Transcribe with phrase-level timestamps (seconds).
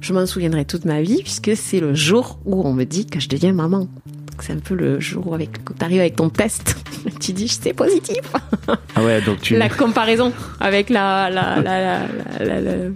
[0.00, 3.18] Je m'en souviendrai toute ma vie puisque c'est le jour où on me dit que
[3.20, 3.88] je deviens maman.
[4.40, 6.76] C'est un peu le jour où avec, tu arrives avec ton test,
[7.20, 8.20] tu dis c'est positif.
[8.94, 9.56] Ah ouais, donc tu.
[9.56, 12.90] La comparaison avec la, la, la, la, la- la-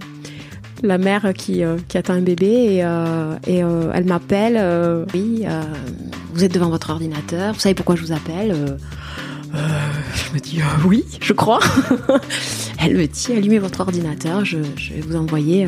[0.83, 4.55] la mère qui, euh, qui attend un bébé et, euh, et euh, elle m'appelle.
[4.57, 5.45] euh, oui,
[6.33, 8.77] vous êtes devant votre ordinateur, vous savez pourquoi je vous appelle
[9.53, 11.59] Je me dis oui, je crois.
[12.79, 15.67] elle me dit allumez votre ordinateur, je, je vais vous envoyer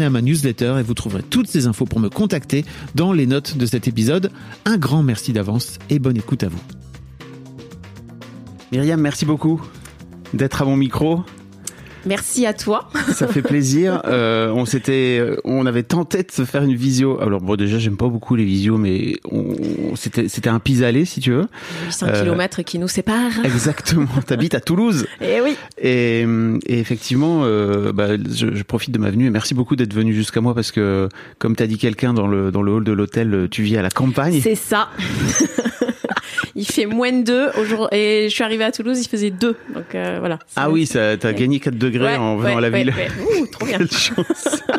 [0.00, 2.64] À ma newsletter et vous trouverez toutes ces infos pour me contacter
[2.94, 4.30] dans les notes de cet épisode.
[4.64, 6.60] Un grand merci d'avance et bonne écoute à vous.
[8.72, 9.60] Myriam, merci beaucoup
[10.32, 11.24] d'être à mon micro.
[12.06, 12.88] Merci à toi.
[13.12, 14.02] Ça fait plaisir.
[14.06, 17.20] Euh, on s'était, on avait tenté de se faire une visio.
[17.20, 21.20] Alors bon, déjà, j'aime pas beaucoup les visios, mais on, c'était, c'était un pis-aller, si
[21.20, 21.46] tu veux.
[21.86, 23.32] 800 Euh, km qui nous séparent.
[23.44, 24.08] Exactement.
[24.26, 25.06] T'habites à Toulouse.
[25.20, 25.56] Eh oui.
[25.80, 26.20] Et,
[26.66, 30.12] et effectivement, euh, bah, je, je profite de ma venue et merci beaucoup d'être venu
[30.14, 31.08] jusqu'à moi parce que,
[31.38, 33.90] comme t'as dit quelqu'un dans le dans le hall de l'hôtel, tu vis à la
[33.90, 34.40] campagne.
[34.42, 34.88] C'est ça.
[36.54, 37.98] il fait moins de 2 aujourd'hui.
[37.98, 39.56] Et je suis arrivée à Toulouse, il faisait 2.
[39.74, 40.38] Donc euh, voilà.
[40.56, 42.94] Ah oui, t'as gagné 4 degrés Ouais, en venant ouais, à la ouais, ville.
[43.40, 43.78] Ouh, trop bien.
[43.82, 44.62] Quelle chance.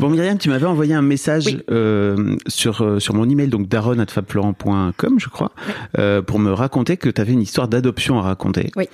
[0.00, 1.60] Bon Myriam, tu m'avais envoyé un message Oui.
[1.70, 5.52] euh, sur euh, sur mon email donc daron@fabflorent.com je crois
[5.98, 8.70] euh, pour me raconter que tu avais une histoire d'adoption à raconter.
[8.74, 8.86] Oui.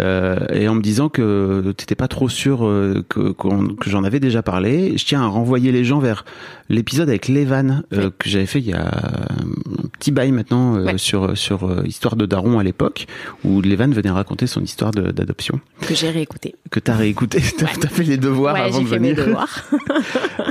[0.00, 2.58] Et en me disant que t'étais pas trop sûr
[3.08, 3.34] que
[3.86, 4.96] j'en avais déjà parlé.
[4.96, 6.24] Je tiens à renvoyer les gens vers
[6.68, 10.84] l'épisode avec Levan euh, que j'avais fait il y a un petit bail maintenant euh,
[10.88, 10.97] Ouais.
[10.98, 13.06] Sur sur euh, histoire de Daron à l'époque
[13.44, 16.54] où Levan venait raconter son histoire d'adoption Que j'ai réécouté.
[16.70, 17.88] que t'as réécouté, t'as Ouais.
[17.90, 19.26] fait les devoirs ouais, avant de fait mes venir.
[19.26, 19.64] devoirs.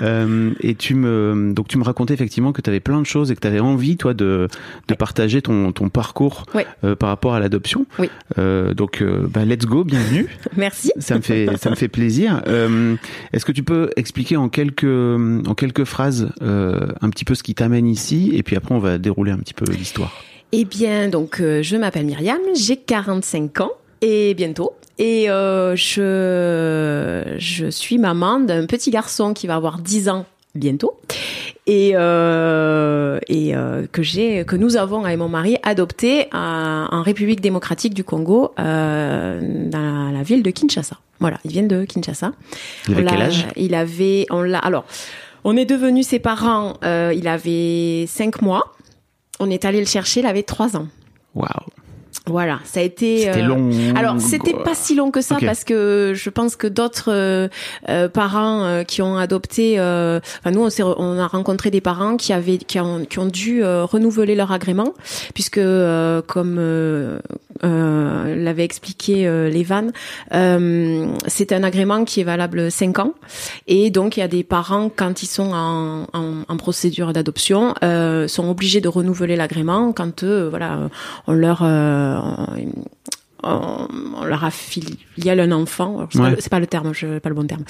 [0.03, 3.31] Euh, et tu me donc tu me racontais effectivement que tu avais plein de choses
[3.31, 4.47] et que tu avais envie toi de
[4.87, 6.45] de partager ton ton parcours
[6.83, 7.85] euh, par rapport à l'adoption.
[7.97, 8.09] Oui.
[8.37, 10.27] Euh, donc euh, bah, let's go, bienvenue.
[10.57, 10.91] Merci.
[10.99, 12.43] ça me fait ça me fait plaisir.
[12.47, 12.95] Euh,
[13.33, 17.41] Est-ce que tu peux expliquer en quelques en quelques phrases euh, un petit peu ce
[17.41, 20.11] qui t'amène ici et puis après on va dérouler un petit peu l'histoire.
[20.53, 23.71] Eh bien, donc, euh, je m'appelle Myriam, j'ai 45 ans
[24.01, 24.73] et bientôt.
[24.97, 30.97] Et euh, je, je suis maman d'un petit garçon qui va avoir 10 ans bientôt
[31.67, 37.03] et, euh, et euh, que j'ai que nous avons avec mon mari adopté à- en
[37.03, 39.39] République démocratique du Congo euh,
[39.69, 40.97] dans la ville de Kinshasa.
[41.19, 42.31] Voilà, ils viennent de Kinshasa.
[42.87, 43.45] Il avait quel âge?
[43.55, 44.85] Il avait on l'a alors
[45.43, 48.73] on est devenus ses parents euh, il avait 5 mois.
[49.39, 50.87] On est allé le chercher, il avait 3 ans.
[51.35, 51.47] Waouh.
[52.27, 53.19] Voilà, ça a été.
[53.19, 53.71] C'était euh, long.
[53.95, 57.47] Alors c'était pas si long que ça parce que je pense que d'autres euh,
[57.89, 62.57] euh, parents qui ont adopté, enfin nous on, on a rencontré des parents qui avaient
[62.57, 64.93] qui ont, qui ont dû renouveler leur agrément
[65.33, 65.61] puisque
[66.27, 67.19] comme
[67.63, 69.87] euh, l'avait expliqué euh, Lévan,
[70.33, 73.13] euh, c'est un agrément qui est valable 5 ans.
[73.67, 77.73] Et donc il y a des parents quand ils sont en, en, en procédure d'adoption
[77.83, 80.89] euh, sont obligés de renouveler l'agrément quand euh, voilà
[81.27, 82.17] on leur euh,
[83.43, 83.87] on,
[84.19, 86.07] on leur affiliale un enfant.
[86.11, 86.23] C'est Ouais.
[86.23, 87.63] pas le- c'est pas, le terme, je pas le bon terme.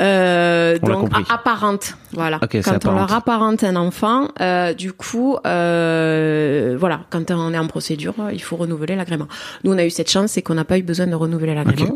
[0.00, 2.38] Euh, On donc apparente, voilà.
[2.40, 2.84] Quand on apparente.
[2.98, 8.42] leur apparente un enfant, euh, du coup, euh, voilà, quand on est en procédure, il
[8.42, 9.26] faut renouveler l'agrément.
[9.64, 11.94] Nous, on a eu cette chance, c'est qu'on n'a pas eu besoin de renouveler l'agrément.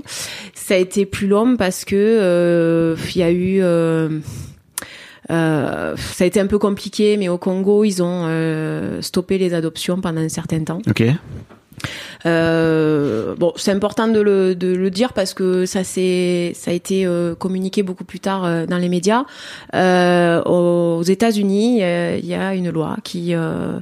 [0.55, 4.19] Ça a été plus long parce que euh, il y a eu euh,
[5.31, 9.55] euh, ça a été un peu compliqué, mais au Congo, ils ont euh, stoppé les
[9.55, 10.81] adoptions pendant un certain temps.
[10.89, 11.05] Ok.
[12.27, 16.75] Euh, bon, c'est important de le, de le dire parce que ça c'est ça a
[16.75, 19.25] été euh, communiqué beaucoup plus tard euh, dans les médias.
[19.75, 23.79] Euh, aux États-Unis, il y a une loi qui euh,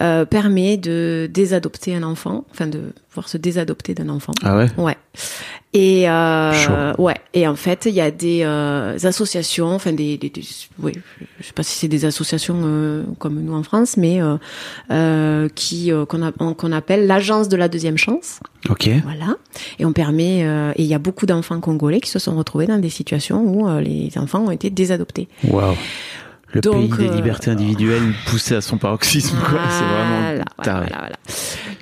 [0.00, 2.80] euh, permet de désadopter un enfant, enfin de
[3.14, 4.32] pouvoir se désadopter d'un enfant.
[4.42, 4.66] Ah ouais?
[4.76, 4.96] Ouais.
[5.72, 7.14] Et euh, ouais.
[7.32, 10.42] Et en fait, il y a des euh, associations, enfin des, des, des-
[10.80, 10.92] oui,
[11.40, 14.20] je sais pas si c'est des associations euh, comme nous en France, mais
[15.54, 18.40] qui qu'on appelle l'agence de la deuxième chance.
[18.68, 18.88] Ok.
[19.04, 19.36] Voilà.
[19.78, 20.40] Et on permet.
[20.40, 23.68] et il y a beaucoup d'enfants congolais qui se sont retrouvés dans des situations où
[23.80, 25.28] les enfants ont été désadoptés.
[25.48, 25.74] Waouh.
[26.54, 29.58] Le Donc, pays des euh, libertés individuelles poussé à son paroxysme, quoi.
[29.70, 30.86] C'est vraiment Voilà, taré.
[30.88, 31.16] voilà, voilà.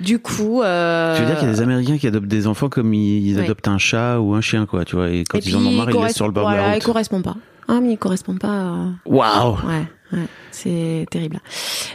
[0.01, 0.61] Du coup.
[0.63, 3.27] Euh, Tu veux dire qu'il y a des Américains qui adoptent des enfants comme ils,
[3.27, 5.65] ils adoptent un chat ou un chien, quoi, tu vois, et quand et ils en
[5.65, 6.83] ont marre, ils laissent sur le bord de la il route.
[6.83, 7.35] correspond pas.
[7.67, 8.49] Ah, mais il correspond pas.
[8.49, 9.85] à- Waouh Ouais,
[10.19, 11.39] ouais, c'est terrible.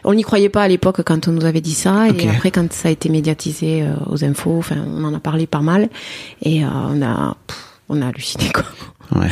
[0.04, 2.72] On n'y croyait pas à l'époque quand on nous avait dit ça, et après quand
[2.72, 5.88] ça a été médiatisé euh, aux infos, enfin on en a parlé pas mal,
[6.42, 7.58] et euh, on a pff,
[7.90, 8.64] on a halluciné quoi.
[9.20, 9.28] Ouais.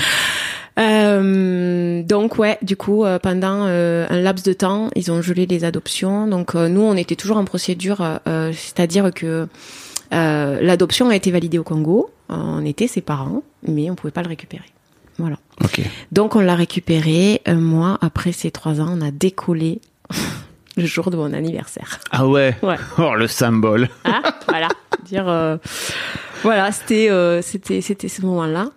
[0.78, 5.46] Euh, donc ouais, du coup euh, pendant euh, un laps de temps, ils ont gelé
[5.46, 6.26] les adoptions.
[6.26, 9.48] Donc nous on était toujours en procédure, euh, c'est-à-dire que
[10.12, 14.22] euh, l'adoption a été validée au Congo, on était ses parents, mais on pouvait pas
[14.22, 14.64] le récupérer.
[15.18, 15.36] Voilà.
[15.64, 15.80] Ok.
[16.12, 17.40] Donc on l'a récupéré.
[17.46, 19.80] Un mois après ces trois ans, on a décollé
[20.76, 22.00] le jour de mon anniversaire.
[22.10, 22.54] Ah ouais?
[22.62, 22.76] Ouais.
[22.98, 24.68] Oh, le symbole Hein voilà.
[25.04, 25.56] Dire euh,
[26.42, 28.70] voilà, c'était euh, c'était c'était ce moment-là.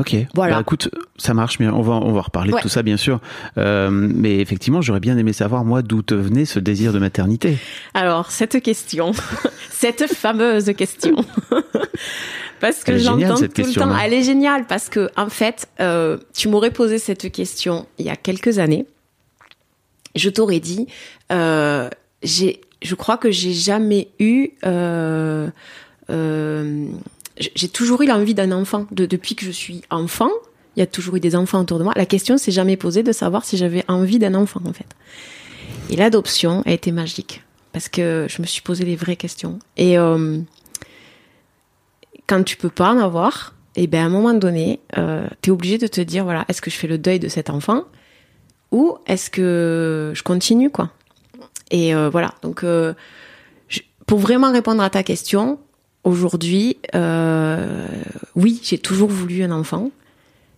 [0.00, 0.16] Ok.
[0.34, 0.54] Voilà.
[0.56, 2.58] Bah, écoute, ça marche, mais on va, on va reparler Ouais.
[2.60, 3.20] de tout ça, bien sûr.
[3.58, 7.58] Euh, mais effectivement, j'aurais bien aimé savoir, moi, d'où te venait ce désir de maternité.
[7.94, 9.12] Alors cette question,
[9.70, 11.16] cette fameuse question.
[12.60, 13.96] Parce que j'entends tout le temps.
[13.98, 18.10] Elle est géniale parce que en fait, euh, tu m'aurais posé cette question il y
[18.10, 18.84] a quelques années.
[20.14, 20.86] Je t'aurais dit,
[21.32, 21.88] euh,
[22.22, 24.50] j'ai, je crois que j'ai jamais eu,
[27.40, 28.86] j'ai toujours eu l'envie d'un enfant.
[28.90, 30.30] De, depuis que je suis enfant,
[30.76, 31.92] il y a toujours eu des enfants autour de moi.
[31.96, 34.86] La question s'est jamais posée de savoir si j'avais envie d'un enfant en fait.
[35.88, 37.42] Et l'adoption a été magique
[37.72, 39.58] parce que je me suis posé les vraies questions.
[39.76, 40.38] Et euh,
[42.26, 45.52] quand tu peux pas en avoir, et ben à un moment donné, euh, tu es
[45.52, 47.84] obligé de te dire voilà, est-ce que je fais le deuil de cet enfant
[48.70, 50.90] ou est-ce que je continue quoi
[51.70, 52.64] Et euh, voilà, donc
[54.06, 55.58] pour vraiment répondre à ta question,
[56.04, 57.86] aujourd'hui, euh,
[58.34, 59.90] oui, j'ai toujours voulu un enfant,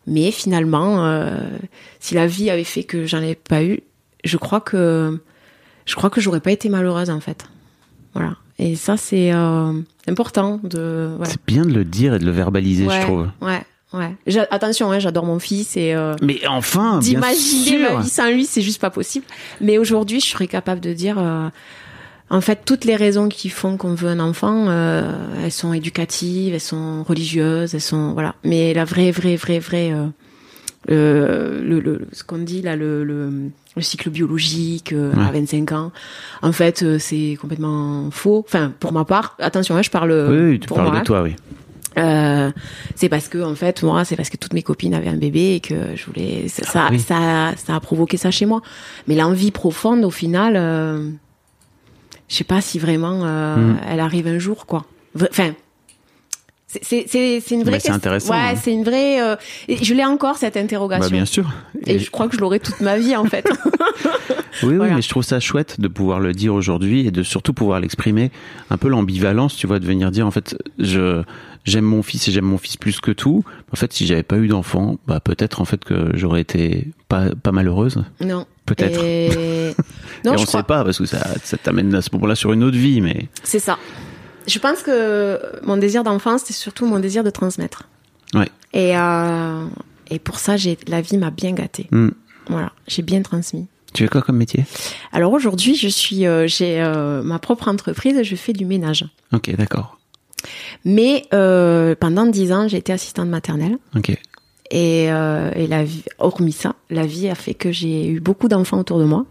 [0.06, 1.40] mais finalement, euh,
[2.00, 3.80] si la vie avait fait que j'en ai pas eu,
[4.24, 5.20] je crois que
[5.84, 7.46] je crois que j'aurais pas été malheureuse en fait.
[8.14, 8.36] Voilà.
[8.58, 9.72] Et ça c'est euh,
[10.06, 11.10] important de.
[11.24, 13.28] C'est bien de le dire et de le verbaliser, ouais, je trouve.
[13.40, 13.62] Ouais,
[13.94, 14.46] ouais.
[14.50, 18.62] Attention, hein, j'adore mon fils et euh, Mais enfin, d'imaginer ma vie sans lui, c'est
[18.62, 19.24] juste pas possible.
[19.60, 21.48] Mais aujourd'hui, je serais capable de dire, euh,
[22.30, 25.12] en fait, toutes les raisons qui font qu'on veut un enfant, euh,
[25.44, 28.34] elles sont éducatives, elles sont religieuses, elles sont voilà.
[28.44, 30.06] Mais la vraie, vraie, vraie, vraie, euh,
[30.90, 35.40] euh, le, le, ce qu'on dit là, le, le, le cycle biologique euh, à Ouais.
[35.40, 35.92] 25 ans,
[36.42, 38.44] en fait, euh, c'est complètement faux.
[38.48, 40.10] Enfin, pour ma part, attention, hein, je parle.
[40.30, 41.36] Oui, oui, tu pour parles moi, de toi, oui.
[41.98, 42.50] Euh,
[42.94, 45.56] c'est parce que en fait moi c'est parce que toutes mes copines avaient un bébé
[45.56, 46.98] et que je voulais ça ça, Ah oui.
[46.98, 48.62] ça, ça a provoqué ça chez moi
[49.06, 51.10] mais l'envie profonde au final euh,
[52.32, 53.76] je sais pas si vraiment euh, Mm.
[53.90, 54.86] elle arrive un jour quoi
[55.30, 55.52] enfin
[56.66, 57.94] c'est c'est c'est une vraie Bah, c'est question.
[57.94, 58.54] intéressant, ouais hein.
[58.60, 59.36] c'est une vraie euh,
[59.68, 61.52] et je l'ai encore cette Bah, interrogation bien sûr.
[61.86, 63.46] et je crois que je l'aurai toute ma vie en fait
[64.62, 67.52] Oui, oui, mais je trouve ça chouette de pouvoir le dire aujourd'hui et de surtout
[67.54, 68.30] pouvoir l'exprimer.
[68.70, 71.22] Un peu l'ambivalence, tu vois, de venir dire en fait, je
[71.64, 73.44] j'aime mon fils et j'aime mon fils plus que tout.
[73.72, 77.30] En fait, si j'avais pas eu d'enfant, bah peut-être en fait que j'aurais été pas
[77.34, 78.02] pas malheureuse.
[78.20, 79.02] non Peut-être.
[79.04, 79.74] Et...
[80.24, 80.60] Non, Et je on crois.
[80.60, 83.26] sait pas parce que ça, ça t'amène à ce moment-là sur une autre vie, mais
[83.42, 83.76] C'est ça.
[84.46, 87.88] Je pense que mon désir d'enfance, c'est surtout mon désir de transmettre.
[88.34, 88.48] ouais.
[88.72, 89.66] Et, euh,
[90.10, 91.88] et pour ça, j'ai, la vie m'a bien gâtée.
[91.90, 92.10] Hmm.
[92.48, 93.66] Voilà, j'ai bien transmis.
[93.94, 94.64] Tu fais quoi comme métier?
[95.12, 99.04] Alors aujourd'hui, je suis, euh, j'ai euh, ma propre entreprise et je fais du ménage.
[99.32, 99.98] Ok, d'accord.
[100.84, 103.78] Mais euh, pendant dix ans, j'ai été assistante maternelle.
[103.96, 104.10] Ok.
[104.70, 108.48] Et, euh, et la vie, hormis ça, la vie a fait que j'ai eu beaucoup
[108.48, 109.26] d'enfants autour de moi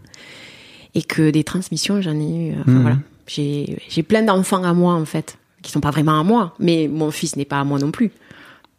[0.94, 2.52] et que des transmissions, j'en ai eu.
[2.60, 2.82] Enfin Mhm.
[2.82, 6.54] voilà, j'ai j'ai plein d'enfants à moi en fait, qui sont pas vraiment à moi,
[6.60, 8.12] mais mon fils n'est pas à moi non plus,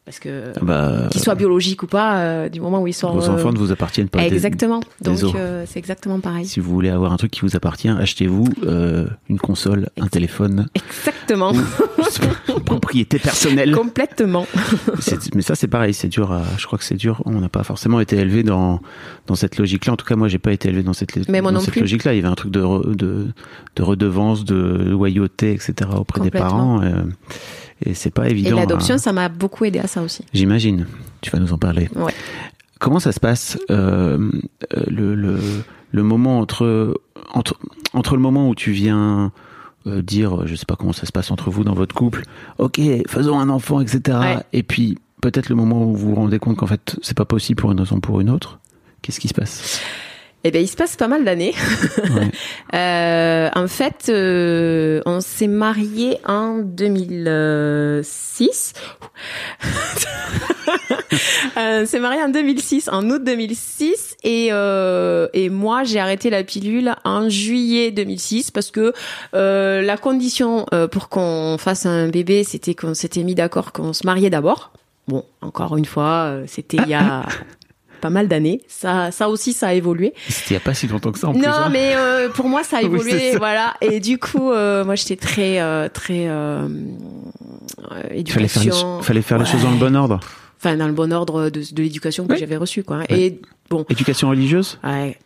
[0.06, 3.14] parce que Ah Bah, qu'il soit biologique ou pas, euh, du moment où il sort.
[3.16, 4.24] vos euh, enfants ne vous appartiennent pas.
[4.26, 4.82] Exactement.
[5.02, 6.46] Donc euh, c'est exactement pareil.
[6.46, 10.68] Si vous voulez avoir un truc qui vous appartient, achetez-vous euh, une console, un téléphone,
[10.76, 11.54] Exactement.
[12.66, 13.72] propriété personnelle.
[13.74, 14.46] Complètement.
[15.36, 16.32] Mais ça c'est pareil, c'est dur.
[16.32, 17.22] à- je crois que c'est dur.
[17.26, 18.82] On n'a pas forcément été élevé dans
[19.28, 19.94] dans cette logique-là.
[19.94, 22.14] En tout cas, moi, j'ai pas été élevé dans cette dans cette logique-là.
[22.14, 23.28] Il y avait un truc de re- de,
[23.76, 24.56] de redevance, de
[24.90, 25.90] loyauté, etc.
[25.96, 26.82] auprès des parents.
[27.86, 28.56] Et c'est pas Et évident.
[28.58, 30.24] l'adoption, à- ça m'a beaucoup aidé à ça aussi.
[30.34, 30.88] J'imagine.
[31.22, 31.90] Tu vas nous en parler.
[31.96, 32.14] Ouais.
[32.80, 34.30] Comment ça se passe euh,
[34.76, 35.40] euh, le, le,
[35.92, 37.00] le moment entre,
[37.34, 37.58] entre
[37.94, 39.32] entre le moment où tu viens
[39.88, 42.24] euh, dire, je sais pas comment ça se passe entre vous dans votre couple,
[42.58, 44.18] ok, faisons un enfant, etc.
[44.20, 44.38] Ouais.
[44.54, 47.62] Et puis peut-être le moment où vous vous rendez compte qu'en fait c'est pas possible
[47.62, 48.60] pour une raison ou pour une autre.
[49.02, 49.82] Qu'est-ce qui se passe?
[50.46, 51.56] Eh bien, il se passe pas mal d'années.
[51.98, 52.30] Ouais.
[52.76, 58.74] Euh, en fait, euh, on s'est mariés en 2006.
[61.58, 66.44] Euh, on s'est mariés en 2006, en août 2006, et et moi j'ai arrêté la
[66.44, 68.92] pilule en juillet 2006 parce que
[69.34, 74.32] la condition pour qu'on fasse un bébé, c'était qu'on s'était mis d'accord qu'on se mariait
[74.32, 74.74] d'abord.
[75.08, 77.24] Bon, encore une fois, c'était il y a
[78.04, 78.62] pas mal d'années.
[78.68, 80.14] Ça, ça aussi, ça a évolué.
[80.28, 81.42] C'était il y a pas si longtemps que ça en plus.
[81.42, 81.70] Non, hein.
[81.72, 83.38] mais euh, pour moi, ça a évolué, ça.
[83.38, 83.74] voilà.
[83.80, 86.68] Et du coup, euh, moi, j'étais très, euh, très euh,
[87.92, 89.02] euh, Il fallait faire, les, éducation.
[89.02, 89.52] fallait faire les Ouais.
[89.52, 90.20] choses dans le bon ordre.
[90.60, 92.40] Enfin, dans le bon ordre de, de l'éducation que Oui.
[92.40, 93.00] j'avais reçue, quoi.
[93.10, 94.80] Et bon, Éducation religieuse?
[94.84, 95.18] Ouais,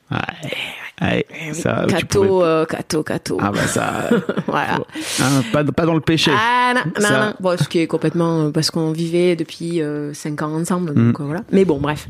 [0.99, 1.25] Ouais.
[1.39, 3.37] Eh ça, cato, euh, cato, cato.
[3.39, 4.09] Ah bah ça,
[4.47, 4.79] voilà.
[5.21, 6.31] hein, pas, pas dans le péché.
[6.33, 7.33] Ah non, non, Ça- non.
[7.39, 11.23] Bon, ce qui est complètement parce qu'on vivait depuis euh, cinq ans ensemble, donc Mm.
[11.25, 11.41] voilà.
[11.51, 12.07] Mais bon, bref.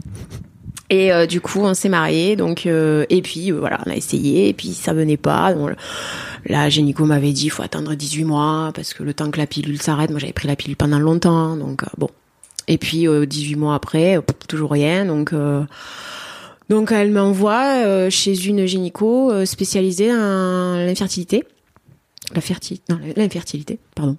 [0.90, 3.96] Et euh, du coup, on s'est mariés, donc euh, et puis euh, voilà, on a
[3.96, 5.54] essayé, et puis ça venait pas.
[5.54, 5.72] Donc,
[6.46, 9.82] là, Génico m'avait dit, faut attendre 18 mois parce que le temps que la pilule
[9.82, 12.10] s'arrête, moi j'avais pris la pilule pendant longtemps, donc euh, bon.
[12.70, 15.34] Et puis euh, 18 mois après, euh, toujours rien, donc.
[15.34, 15.64] euh,
[16.70, 21.44] donc elle m'envoie euh, chez une gynéco euh, spécialisée en l'infertilité.
[22.36, 24.18] La fertilité, non, l'infertilité, pardon.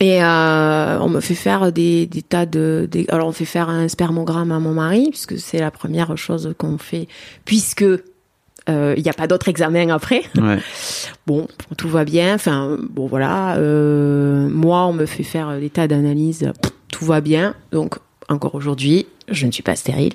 [0.00, 3.68] Et euh, on me fait faire des, des tas de, des- alors on fait faire
[3.68, 7.06] un spermogramme à mon mari puisque c'est la première chose qu'on fait
[7.44, 10.22] puisque euh, il n'y a pas d'autre examen après.
[10.36, 10.58] Ouais.
[11.26, 11.46] Bon,
[11.78, 12.34] tout va bien.
[12.34, 13.56] Enfin, bon voilà.
[13.56, 16.50] Euh, moi, on me fait faire des tas d'analyses.
[16.92, 17.54] Tout va bien.
[17.72, 17.94] Donc
[18.28, 20.14] encore aujourd'hui, je ne suis pas stérile.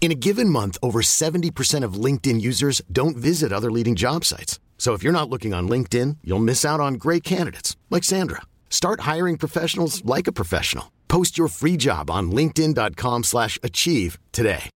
[0.00, 4.58] In a given month, over 70% of LinkedIn users don't visit other leading job sites.
[4.78, 8.42] So if you're not looking on LinkedIn, you'll miss out on great candidates like Sandra.
[8.70, 10.84] Start hiring professionals like a professional.
[11.08, 14.70] Post your free job on linkedin.com/achieve slash achieve today.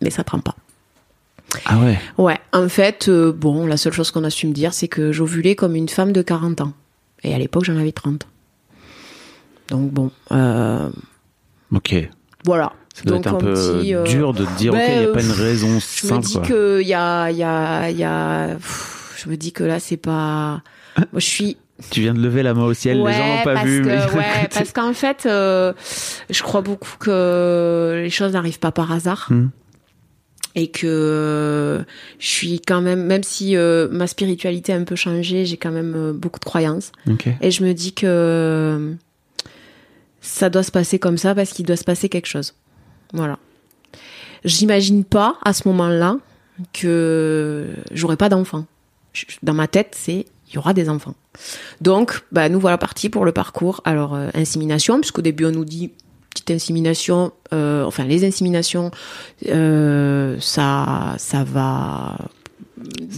[0.00, 0.54] Mais ça prend pas.
[1.66, 1.98] Ah ouais.
[2.16, 5.12] Ouais, en fait, euh, bon, la seule chose qu'on a su me dire, c'est que
[5.12, 6.72] j'ovulais comme une femme de 40 ans.
[7.22, 8.26] Et à l'époque, j'en avais 30.
[9.68, 10.90] Donc bon, euh,
[11.74, 11.94] Ok.
[12.44, 12.72] Voilà.
[12.94, 14.98] Ça doit Donc, être un peu me euh, dur de te dire, ok, ben, il
[14.98, 16.26] n'y a euh, pas une raison Je me simple.
[16.26, 16.42] dis quoi.
[16.42, 18.58] que il y a, y a, y
[19.16, 20.62] je me dis que là, c'est pas.
[20.96, 21.56] Moi, je suis.
[21.90, 23.96] Tu viens de lever la main au ciel, les gens n'ont pas vu, que, mais.
[24.14, 25.72] ouais, parce qu'en fait, euh,
[26.30, 29.26] je crois beaucoup que les choses n'arrivent pas par hasard.
[29.30, 29.48] Hmm.
[30.54, 31.82] Et que
[32.18, 35.70] je suis quand même, même si euh, ma spiritualité a un peu changé, j'ai quand
[35.70, 36.92] même beaucoup de croyances.
[37.10, 37.26] Ok.
[37.40, 38.94] Et je me dis que
[40.22, 42.54] ça doit se passer comme ça parce qu'il doit se passer quelque chose.
[43.12, 43.38] Voilà.
[44.44, 46.16] J'imagine pas à ce moment-là
[46.72, 48.64] que j'aurai pas d'enfants.
[49.42, 51.14] Dans ma tête, c'est il y aura des enfants.
[51.80, 53.82] Donc, bah nous voilà partis pour le parcours.
[53.84, 55.90] Alors euh, insémination, puisqu'au début on nous dit
[56.32, 58.90] petite insémination, euh, enfin les inséminations,
[59.48, 62.16] euh, ça, ça va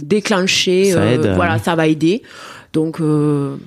[0.03, 2.21] déclencher, Ça euh, aide, voilà, ça va aider.
[2.73, 3.57] Donc, on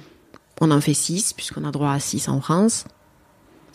[0.60, 2.84] en fait 6, puisqu'on a droit à 6 en France.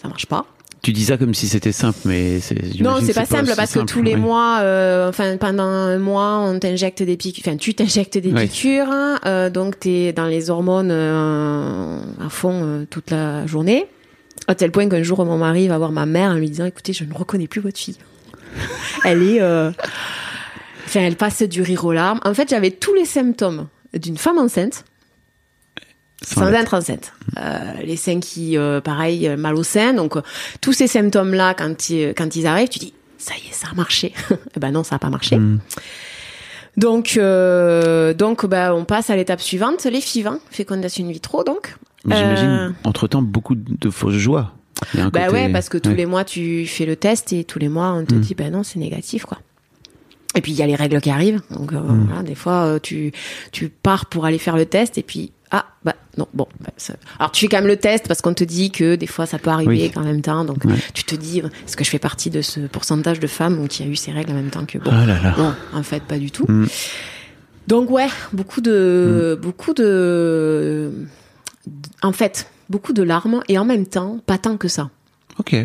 [0.03, 0.45] Ça marche pas.
[0.83, 2.55] Tu dis ça comme si c'était simple, mais c'est.
[2.81, 5.97] Non, c'est que pas simple parce que simple, tous les mois, euh, enfin pendant un
[5.97, 8.47] mois, on t'injecte des piqûres, enfin tu t'injectes des Ouais.
[8.47, 13.85] piqûres, hein, euh, donc t'es dans les hormones euh, à fond euh, toute la journée.
[14.49, 16.91] À tel point qu'un jour, mon mari va voir ma mère en lui disant, écoutez,
[16.91, 17.95] je ne reconnais plus votre fille.
[19.05, 22.19] elle est, enfin, elle passe du rire aux larmes.
[22.25, 24.83] En fait, j'avais tous les symptômes d'une femme enceinte
[26.25, 27.13] Sans sans être- être enceinte.
[27.37, 29.93] Euh, les seins qui, euh, pareil, euh, mal au sein.
[29.93, 30.21] Donc, euh,
[30.61, 33.75] tous ces symptômes-là, quand ils, quand ils arrivent, tu dis, ça y est, ça a
[33.75, 34.13] marché.
[34.55, 35.37] Eh ben non, ça n'a pas marché.
[35.37, 35.59] Mm.
[36.77, 37.19] Donc,
[38.17, 41.75] donc, bah, on passe à l'étape suivante, les FIV, hein, fécondation in vitro, donc.
[42.05, 44.51] J'imagine, Euh, entre temps, beaucoup de fausses joies.
[44.95, 45.95] Bah côté- ouais, parce que tous ouais.
[45.95, 48.19] les mois, tu fais le test et tous les mois, on te Mm.
[48.19, 49.37] dit, ben non, c'est négatif, quoi.
[50.35, 51.41] Et puis, il y a les règles qui arrivent.
[51.51, 52.05] Donc, euh, Mm.
[52.07, 53.11] voilà, des fois, euh, tu,
[53.51, 56.47] tu pars pour aller faire le test et puis, ah, bah, non, bon.
[56.59, 59.05] bah, ça- Alors, tu fais quand même le test parce qu'on te dit que des
[59.05, 59.91] fois, ça peut arriver Oui.
[59.95, 60.43] en même temps.
[60.45, 60.73] Donc, Ouais.
[60.95, 63.85] tu te dis, est-ce que je fais partie de ce pourcentage de femmes qui a
[63.85, 64.89] eu ces règles en même temps que bon.
[64.91, 65.35] Oh là là.
[65.37, 66.45] Non, en fait, pas du tout.
[66.51, 66.65] Mm.
[67.67, 70.91] Donc ouais, beaucoup de, beaucoup de,
[72.01, 74.89] en fait, beaucoup de larmes et en même temps, pas tant que ça.
[75.39, 75.55] Ok.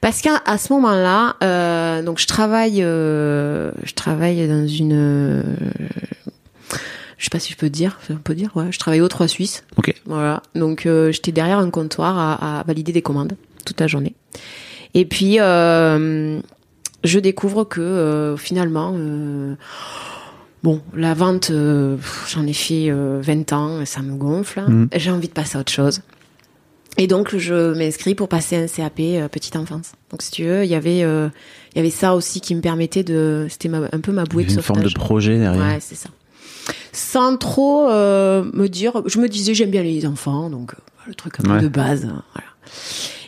[0.00, 5.42] Parce qu'à à ce moment-là, euh, donc je travaille, euh, je travaille dans une, euh,
[7.18, 9.28] je sais pas si je peux dire, on peut dire, ouais, je travaille au 3
[9.28, 9.64] Suisse.
[9.76, 9.94] Ok.
[10.06, 10.42] Voilà.
[10.54, 14.14] Donc euh, j'étais derrière un comptoir à, à valider des commandes toute la journée.
[14.94, 18.94] Et puis je découvre que finalement,
[20.64, 21.52] bon, la vente,
[22.28, 24.62] j'en ai fait euh, 20 ans, ça me gonfle.
[24.66, 24.88] Mhm.
[24.96, 26.00] J'ai envie de passer à autre chose.
[26.96, 29.92] Et donc je m'inscris pour passer un CAP euh, petite enfance.
[30.10, 31.28] Donc si tu veux, il y avait, euh,
[31.74, 34.50] il y avait ça aussi qui me permettait de, c'était un peu ma bouée de
[34.50, 35.04] a une forme de sauvetage.
[35.04, 35.60] projet derrière.
[35.74, 36.08] Ouais, c'est ça.
[36.92, 40.76] Sans trop euh, me dire, je me disais j'aime bien les enfants, donc euh,
[41.08, 41.60] le truc un peu Ouais.
[41.62, 42.48] de base, hein, voilà.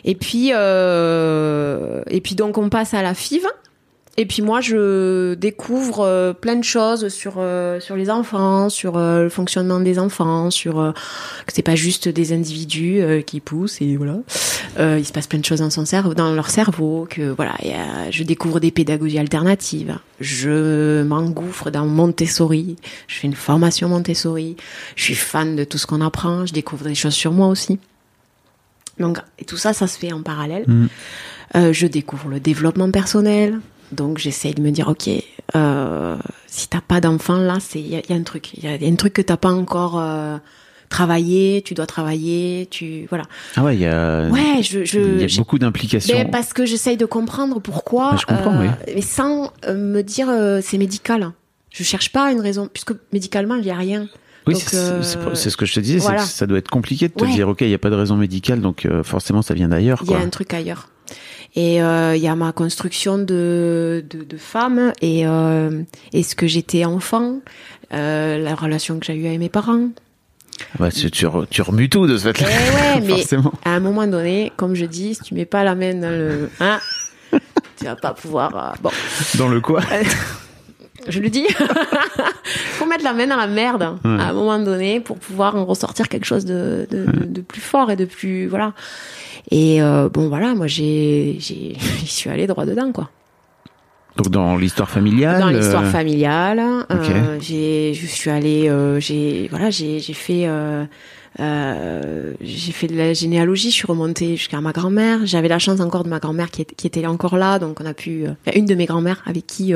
[0.05, 3.45] Et puis euh, et puis donc on passe à la FIV.
[4.19, 8.97] Et puis moi je découvre euh, plein de choses sur euh, sur les enfants, sur
[8.97, 10.91] euh, le fonctionnement des enfants, sur euh,
[11.45, 14.15] que c'est pas juste des individus euh, qui poussent et voilà.
[14.79, 17.53] Euh, il se passe plein de choses dans son cerveau, dans leur cerveau, que voilà,
[17.61, 19.99] il y a- je découvre des pédagogies alternatives.
[20.19, 22.75] Je m'engouffre dans Montessori.
[23.07, 24.55] Je fais une formation Montessori.
[24.95, 26.45] Je suis fan de tout ce qu'on apprend.
[26.47, 27.77] Je découvre des choses sur moi aussi.
[28.99, 30.63] Donc, et tout ça, ça se fait en parallèle.
[30.67, 30.87] Mm.
[31.55, 33.59] Euh, je découvre le développement personnel.
[33.91, 35.09] Donc, j'essaye de me dire, ok,
[35.55, 36.15] euh,
[36.47, 38.63] si t'as pas d'enfant là, c'est il y, a- il y a un truc, il
[38.63, 40.37] y a, il y a un truc que t'as pas encore euh,
[40.89, 41.61] travaillé.
[41.63, 42.67] Tu dois travailler.
[42.69, 43.23] Tu voilà.
[43.55, 46.17] Ah ouais, il y a, Ouais, je, je il y a beaucoup d'implications.
[46.17, 48.11] ben, parce que j'essaye de comprendre pourquoi.
[48.13, 48.67] Ouais, je comprends, oui.
[48.93, 50.27] Mais sans euh, me dire
[50.61, 51.31] c'est médical.
[51.69, 54.07] Je cherche pas une raison, puisque médicalement il y a rien.
[54.47, 56.21] Oui, c'est euh, ce que je te disais, voilà.
[56.21, 57.31] c'est que ça doit être compliqué de te Ouais.
[57.31, 59.99] dire, ok, il n'y a pas de raison médicale, donc euh, forcément ça vient d'ailleurs.
[60.05, 60.87] Il y a un truc ailleurs.
[61.59, 65.81] Et euh, il y a ma construction de, de, de femme et, euh,
[66.13, 67.39] et ce que j'étais enfant,
[67.95, 69.87] euh, la relation que j'ai eue avec mes parents.
[70.79, 72.47] Ouais, tu, tu, tu remues tout de ce fait-là.
[72.47, 73.53] Eh ouais, mais Forcément.
[73.65, 76.47] à un moment donné, comme je dis, si tu mets pas la main dans le...
[76.59, 76.79] Hein,
[77.79, 78.55] tu vas pas pouvoir...
[78.55, 78.91] euh, bon,
[79.39, 79.81] Dans le quoi?
[81.07, 81.45] Je le dis.
[82.73, 84.19] faut mettre la main dans la merde hein, Ouais.
[84.21, 87.61] à un moment donné pour pouvoir en ressortir quelque chose de, de, de- de plus
[87.61, 88.73] fort et de plus voilà.
[89.51, 93.09] Et euh, bon voilà, moi j'ai j'ai j'y suis allée droit dedans quoi.
[94.17, 95.39] Donc dans l'histoire familiale.
[95.39, 96.97] Dans l'histoire euh, familiale, ok.
[97.09, 100.85] euh, j'ai je suis allée euh, j'ai voilà j'ai j'ai fait euh,
[102.41, 105.19] j'ai fait de la généalogie, je suis remontée jusqu'à ma grand-mère.
[105.25, 107.85] J'avais la chance encore de ma grand-mère qui, est- qui était encore là, donc on
[107.85, 108.25] a pu.
[108.55, 109.71] une de mes grand-mères avec qui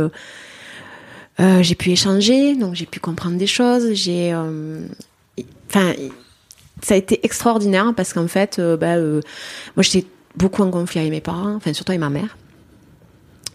[1.40, 3.94] j'ai pu échanger, donc j'ai pu comprendre des choses.
[3.94, 4.34] J'ai,
[5.70, 5.94] enfin,
[6.82, 9.22] ça a été extraordinaire parce qu'en fait, euh, bah, euh,
[9.76, 12.38] moi j'étais beaucoup en conflit avec mes parents, enfin surtout avec ma mère.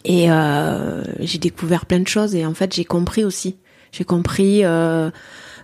[0.04, 3.56] Et euh, j'ai découvert plein de choses et en fait j'ai compris aussi.
[3.92, 4.60] J'ai compris.
[4.64, 5.10] Euh,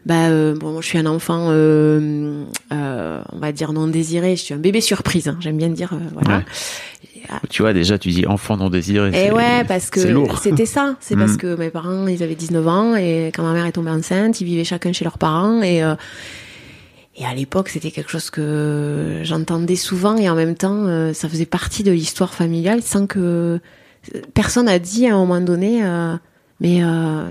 [0.05, 4.35] bah, euh, bon, je suis un enfant, euh, euh, on va dire non désiré.
[4.35, 5.29] Je suis un bébé surprise.
[5.29, 6.39] hein, J'aime bien dire, voilà.
[6.39, 6.45] Ouais.
[7.51, 9.11] Tu vois, déjà, tu dis enfant non désiré.
[9.11, 10.01] Et Eh ouais, parce que
[10.43, 10.97] c'était ça.
[10.99, 11.19] C'est Mm.
[11.21, 14.41] parce que mes parents, ils avaient 19 ans et quand ma mère est tombée enceinte,
[14.41, 15.95] ils vivaient chacun chez leurs parents et euh,
[17.17, 21.29] et à l'époque, c'était quelque chose que j'entendais souvent et en même temps, euh, ça
[21.29, 23.61] faisait partie de l'histoire familiale sans que
[24.35, 26.15] personne a dit à un moment donné, euh,
[26.61, 27.25] mais euh,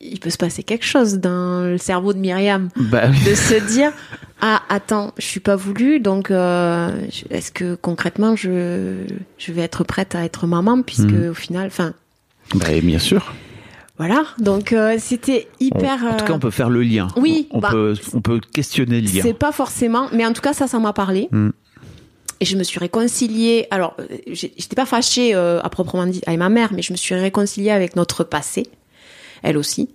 [0.00, 3.18] il peut se passer quelque chose dans le cerveau de Myriam Bah oui.
[3.30, 3.92] de se dire
[4.40, 6.90] ah attends je suis pas voulu donc euh,
[7.28, 8.94] est-ce que concrètement je
[9.36, 11.28] je vais être prête à être maman puisque Mhm.
[11.30, 11.92] au final enfin
[12.54, 13.34] Bah, bien sûr.
[14.00, 17.08] Voilà donc euh, c'était On- hyper en tout cas, euh, on peut faire le lien.
[17.16, 19.20] oui, On, bah, peut, on peut questionner le lien.
[19.22, 21.52] c'est pas forcément mais en tout cas ça ça m'a parlé Mhm.
[22.40, 26.38] et je me suis réconciliée alors euh, j'étais pas fâchée euh, à proprement dit avec
[26.38, 28.66] ma mère mais je me suis réconciliée avec notre passé
[29.42, 29.90] elle aussi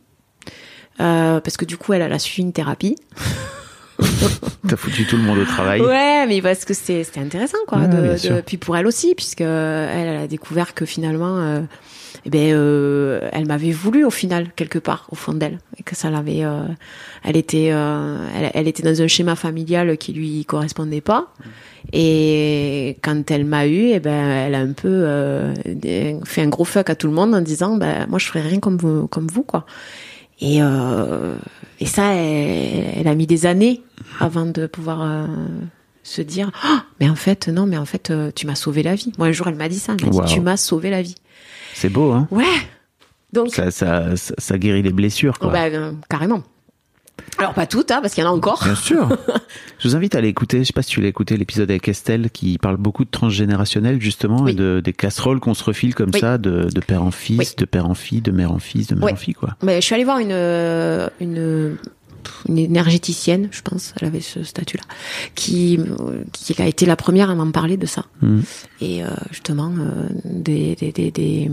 [1.01, 2.95] Euh, parce que du coup elle elle a suivi une thérapie
[4.67, 5.79] T'as foutu tout le monde au travail.
[5.81, 7.79] Ouais, mais parce que c'était intéressant quoi.
[7.79, 11.61] Ouais, de, puis pour elle aussi, puisque elle, elle a découvert que finalement, euh,
[12.25, 15.95] eh ben, euh, elle m'avait voulu au final quelque part au fond d'elle, et que
[15.95, 16.43] ça l'avait.
[16.43, 16.63] euh,
[17.23, 21.27] elle était, euh, elle, elle était dans un schéma familial qui lui correspondait pas.
[21.93, 25.53] Et quand elle m'a eu, eh ben, elle a un peu euh,
[26.25, 28.59] fait un gros fuck à tout le monde en disant, ben, moi je ferai rien
[28.59, 29.65] comme vous, comme vous quoi.
[30.41, 31.35] Et, euh,
[31.79, 33.81] et ça, elle, elle a mis des années
[34.19, 35.27] avant de pouvoir euh,
[36.03, 39.13] se dire Ah, mais en fait, non, mais en fait, tu m'as sauvé la vie.
[39.17, 39.93] Moi, un jour, elle m'a dit ça.
[39.99, 40.25] Elle m'a Wow.
[40.25, 41.15] dit Tu m'as sauvé la vie.
[41.75, 42.43] C'est beau, hein Ouais.
[43.33, 45.49] Donc, ça, ça, ça, ça guérit les blessures, quoi.
[45.49, 46.41] oh, bah, euh, carrément.
[47.37, 48.61] Alors, pas toutes, hein, parce qu'il y en a encore.
[48.63, 49.09] Bien sûr.
[49.79, 51.87] Je vous invite à aller écouter, je sais pas si tu l'as écouté, l'épisode avec
[51.89, 54.51] Estelle qui parle beaucoup de transgénérationnel justement Oui.
[54.51, 56.19] et de, des casseroles qu'on se refile comme Oui.
[56.21, 57.47] ça de, de père en fils, Oui.
[57.57, 59.55] de père en fille, de mère en fils, de mère en fille quoi.
[59.63, 61.75] Mais je suis allée voir une, euh, une,
[62.47, 64.83] une énergéticienne, je pense, elle avait ce statut-là,
[65.35, 65.79] qui,
[66.31, 68.05] qui a été la première à m'en parler de ça.
[68.21, 68.43] Mhm.
[68.81, 71.51] Et euh, justement, euh, des, des, des, des,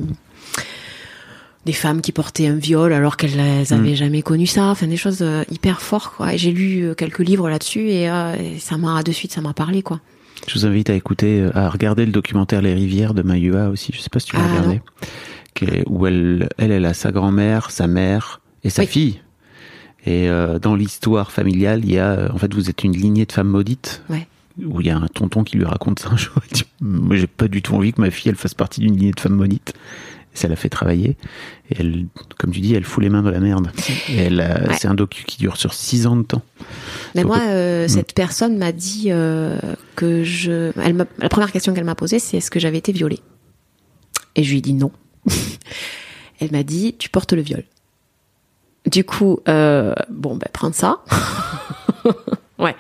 [1.65, 3.37] des femmes qui portaient un viol alors qu'elles
[3.71, 6.13] n'avaient jamais connu ça, enfin des choses euh, hyper fortes.
[6.17, 6.37] Quoi.
[6.37, 9.83] J'ai lu quelques livres là-dessus et, euh, et ça m'a de suite, ça m'a parlé.
[9.83, 10.01] quoi.
[10.49, 14.01] Je vous invite à écouter, à regarder le documentaire Les Rivières de Mayua aussi, je
[14.01, 14.81] sais pas si tu l'as Ah, regardé,
[15.87, 18.89] où elle, elle, elle a sa grand-mère, sa mère et sa Oui.
[18.89, 19.21] fille.
[20.05, 23.25] Et euh, dans l'histoire familiale, il y a, euh, en fait, vous êtes une lignée
[23.27, 24.03] de femmes maudites.
[24.11, 24.27] Ouais.
[24.63, 26.35] Où il y a un tonton qui lui raconte ça un jour.
[26.51, 28.97] Il dit, Moi, j'ai pas du tout envie que ma fille, elle fasse partie d'une
[28.97, 29.73] lignée de femmes maudites.
[30.35, 31.17] Et ça l'a fait travailler.
[31.71, 32.07] Et elle,
[32.39, 33.71] comme tu dis, elle fout les mains dans la merde.
[34.09, 34.77] Et elle, a- Ouais.
[34.79, 36.43] c'est un docu qui dure sur six ans de temps.
[37.15, 39.59] Mais Donc, moi, euh, cette personne m'a dit euh,
[39.95, 40.73] que je.
[40.81, 43.21] Elle m'a- la première question qu'elle m'a posée, c'est est-ce que j'avais été violée?
[44.35, 44.91] Et je lui ai dit non.
[46.41, 47.65] elle m'a dit tu portes le viol.
[48.91, 50.99] Du coup, euh, bon, ben prends ça.
[52.59, 52.75] ouais.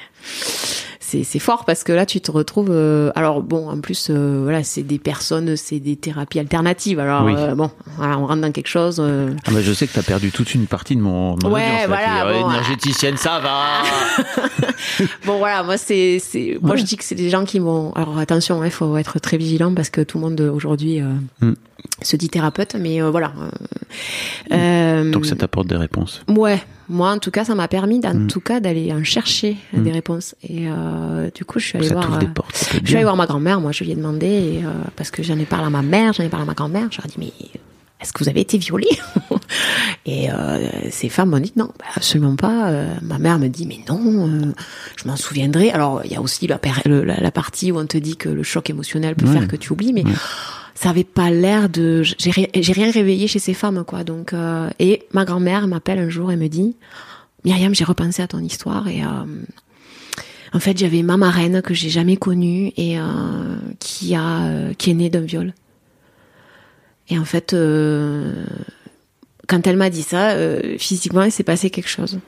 [1.00, 4.40] C'est, c'est fort parce que là tu te retrouves euh, alors bon en plus euh,
[4.44, 7.34] voilà c'est des personnes c'est des thérapies alternatives alors Oui.
[7.36, 10.02] euh, bon voilà, on rentre dans quelque chose euh, Ah bah, je sais que t'as
[10.02, 13.82] perdu toute une partie de mon, mon Ouais, audience, voilà, euh, bon, énergéticienne, ça va.
[15.26, 16.78] Bon voilà, moi c'est c'est moi Ouais.
[16.78, 19.74] je dis que c'est des gens qui vont alors attention, il faut être très vigilant
[19.74, 21.12] parce que tout le monde aujourd'hui euh,
[21.42, 21.52] Mm.
[22.02, 23.32] Se dit thérapeute mais euh, voilà.
[23.38, 23.50] Euh,
[24.52, 26.22] euh, Donc ça t'apporte des réponses.
[26.28, 28.26] Ouais, moi en tout cas ça m'a permis en Mm.
[28.26, 29.82] tout cas d'aller en chercher Mm.
[29.84, 32.56] des réponses et euh, du coup je suis allée Ça voir t'ouvre des portes.
[32.56, 33.12] ça peut être je suis allée bien.
[33.12, 34.62] voir ma grand-mère, moi je lui ai demandé et,
[34.96, 36.98] parce que j'en ai parlé à ma mère, j'en ai parlé à ma grand-mère, je
[36.98, 37.32] leur ai dit mais
[38.00, 38.88] est-ce que vous avez été violée?
[40.06, 42.68] Et euh, ces femmes m'ont dit non, bah, absolument pas.
[42.70, 44.52] Euh, ma mère me dit mais non, euh,
[44.96, 45.70] je m'en souviendrai.
[45.70, 49.14] Alors il y a aussi la, partie où on te dit que le choc émotionnel
[49.14, 49.32] peut Ouais.
[49.32, 50.12] faire que tu oublies, mais Ouais.
[50.82, 52.02] Ça avait pas l'air de.
[52.02, 54.02] J'ai ri- j'ai rien réveillé chez ces femmes quoi.
[54.04, 56.76] Donc euh, et ma grand-mère m'appelle un jour et me dit
[57.44, 59.24] Myriam, j'ai repensé à ton histoire et euh,
[60.52, 63.02] en fait j'avais ma marraine que j'ai jamais connue et euh,
[63.78, 65.54] qui a qui est née d'un viol.
[67.08, 67.50] Et en fait,
[69.48, 70.34] quand elle m'a dit ça,
[70.78, 72.18] physiquement, il s'est passé quelque chose.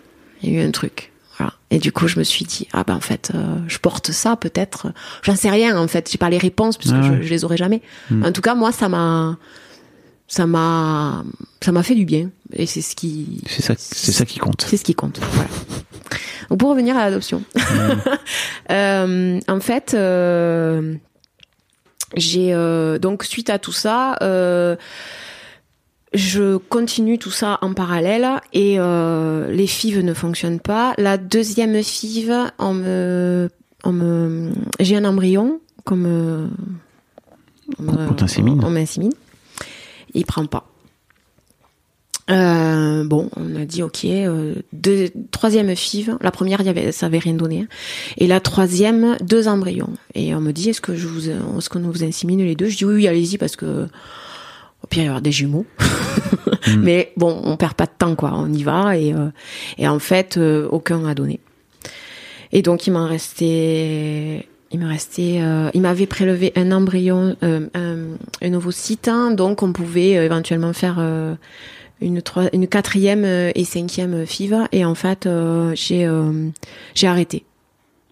[0.42, 1.10] Il y a eu un truc.
[1.38, 1.52] Voilà.
[1.70, 4.36] Et du coup, je me suis dit, ah ben en fait, euh, je porte ça
[4.36, 4.88] peut-être.
[5.22, 6.08] J'en sais rien en fait.
[6.10, 7.22] J'ai pas les réponses puisque Ah je, ouais.
[7.22, 7.82] je les aurai jamais.
[8.10, 8.24] Mm.
[8.24, 9.36] En tout cas, moi, ça m'a,
[10.28, 11.24] ça m'a,
[11.60, 12.30] ça m'a fait du bien.
[12.52, 14.64] Et c'est ce qui, C'est ça, c'est ça qui compte.
[14.68, 15.18] c'est ce qui compte.
[15.32, 15.50] Voilà.
[16.50, 17.42] Donc pour revenir à l'adoption,
[18.70, 20.94] Euh, en fait, euh,
[22.16, 22.52] j'ai
[23.00, 24.16] donc suite à tout ça,
[26.14, 30.94] je continue tout ça en parallèle et euh, les FIV ne fonctionnent pas.
[30.96, 33.50] La deuxième FIV, on me,
[33.84, 36.46] on me, j'ai un embryon comme euh,
[37.78, 38.62] on me- On t'insémine.
[38.64, 39.12] On m'insémine.
[40.14, 40.66] Il prend pas.
[42.30, 44.04] Euh, bon, on a dit ok.
[44.06, 46.16] Euh, deux, troisième FIV.
[46.22, 47.62] La première, y avait, ça avait rien donné.
[47.62, 47.66] hein.
[48.16, 49.90] Et la troisième, deux embryons.
[50.14, 52.68] Et on me dit est-ce que je vous, est-ce qu'on vous insémine les deux?
[52.68, 53.88] Je dis oui, oui, allez-y parce que
[54.84, 55.66] au pire il y aura des jumeaux.
[56.78, 58.32] Mais bon, on perd pas de temps quoi.
[58.34, 59.28] On y va et euh,
[59.78, 61.40] et en fait euh, aucun a donné.
[62.52, 64.46] Et donc il m'en restait.
[64.70, 69.72] Il me restait, euh, il m'avait prélevé un embryon, un, un ovocyte, hein, donc on
[69.72, 70.98] pouvait éventuellement faire
[72.00, 75.28] une, trois- une quatrième et cinquième FIV et en fait
[75.74, 76.10] j'ai
[76.96, 77.44] j'ai arrêté.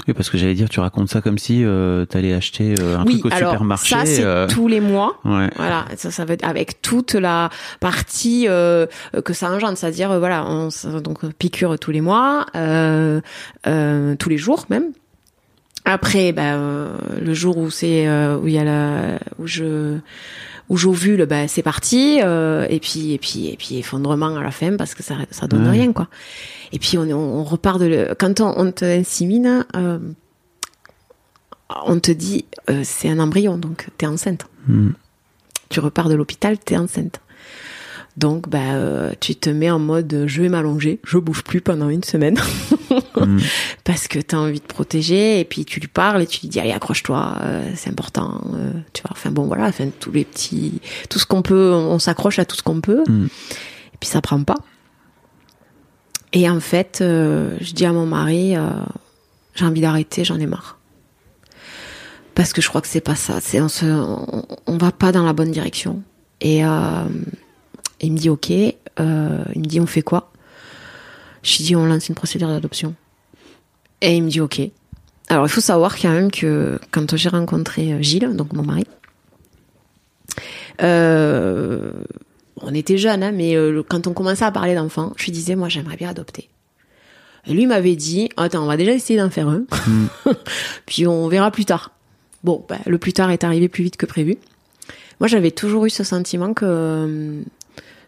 [0.08, 3.04] Oui, parce que j'allais dire, tu racontes ça comme si euh, t'allais acheter euh, un
[3.04, 3.94] oui, truc au alors supermarché.
[3.94, 5.18] ça c'est euh, tous les mois.
[5.24, 5.48] Ouais.
[5.56, 8.86] Voilà, ça, ça veut être avec toute la partie euh,
[9.24, 10.68] que ça engendre, c'est-à-dire euh, voilà, on,
[11.00, 13.20] donc euh, piqûre tous les mois, euh,
[13.66, 14.86] euh, tous les jours même.
[15.84, 19.98] Après, bah, euh, le jour où c'est euh, où il y a la où je
[20.68, 22.20] où j'ovule, bah, c'est parti.
[22.22, 25.46] euh, et puis et puis et puis effondrement à la fin parce que ça ça
[25.46, 25.70] donne Ouais.
[25.72, 26.08] rien quoi.
[26.72, 29.98] Et puis on, on, on repart de le, quand on, on te insémine, euh,
[31.86, 34.90] on te dit euh, c'est un embryon donc t'es enceinte Hmm.
[35.70, 37.20] tu repars de l'hôpital, t'es enceinte.
[38.16, 41.60] Donc, bah, euh, tu te mets en mode euh, je vais m'allonger, je bouge plus
[41.60, 42.38] pendant une semaine.
[43.14, 43.38] Mm.
[43.84, 46.58] Parce que t'as envie de protéger, et puis tu lui parles et tu lui dis
[46.58, 48.40] allez, accroche-toi, euh, c'est important.
[48.54, 50.80] euh, tu vois, enfin bon, voilà, enfin, tous les petits.
[51.08, 53.04] Tout ce qu'on peut, on, on s'accroche à tout ce qu'on peut.
[53.06, 53.26] Mm.
[53.26, 54.56] Et puis ça prend pas.
[56.32, 58.54] Et en fait, je dis à mon mari
[59.54, 60.78] j'ai envie d'arrêter, j'en ai marre
[62.34, 63.40] parce que je crois que c'est pas ça.
[63.40, 66.02] C'est on, se, on, on va pas dans la bonne direction.
[66.40, 67.04] Et euh,
[68.02, 68.50] il me dit ok.
[68.50, 70.32] Euh, il me dit on fait quoi?
[71.42, 72.94] Je lui dis on lance une procédure d'adoption.
[74.00, 74.60] Et il me dit ok.
[75.28, 78.86] Alors il faut savoir quand même que quand j'ai rencontré euh, Gilles, donc mon mari,
[80.82, 81.92] euh,
[82.60, 85.56] on était jeunes, hein, mais euh, quand on commençait à parler d'enfants, je lui disais
[85.56, 86.48] moi j'aimerais bien adopter.
[87.46, 89.64] Et lui m'avait dit attends on va déjà essayer d'en faire un,
[90.86, 91.92] puis on verra plus tard.
[92.44, 94.36] Bon, bah, le plus tard est arrivé plus vite que prévu.
[95.20, 97.42] Moi, j'avais toujours eu ce sentiment que, euh,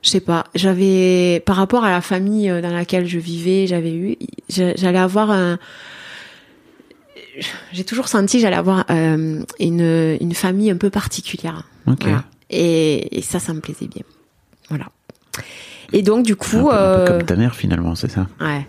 [0.04, 3.94] je sais pas, j'avais, par rapport à la famille euh, dans laquelle je vivais, j'avais
[3.94, 4.16] eu,
[4.50, 5.58] j'a- j'allais avoir un,
[7.72, 11.64] j'ai toujours senti j'allais avoir euh, une, une famille un peu particulière.
[11.86, 12.02] Ok.
[12.02, 12.24] Voilà.
[12.50, 14.02] Et, et ça, ça me plaisait bien.
[14.68, 14.86] Voilà.
[15.92, 18.26] Et donc, du Un coup, un peu euh, comme ta mère finalement, c'est ça?
[18.40, 18.66] Ouais.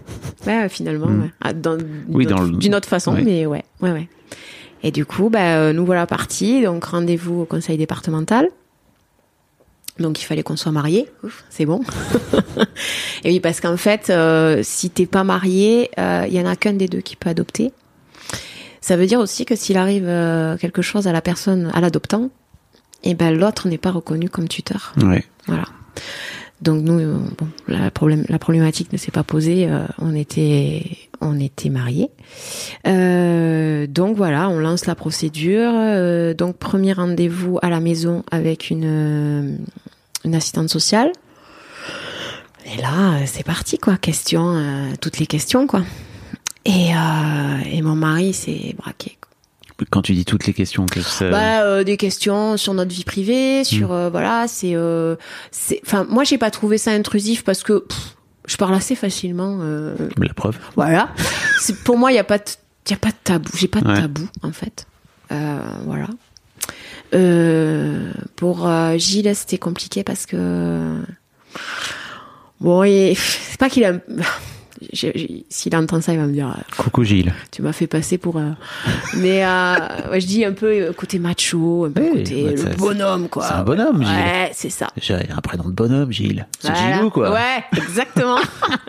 [0.47, 1.21] Ouais, finalement, Mm.
[1.21, 1.31] ouais.
[1.41, 3.23] Ah, dans- Oui, d'une dans le- d'une autre façon, ouais.
[3.23, 4.07] mais ouais, ouais, ouais.
[4.83, 6.61] Et du coup, bah, nous voilà partis.
[6.63, 8.47] Donc, rendez-vous au conseil départemental.
[9.99, 11.09] Donc, il fallait qu'on soit mariés.
[11.49, 11.81] C'est bon.
[13.23, 16.55] Et oui, parce qu'en fait, euh, si t'es pas marié, euh, il y en a
[16.55, 17.71] qu'un des deux qui peut adopter.
[18.81, 22.29] Ça veut dire aussi que s'il arrive euh, quelque chose à la personne, à l'adoptant,
[23.03, 24.93] et ben l'autre n'est pas reconnu comme tuteur.
[25.01, 25.23] Ouais.
[25.47, 25.65] Voilà.
[26.61, 29.67] Donc nous, euh, bon, la, problématique ne s'est pas posée.
[29.69, 32.09] euh, on était, mariés.
[32.87, 35.73] Euh, donc voilà, on lance la procédure.
[36.35, 39.59] donc premier rendez-vous à la maison avec une,
[40.33, 41.11] assistante sociale.
[42.65, 43.97] Et là, c'est parti quoi.
[43.97, 45.83] Question, toutes les questions quoi.
[46.63, 46.91] Et,
[47.71, 49.17] et mon mari s'est braqué.
[49.89, 51.29] Quand tu dis toutes les questions, que ça...
[51.29, 55.17] Bah, euh, des questions sur notre vie privée, sur euh, voilà, c'est, euh,
[55.51, 58.15] c'est, enfin, moi j'ai pas trouvé ça intrusif parce que pff,
[58.47, 59.59] je parle assez facilement.
[60.17, 60.57] La preuve.
[60.75, 61.09] voilà,
[61.59, 62.43] c'est, pour moi il y a pas, de,
[62.89, 63.99] y a pas de tabou, j'ai pas de Ouais.
[64.01, 64.87] tabou en fait.
[65.29, 66.07] Voilà.
[68.37, 71.01] Pour Gilles c'était compliqué parce que
[72.61, 73.93] bon, et, c'est pas qu'il a.
[75.49, 77.33] S'il entend ça, il va me dire Coucou Gilles.
[77.51, 78.51] tu m'as fait passer pour euh,
[79.17, 79.75] mais euh,
[80.11, 83.29] ouais, je dis un peu euh, côté macho un peu Oui, côté bah, le bonhomme
[83.29, 84.07] quoi c'est un bonhomme, Gilles.
[84.15, 86.47] ouais c'est ça J'ai un prénom de bonhomme, Gilles.
[86.59, 86.97] C'est Voilà.
[86.97, 87.31] Gilou, quoi?
[87.31, 88.37] ouais exactement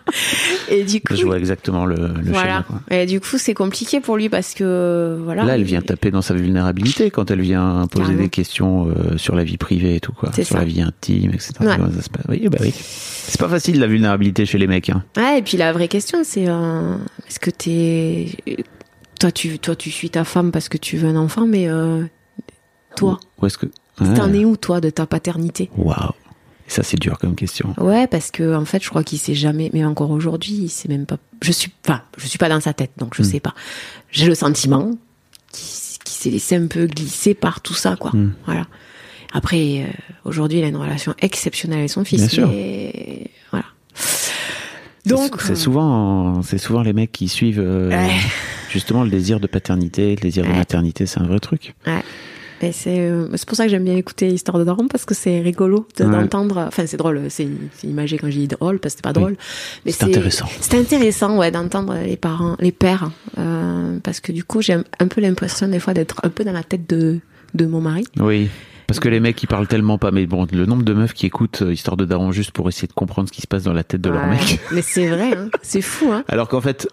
[0.70, 2.80] et du coup Je vois exactement le, le schéma, voilà quoi.
[2.90, 6.22] et du coup c'est compliqué pour lui parce que voilà Là, elle vient taper dans
[6.22, 8.22] sa vulnérabilité quand elle vient poser Carrément.
[8.22, 10.32] des questions euh, sur la vie privée et tout, quoi.
[10.32, 10.58] Sur ça.
[10.58, 11.52] la vie intime, etc.
[11.60, 11.76] Ouais.
[11.76, 12.24] Comment ça se passe?
[12.28, 12.72] Oui, bah oui.
[12.76, 15.02] C'est pas facile, la vulnérabilité chez les mecs, hein.
[15.16, 16.96] ouais et puis la vraie question c'est euh,
[17.28, 18.28] est-ce que t'es
[19.20, 22.04] toi tu toi tu suis ta femme parce que tu veux un enfant mais euh,
[22.96, 23.18] toi?
[23.40, 23.66] Où est-ce que.
[23.96, 24.38] t'en Ouais.
[24.40, 25.70] es où toi de ta paternité?
[25.76, 26.12] Waouh.
[26.68, 27.74] Ça, c'est dur comme question.
[27.78, 30.88] Ouais, parce que en fait, je crois qu'il sait jamais, mais encore aujourd'hui, il sait
[30.88, 31.16] même pas.
[31.40, 33.24] Je suis, enfin, je suis pas dans sa tête, donc je Mm.
[33.24, 33.54] sais pas.
[34.10, 34.90] J'ai le sentiment
[35.52, 35.62] qu'il
[36.12, 38.10] s'est laissé un peu glisser par tout ça, quoi.
[38.12, 38.34] Mm.
[38.46, 38.66] Voilà.
[39.32, 39.92] Après, euh,
[40.24, 42.20] aujourd'hui, il a une relation exceptionnelle avec son fils.
[42.22, 42.48] Bien sûr.
[42.48, 43.66] mais voilà.
[45.06, 48.10] C'est- Donc, c'est euh, souvent, c'est souvent les mecs qui suivent euh, Ouais.
[48.70, 51.74] justement le désir de paternité, le désir de maternité, c'est un vrai truc.
[51.86, 52.02] Ouais.
[52.62, 55.14] Et c'est euh, c'est pour ça que j'aime bien écouter Histoire de Daron parce que
[55.14, 56.10] c'est rigolo de- Ouais.
[56.10, 56.64] d'entendre.
[56.66, 57.46] Enfin, c'est drôle, c'est
[57.84, 59.36] imagé quand je dis drôle parce que c'est pas drôle.
[59.84, 60.46] Mais C'est intéressant.
[60.60, 65.06] C'est intéressant, ouais, d'entendre les parents, les pères, euh, parce que du coup, j'ai un
[65.08, 67.20] peu l'impression des fois d'être un peu dans la tête de
[67.54, 68.04] de mon mari.
[68.18, 68.48] Oui.
[68.86, 70.10] Parce que les mecs, ils parlent tellement pas.
[70.10, 72.86] Mais bon, le nombre de meufs qui écoutent euh, Histoire de Daron juste pour essayer
[72.88, 74.60] de comprendre ce qui se passe dans la tête de leur mec.
[74.72, 75.48] Mais c'est vrai, hein.
[75.62, 76.24] c'est fou, hein.
[76.28, 76.88] Alors qu'en fait,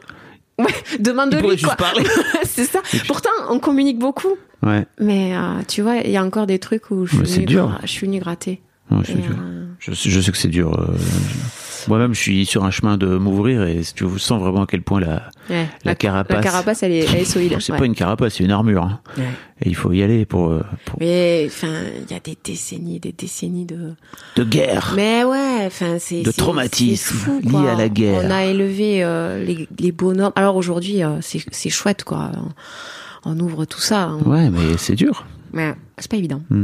[0.59, 0.65] Ouais,
[0.99, 1.87] demande ils pourraient lui juste quoi.
[1.87, 2.03] parler.
[2.43, 2.79] c'est ça.
[3.07, 4.85] Pourtant, on communique beaucoup, Ouais.
[4.99, 7.79] mais euh, tu vois, il y a encore des trucs où je suis venue dur.
[7.81, 8.61] je suis venue gratter.
[8.91, 10.79] Ouais, Et, euh, Je, sais- je sais que c'est dur.
[10.79, 10.93] euh,
[11.87, 14.99] Moi-même, je suis sur un chemin de m'ouvrir et tu sens vraiment à quel point
[14.99, 15.67] la, Ouais.
[15.83, 16.37] la carapace.
[16.37, 17.57] La carapace, elle est, elle est solide.
[17.59, 17.77] C'est ouais.
[17.79, 18.83] pas une carapace, c'est une armure.
[18.83, 18.99] hein.
[19.17, 19.23] Ouais.
[19.63, 21.73] Et il faut y aller pour, euh, pour Mais enfin,
[22.07, 23.93] il y a des décennies, des décennies de.
[24.35, 24.93] de guerre.
[24.95, 28.21] Mais ouais, enfin c'est De traumatisme lié à la guerre.
[28.25, 30.33] On a élevé euh, les, les bonhommes.
[30.35, 32.31] Alors aujourd'hui, euh, c'est c'est chouette quoi.
[33.25, 34.11] On, on ouvre tout ça.
[34.25, 35.25] On- Ouais, mais c'est dur.
[35.53, 36.41] Mais c'est pas évident.
[36.49, 36.63] Mm.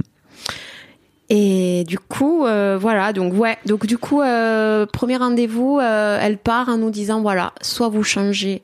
[1.32, 6.38] Et du coup, euh, voilà, donc ouais, donc du coup, euh, premier rendez-vous, euh, elle
[6.40, 8.64] part en nous disant voilà, soit vous changez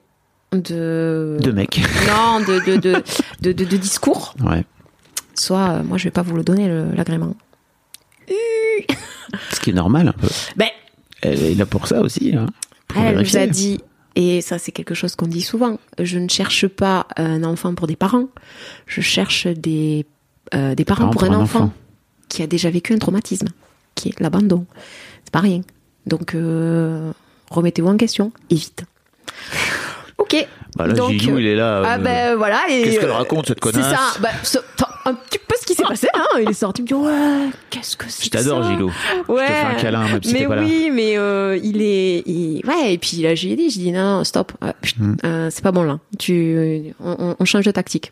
[0.51, 1.79] de De mec.
[2.07, 3.03] non de de de
[3.41, 4.63] de, de- de discours, Ouais.
[5.35, 7.35] soit moi je vais pas vous le donner l'agrément.
[9.51, 10.27] Ce qui est normal un peu.
[10.55, 10.69] Ben
[11.21, 12.33] Elle est là pour ça aussi.
[12.35, 12.47] Hein,
[12.87, 13.81] pour elle nous a dit
[14.15, 15.77] et ça c'est quelque chose qu'on dit souvent.
[16.01, 18.27] Je ne cherche pas un enfant pour des parents,
[18.87, 20.05] je cherche des
[20.53, 21.73] euh, des parents, pour, un, enfant,
[22.29, 23.47] qui a déjà vécu un traumatisme,
[23.95, 24.65] qui est l'abandon.
[25.23, 25.61] C'est pas rien.
[26.05, 27.11] Donc, euh,
[27.49, 28.83] remettez-vous en question, et vite.
[30.17, 30.47] Ok.
[30.77, 31.83] Bah là, Donc, Gilou, il est là.
[31.85, 32.61] Ah euh, ben voilà.
[32.69, 33.91] et, Qu'est-ce qu'elle euh, raconte, cette C'est connasse?
[33.93, 33.99] Ça.
[34.21, 34.57] Bah, ce-
[35.05, 36.07] un petit peu s'est passé.
[36.13, 36.39] Hein.
[36.41, 38.91] Il est sorti, il me dit ouais, qu'est-ce que c'est Je t'adore, ça Gilou.
[39.27, 39.43] Ouais.
[39.47, 40.61] Je te fais un câlin, même si mais t'es pas là.
[40.63, 42.93] oui, mais euh, il est, il- ouais.
[42.93, 45.15] Et puis là, je lui ai dit, je dis non, stop, euh, chut, Mm.
[45.25, 45.99] euh, c'est pas bon là.
[46.19, 48.11] Tu, on, change de tactique.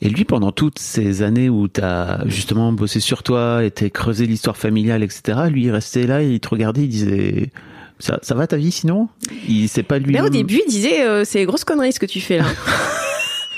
[0.00, 4.26] Et lui, pendant toutes ces années où t'as justement bossé sur toi et t'as creusé
[4.26, 7.50] l'histoire familiale, etc., lui, il restait là, il te regardait, il disait
[7.98, 9.08] Ça, ça va ta vie sinon?
[9.48, 10.12] Il sait pas lui.
[10.12, 12.44] Mais au début, il disait euh, c'est grosse connerie ce que tu fais là.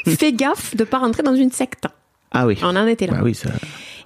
[0.06, 1.84] Fais gaffe de pas rentrer dans une secte.
[2.32, 2.58] Ah oui.
[2.62, 3.14] On en était là.
[3.14, 3.50] Bah oui, ça.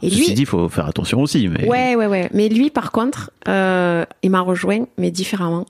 [0.03, 1.49] Et Ceci lui, dit, il faut faire attention aussi.
[1.49, 1.67] Mais...
[1.67, 2.29] ouais, ouais, ouais.
[2.35, 5.67] Mais lui, par contre, euh, il m'a rejoint, mais différemment.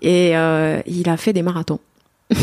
[0.00, 1.80] Et euh, il a fait des marathons.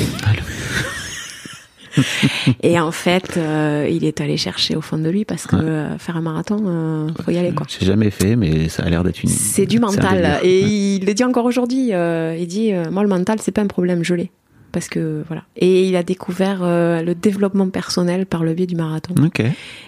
[2.64, 5.64] Et en fait, euh, il est allé chercher au fond de lui parce que Ouais.
[5.66, 7.66] euh, faire un marathon, euh, faut y aller quoi.
[7.68, 9.30] J'ai jamais fait, mais ça a l'air d'être une.
[9.30, 10.40] C'est du mental.
[10.44, 11.90] Et il le dit encore aujourd'hui.
[11.90, 14.32] il dit Moi, le mental, c'est pas un problème, je l'ai.
[14.72, 15.44] Parce que voilà.
[15.56, 19.16] Et il a découvert euh, le développement personnel par le biais du marathon.
[19.24, 19.42] Ok.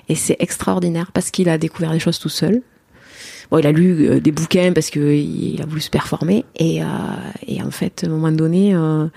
[0.10, 2.62] Et c'est extraordinaire parce qu'il a découvert des choses tout seul.
[3.52, 6.46] Bon, il a lu euh, des bouquins parce que il il a voulu se performer.
[6.56, 6.86] Et, euh,
[7.48, 9.08] et en fait, à un moment donné, euh,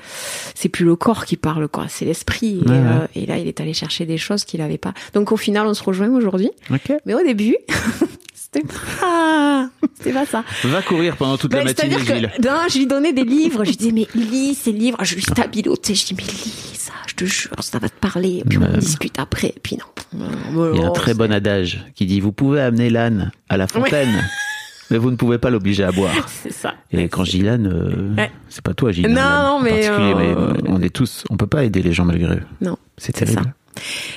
[0.57, 1.87] c'est plus le corps qui parle, quoi.
[1.89, 2.61] C'est l'esprit.
[2.67, 4.93] Et, Ouais, et là, il est allé chercher des choses qu'il n'avait pas.
[5.15, 6.51] Donc, au final, on se rejoint aujourd'hui.
[6.73, 6.93] Ok.
[7.07, 7.57] Mais au début,
[8.55, 8.67] c'était
[9.01, 9.69] pas,
[10.13, 10.45] pas ça.
[10.65, 12.31] Va courir pendant toute la matinée, C'est-à-dire Gilles.
[12.37, 13.65] que non, je lui donnais des livres.
[13.65, 14.99] Je lui disais, mais lis ces livres.
[15.03, 15.95] Je lui stabilotais.
[15.95, 18.39] Je dis, mais lis ça, je te jure, ça va te parler.
[18.39, 19.49] Et puis on discute après.
[19.49, 20.71] Et puis non.
[20.75, 23.67] Il y a un très bon adage qui dit Vous pouvez amener l'âne à la
[23.67, 24.25] fontaine,
[24.91, 26.15] mais vous ne pouvez pas l'obliger à boire.
[26.43, 26.75] C'est ça.
[26.93, 28.31] Et quand l'âne, euh, Ouais.
[28.49, 29.09] c'est pas toi, Gilles.
[29.09, 32.37] Non, non, mais, euh, mais on est tous, on peut pas aider les gens malgré
[32.37, 32.43] eux.
[32.61, 32.77] Non.
[32.97, 33.53] C'est terrible.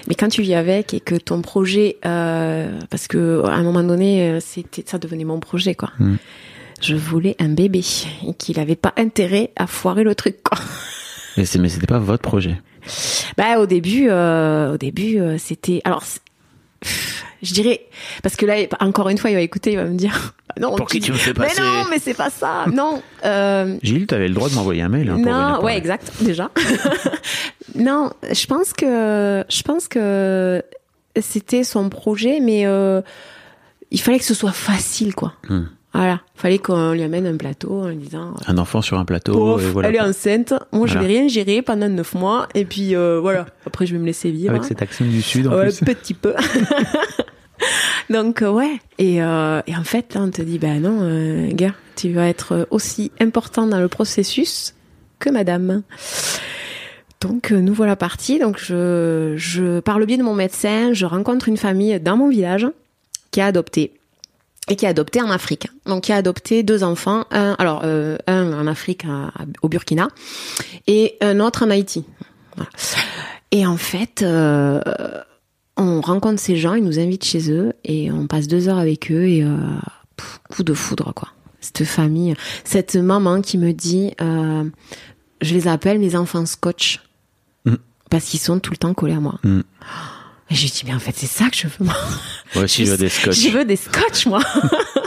[0.07, 3.83] Mais quand tu vis avec et que ton projet, euh, parce que à un moment
[3.83, 5.91] donné, euh, c'était, ça devenait mon projet, quoi.
[5.99, 6.15] Mm.
[6.81, 7.81] Je voulais un bébé
[8.27, 10.59] et qu'il avait pas intérêt à foirer le truc, quoi.
[11.37, 12.59] Mais c'était pas votre projet.
[13.37, 15.81] Bah au début, euh, au début, euh, c'était.
[15.83, 16.21] Alors, c'est-
[17.41, 17.81] je dirais
[18.23, 20.33] parce que là, encore une fois, il va écouter, il va me dire.
[20.49, 22.65] Ah Non, Pour qui tu me fais Mais passer non, mais c'est pas ça.
[22.73, 23.03] Non.
[23.25, 25.09] Euh, Gilles, t'avais le droit de m'envoyer un mail.
[25.09, 26.49] Hein, non, ouais, exact, déjà.
[27.75, 30.63] non, je pense que je pense que
[31.19, 33.01] c'était son projet, mais euh,
[33.91, 35.33] il fallait que ce soit facile, quoi.
[35.49, 35.65] Hmm.
[35.93, 38.35] Voilà, fallait qu'on lui amène un plateau en lui disant.
[38.45, 39.33] Un enfant sur un plateau.
[39.33, 39.89] Pof, et voilà.
[39.89, 40.53] elle est enceinte.
[40.71, 42.47] Moi, je vais rien gérer pendant neuf mois.
[42.53, 43.47] Et puis, euh, voilà.
[43.65, 44.51] Après, je vais me laisser vivre.
[44.51, 44.67] Avec hein.
[44.67, 45.79] cet accent du sud en Ouais, plus.
[45.85, 46.33] petit peu.
[48.09, 48.79] Donc, euh, ouais.
[48.99, 52.27] Et, euh, et en fait, là, on te dit, ben non, euh, gars, tu vas
[52.27, 54.75] être aussi important dans le processus
[55.19, 55.81] que madame.
[57.21, 58.39] Donc, euh, nous voilà partis.
[58.39, 62.29] Donc, je, je, par le biais de mon médecin, je rencontre une famille dans mon
[62.29, 62.67] village
[63.31, 63.93] qui a adopté.
[64.69, 65.67] Et qui a adopté en Afrique.
[65.85, 67.25] Donc, qui a adopté deux enfants.
[67.31, 70.09] Un, alors, euh, un en Afrique, à- au Burkina,
[70.87, 72.03] et un autre en Haïti.
[72.55, 72.69] Voilà.
[73.51, 74.81] Et en fait, euh,
[75.77, 79.09] on rencontre ces gens, ils nous invitent chez eux et on passe deux heures avec
[79.11, 79.55] eux et euh,
[80.17, 81.29] pff, coup de foudre quoi.
[81.61, 87.01] Cette famille, cette maman qui me dit, je les appelle mes enfants scotch
[87.65, 87.75] Mm.
[88.09, 89.39] parce qu'ils sont tout le temps collés à moi.
[89.43, 89.61] Mm.
[90.49, 91.95] Et je lui dis mais en fait c'est ça que je veux moi.
[92.55, 93.37] Moi aussi, je veux des scotch.
[93.37, 94.41] Je veux des scotch moi.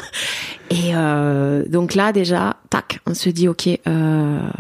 [0.70, 4.51] et euh, donc là déjà, tac, on se dit ok, euh,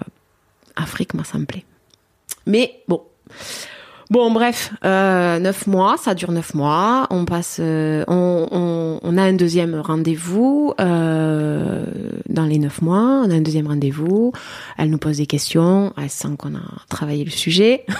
[0.76, 1.64] Afrique moi ça me plaît.
[2.46, 3.02] Mais bon,
[4.10, 7.06] Bon, bref, euh, neuf mois, ça dure neuf mois.
[7.10, 11.84] On passe, euh, on, on, on a un deuxième rendez-vous euh,
[12.28, 13.22] dans les neuf mois.
[13.24, 14.32] On a un deuxième rendez-vous.
[14.78, 15.92] Elle nous pose des questions.
[15.96, 17.84] Elle sent qu'on a travaillé le sujet.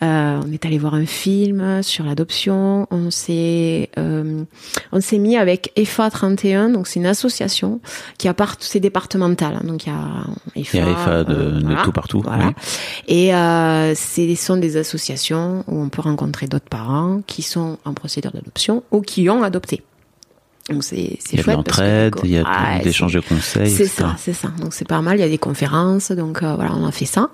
[0.00, 2.86] Euh, on est allé voir un film sur l'adoption.
[2.92, 4.44] On s'est, euh,
[4.92, 6.68] on s'est mis avec EFA 31.
[6.70, 7.80] Donc c'est une association
[8.16, 9.54] qui a part, c'est départemental.
[9.56, 9.62] hein.
[9.66, 9.98] Donc il y a
[10.54, 12.20] EFA, Il y a EFA de, euh, de tout partout.
[12.24, 12.46] Voilà.
[12.46, 12.52] oui.
[13.08, 17.94] Et euh, ce sont des associations où on peut rencontrer d'autres parents qui sont en
[17.94, 19.82] procédure d'adoption ou qui ont adopté.
[20.70, 23.20] Donc c'est c'est Il y a de l'entraide, il y a Ouais, de l'échange de
[23.20, 23.70] conseils.
[23.70, 24.48] c'est ça, c'est ça.
[24.60, 25.16] Donc c'est pas mal.
[25.16, 27.30] Il y a des conférences, donc euh, voilà, on a fait ça.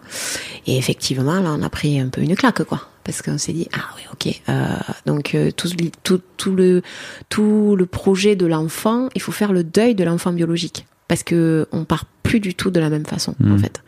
[0.69, 3.69] Et effectivement, là, on a pris un peu une claque, quoi, parce qu'on s'est dit
[3.75, 4.41] ah oui, ok.
[4.49, 4.77] Euh,
[5.07, 5.69] donc euh, tout,
[6.05, 6.83] tout, tout le
[7.29, 11.67] tout le projet de l'enfant, il faut faire le deuil de l'enfant biologique, parce que
[11.73, 13.59] on part plus du tout de la même façon, en Mhm.
[13.59, 13.83] fait.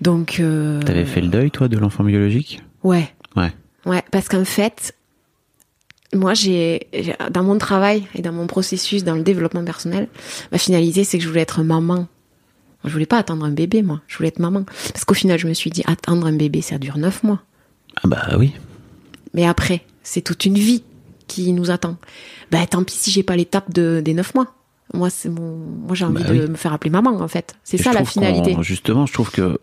[0.00, 2.62] Donc euh, T'avais fait le deuil, toi, de l'enfant biologique?
[2.82, 3.08] Ouais.
[3.36, 3.52] Ouais.
[3.84, 4.94] Ouais, parce qu'en fait,
[6.14, 6.88] moi, j'ai,
[7.30, 10.08] dans mon travail et dans mon processus, dans le développement personnel,
[10.52, 12.08] ma finalité, c'est que je voulais être maman.
[12.84, 14.00] Je voulais pas attendre un bébé, moi.
[14.06, 14.64] Je voulais être maman.
[14.92, 17.40] Parce qu'au final, je me suis dit, attendre un bébé, ça dure neuf mois.
[17.96, 18.52] Ah bah oui.
[19.34, 20.84] Mais après, c'est toute une vie
[21.26, 21.96] qui nous attend.
[22.52, 24.54] Ben, tant pis si j'ai pas l'étape de, des neuf mois.
[24.94, 26.48] Moi, c'est mon, moi, j'ai envie Bah de oui.
[26.50, 27.56] me faire appeler maman, en fait.
[27.64, 28.56] C'est ça la finalité.
[28.60, 29.58] Justement, je trouve que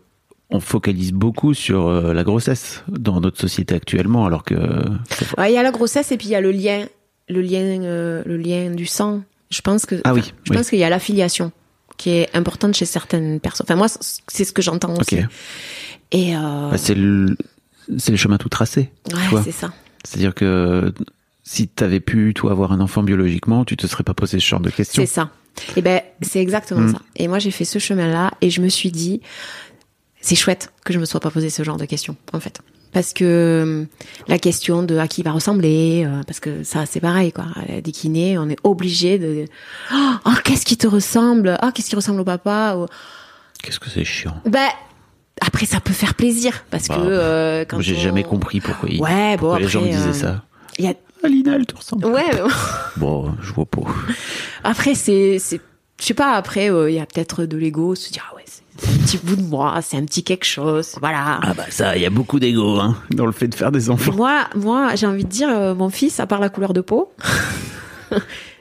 [0.50, 4.54] on focalise beaucoup sur euh, la grossesse dans notre société actuellement, alors que
[5.38, 6.84] Ouais, il y a la grossesse et puis il y a le lien,
[7.28, 9.22] le lien, euh, le lien du sang.
[9.50, 10.56] Je pense que, Ah oui, je oui.
[10.56, 11.50] pense qu'il y a l'affiliation
[11.96, 13.66] qui est importante chez certaines personnes.
[13.68, 13.86] Enfin moi,
[14.28, 15.18] c'est ce que j'entends aussi.
[16.12, 17.36] Et euh, bah, c'est le
[18.16, 18.90] chemin tout tracé.
[19.08, 19.72] tu ouais, c'est ça.
[20.04, 20.92] C'est-à-dire que
[21.42, 24.60] si t'avais pu toi avoir un enfant biologiquement, tu te serais pas posé ce genre
[24.60, 25.02] de questions.
[25.02, 25.30] C'est ça.
[25.76, 26.92] Et ben, c'est exactement Mm.
[26.94, 26.98] ça.
[27.16, 29.20] Et moi, j'ai fait ce chemin-là et je me suis dit,
[30.24, 32.60] c'est chouette que je me sois pas posé ce genre de questions, en fait.
[32.92, 33.84] Parce que euh,
[34.28, 37.46] la question de à qui il va ressembler, euh, parce que ça, c'est pareil, quoi.
[37.56, 39.46] À la décliner, on est obligé de,
[39.92, 41.58] oh, oh, qu'est-ce qui te ressemble?
[41.62, 42.76] Oh, qu'est-ce qui ressemble au papa?
[42.78, 42.86] Ou-
[43.62, 44.36] Qu'est-ce que c'est chiant.
[44.46, 44.68] Ben,
[45.40, 48.88] après, ça peut faire plaisir, parce Bah, que, euh, quand J'ai on- jamais compris pourquoi,
[48.88, 50.44] ils- Ouais, bon, pourquoi les gens me disaient euh, ça.
[50.78, 50.94] Il y a,
[51.24, 52.06] Alina, elle te ressemble.
[52.06, 52.48] ouais, mais bon.
[52.96, 53.80] Bon, je vois pas.
[54.62, 55.60] Après, c'est, c'est,
[56.00, 58.42] je sais pas, après, euh, il y a peut-être de l'ego, se dire, ah ouais,
[58.46, 61.40] c'est un petit bout de moi, c'est un petit quelque chose, voilà.
[61.42, 63.90] Ah bah ça, il y a beaucoup d'ego hein, dans le fait de faire des
[63.90, 64.12] enfants.
[64.14, 67.12] Moi, moi, j'ai envie de dire, euh, mon fils, à part la couleur de peau,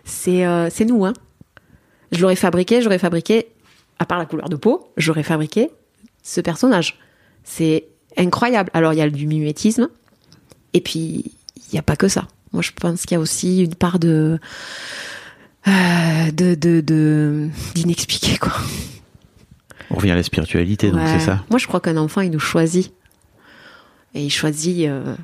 [0.03, 1.13] c'est, euh, c'est nous, hein.
[2.11, 3.47] Je l'aurais fabriqué, j'aurais fabriqué,
[3.99, 5.71] à part la couleur de peau, j'aurais fabriqué
[6.21, 6.99] ce personnage.
[7.43, 8.69] C'est incroyable.
[8.73, 9.89] Alors, il y a du mimétisme,
[10.73, 12.27] et puis, il n'y a pas que ça.
[12.51, 14.39] Moi, je pense qu'il y a aussi une part de,
[15.67, 18.53] euh, de, de, de, d'inexpliqué, quoi.
[19.91, 21.07] On revient à la spiritualité, donc Ouais.
[21.19, 21.43] c'est ça.
[21.49, 22.91] Moi, je crois qu'un enfant, il nous choisit.
[24.15, 24.87] Et il choisit.
[24.87, 25.15] euh,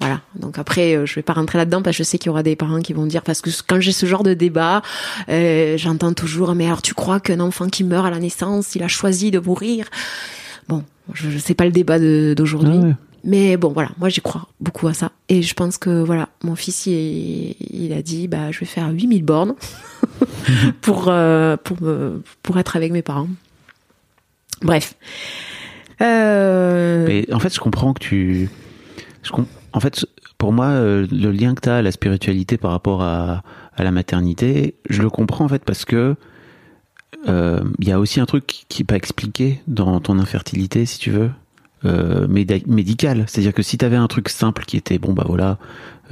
[0.00, 0.20] voilà.
[0.34, 2.42] Donc après, euh, je vais pas rentrer là-dedans parce que je sais qu'il y aura
[2.42, 4.82] des parents qui vont dire parce que quand j'ai ce genre de débat,
[5.30, 8.82] euh, j'entends toujours mais alors tu crois qu'un enfant qui meurt à la naissance, il
[8.82, 9.86] a choisi de mourir?
[10.68, 12.78] Bon, je, je sais pas le débat d'aujourd'hui.
[12.82, 12.94] Ah ouais.
[13.24, 15.10] Mais bon, voilà, moi j'y crois beaucoup à ça.
[15.30, 18.88] Et je pense que voilà, mon fils, il, il a dit, bah, je vais faire
[18.90, 19.54] 8000 bornes
[20.82, 23.28] pour, euh, pour, me, pour être avec mes parents.
[24.62, 24.94] Bref.
[26.00, 28.50] Euh, en fait, je comprends que tu.
[29.72, 30.06] En fait,
[30.38, 33.42] pour moi, euh, le lien que tu as à la spiritualité par rapport à,
[33.78, 36.16] la maternité, je le comprends en fait parce que
[37.28, 40.98] euh, il y a aussi un truc qui n'est pas expliqué dans ton infertilité, si
[40.98, 41.30] tu veux,
[41.84, 43.24] euh, médical.
[43.26, 45.58] C'est-à-dire que si tu avais un truc simple qui était bon, bah voilà,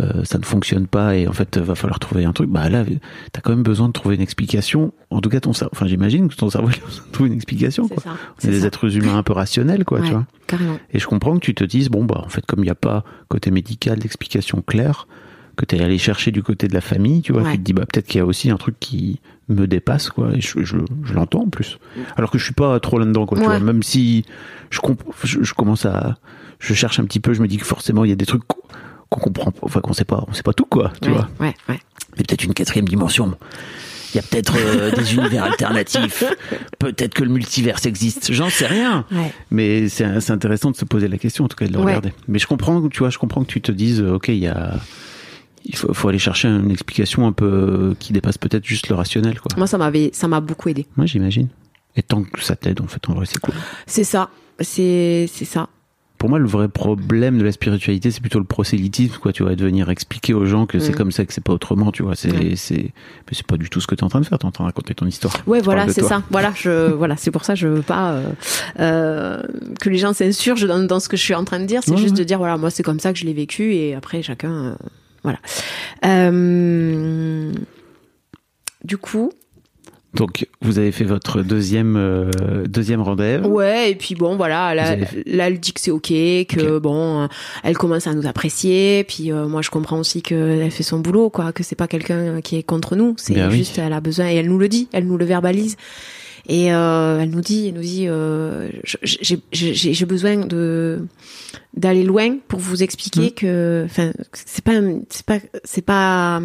[0.00, 2.84] euh, ça ne fonctionne pas et en fait, va falloir trouver un truc, bah là,
[2.84, 2.98] tu
[3.36, 4.92] as quand même besoin de trouver une explication.
[5.10, 7.28] En tout cas, ton cerveau, enfin, j'imagine que ton cerveau il a besoin de trouver
[7.30, 7.86] une explication.
[7.88, 8.02] Quoi.
[8.02, 8.10] ça.
[8.42, 8.66] On est des ça.
[8.66, 10.26] êtres humains un peu rationnels, quoi, Ouais, tu vois.
[10.48, 10.78] Carrément.
[10.92, 12.74] Et je comprends que tu te dises, bon, bah, en fait, comme il n'y a
[12.74, 15.06] pas côté médical d'explication claire,
[15.56, 17.52] que tu es allé chercher du côté de la famille, tu vois, Ouais.
[17.52, 20.32] tu te dis, bah, peut-être qu'il y a aussi un truc qui me dépasse, quoi,
[20.34, 21.78] et je, je, je l'entends en plus.
[22.16, 24.24] Alors que je suis pas trop là-dedans, quoi, tu vois, même si
[24.70, 24.80] je,
[25.22, 26.16] je, je commence à,
[26.58, 28.42] je cherche un petit peu, je me dis que forcément, il y a des trucs
[29.10, 31.28] qu'on comprend, enfin, qu'on sait pas, on sait pas tout, quoi, tu ouais, vois.
[31.40, 31.78] ouais, ouais.
[32.16, 33.36] Mais peut-être une quatrième dimension.
[34.12, 36.22] Il y a peut-être euh, des univers alternatifs.
[36.78, 38.32] Peut-être que le multiverse existe.
[38.32, 39.04] J'en sais rien.
[39.10, 39.32] Ouais.
[39.50, 41.86] Mais c'est intéressant de se poser la question, en tout cas de le Ouais.
[41.86, 42.12] regarder.
[42.28, 44.46] Mais je comprends, tu vois, je comprends que tu te dises, euh, ok, il y
[44.46, 44.74] a,
[45.64, 48.94] il faut, faut aller chercher une explication un peu euh, qui dépasse peut-être juste le
[48.94, 49.48] rationnel, quoi.
[49.56, 50.86] Moi, ça m'avait, ça m'a beaucoup aidé.
[50.96, 51.48] Moi, j'imagine.
[51.96, 53.54] Et tant que ça t'aide, en fait, en vrai, c'est cool.
[53.86, 54.30] C'est ça.
[54.60, 55.68] C'est, c'est ça.
[56.18, 59.32] Pour moi, le vrai problème de la spiritualité, c'est plutôt le prosélytisme, quoi.
[59.32, 60.96] Tu vois, de venir expliquer aux gens que c'est Mm.
[60.96, 62.14] comme ça, que c'est pas autrement, tu vois.
[62.14, 62.56] C'est, Ouais.
[62.56, 64.38] c'est, mais c'est pas du tout ce que tu es en train de faire.
[64.38, 65.34] Tu es en train de raconter ton histoire.
[65.46, 66.22] Ouais, voilà, c'est ça.
[66.30, 68.30] Voilà, je, voilà, c'est pour ça que je veux pas euh,
[68.80, 69.42] euh,
[69.80, 71.82] que les gens s'insurgent dans, dans ce que je suis en train de dire.
[71.84, 72.18] C'est Ouais, juste ouais.
[72.20, 74.74] de dire voilà, moi c'est comme ça que je l'ai vécu et après chacun, euh,
[75.24, 75.38] voilà.
[76.06, 77.52] Euh,
[78.84, 79.32] du coup,
[80.14, 82.30] Donc, vous avez fait votre deuxième, euh,
[82.68, 83.48] deuxième rendez-vous.
[83.48, 87.22] ouais, et puis bon, voilà, là, avez là elle dit que c'est ok, que bon,
[87.22, 87.26] euh,
[87.64, 91.30] elle commence à nous apprécier, puis euh, moi je comprends aussi qu'elle fait son boulot,
[91.30, 93.56] quoi, que c'est pas quelqu'un qui est contre nous, c'est oui.
[93.56, 95.76] juste elle a besoin et elle nous le dit, elle nous le verbalise.
[96.46, 101.06] Et euh, elle nous dit, elle nous dit, euh, je- j'ai j'ai- j'ai besoin de
[101.76, 103.30] d'aller loin pour vous expliquer Mm.
[103.32, 104.72] que, enfin, c'est pas,
[105.10, 106.40] c'est pas, c'est pas,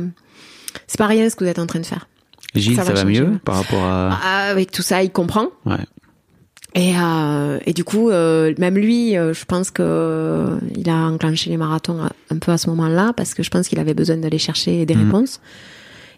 [0.88, 2.07] c'est pas rien ce que vous êtes en train de faire.
[2.55, 4.19] Gilles, Ça ça, va mieux par rapport à.
[4.23, 5.47] Ah, Avec tout ça, il comprend.
[5.65, 5.77] Ouais.
[6.75, 11.49] Et, euh, et du coup, euh, même lui, euh, je pense que il a enclenché
[11.49, 14.17] les marathons à- un peu à ce moment-là parce que je pense qu'il avait besoin
[14.17, 15.05] d'aller chercher des Mhm.
[15.05, 15.41] réponses.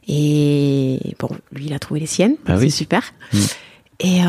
[0.07, 2.36] Et bon, lui, il a trouvé les siennes.
[2.45, 2.71] Bah c'est oui.
[2.71, 3.01] super.
[3.34, 3.39] Mhm.
[4.01, 4.21] Et,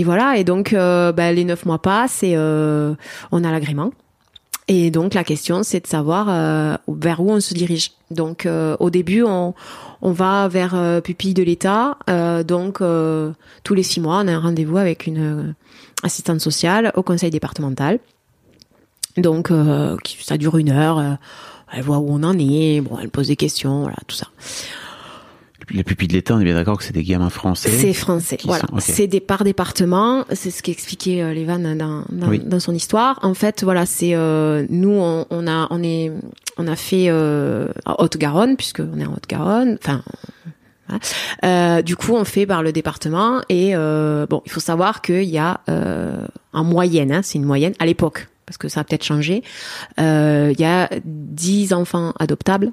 [0.00, 0.38] et voilà.
[0.38, 3.92] Et donc, bah, les neuf mois passent et on a l'agrément.
[4.68, 7.92] Et donc, la question, c'est de savoir euh, vers où on se dirige.
[8.10, 9.54] Donc, euh, au début, on,
[10.02, 11.98] on va vers euh, pupille de l'État.
[12.08, 13.32] Euh, donc, euh,
[13.64, 15.52] tous les six mois, on a un rendez-vous avec une euh,
[16.02, 17.98] assistante sociale au conseil départemental.
[19.16, 19.50] Donc,
[20.20, 21.02] ça dure une heure.
[21.72, 22.82] elle voit où on en est.
[22.82, 24.26] Bon, elle pose des questions, voilà, tout ça.
[25.74, 27.70] La pupille de l'État, on est bien d'accord que c'est des gamins français.
[27.70, 28.64] C'est français, voilà.
[28.70, 28.78] sont-.
[28.78, 30.24] C'est des par département.
[30.32, 32.38] C'est ce qu'expliquait euh, Lévan dans, dans, Oui.
[32.38, 33.18] dans son histoire.
[33.22, 36.12] En fait, voilà, c'est euh, nous, on, on a, on est,
[36.56, 37.66] on a fait euh,
[37.98, 39.76] Haute-Garonne puisque on est en Haute-Garonne.
[39.82, 40.02] Enfin.
[40.88, 41.00] voilà.
[41.44, 45.24] Euh, du coup, on fait par le département et euh, bon, il faut savoir qu'il
[45.24, 48.84] y a euh, en moyenne, hein, c'est une moyenne à l'époque parce que ça a
[48.84, 49.42] peut-être changé.
[49.98, 52.70] euh, Il y a 10 enfants adoptables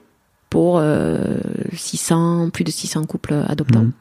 [0.54, 1.18] pour euh,
[1.76, 3.86] 600, plus de 600 couples adoptants.
[3.86, 3.92] Mhm.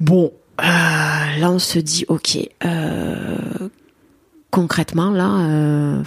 [0.00, 3.68] Bon, euh, là on se dit, ok, euh,
[4.50, 6.02] concrètement là, euh,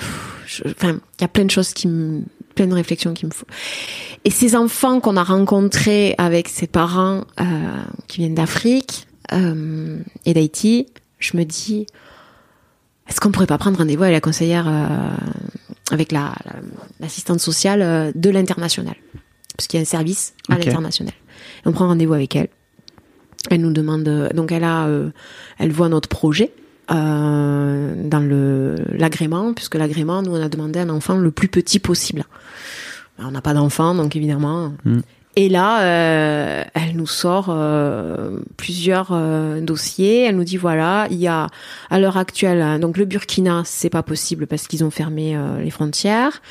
[0.66, 2.24] enfin, il y a plein de choses qui me,
[2.54, 3.46] plein de réflexions qui me font.
[4.26, 7.46] Et ces enfants qu'on a rencontrés avec ses parents euh,
[8.10, 10.88] qui viennent d'Afrique euh, et d'Haïti,
[11.20, 11.88] je me dis,
[13.08, 15.16] est-ce qu'on pourrait pas prendre rendez-vous avec la conseillère, euh,
[15.92, 16.60] avec la la-
[17.00, 18.96] l'assistante sociale euh, de l'international,
[19.58, 21.14] parce qu'il y a un service à l'international.
[21.66, 22.50] On prend rendez-vous avec elle.
[23.50, 25.10] Elle nous demande, euh, donc elle a, euh,
[25.58, 26.52] elle voit notre projet
[26.92, 31.80] euh, dans le l'agrément, puisque l'agrément, nous on a demandé un enfant le plus petit
[31.80, 32.24] possible.
[33.20, 34.74] On n'a pas d'enfant, donc évidemment.
[34.86, 35.00] Mm.
[35.38, 40.26] Et là, euh, elle nous sort euh, plusieurs euh, dossiers.
[40.26, 41.48] Elle nous dit voilà, il y a
[41.90, 45.70] à l'heure actuelle, hein, donc le Burkina, c'est pas possible parce qu'ils ont fermé les
[45.70, 46.42] frontières.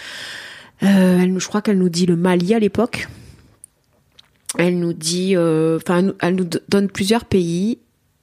[0.80, 3.08] Elle nous, je crois qu'elle nous dit le Mali à l'époque.
[4.58, 7.78] Elle nous dit, enfin, elle nous- donne plusieurs pays,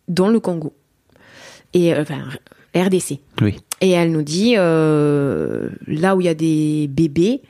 [0.08, 0.74] dont le Congo
[1.74, 2.24] et enfin
[2.76, 3.20] RDC.
[3.42, 3.58] Oui.
[3.82, 7.42] Et elle nous dit là où il y a des bébés,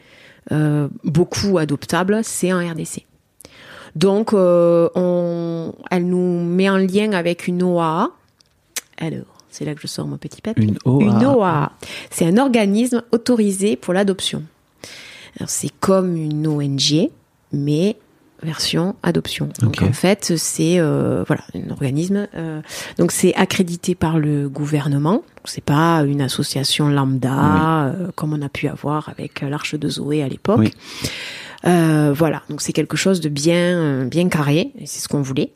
[0.52, 3.06] euh, beaucoup adoptables, c'est en RDC.
[3.96, 8.12] Donc, euh, on, elle nous met en lien avec une OAA.
[9.00, 10.64] Alors, c'est là que je sors mon petit papier.
[10.66, 11.04] Une OAA.
[11.04, 11.72] Une OAA.
[12.12, 14.44] C'est un organisme autorisé pour l'adoption.
[15.46, 17.10] C'est comme une ONG,
[17.52, 17.96] mais
[18.44, 19.50] version adoption.
[19.62, 22.28] Donc en fait, c'est euh, voilà un organisme.
[22.36, 22.62] euh,
[22.98, 25.24] donc c'est accrédité par le gouvernement.
[25.46, 30.24] C'est pas une association lambda euh, comme on a pu avoir avec l'Arche de Zoé
[30.24, 30.60] à l'époque.
[30.60, 30.74] Oui.
[31.64, 34.72] Voilà, donc c'est quelque chose de bien bien carré.
[34.78, 35.52] Et c'est ce qu'on voulait.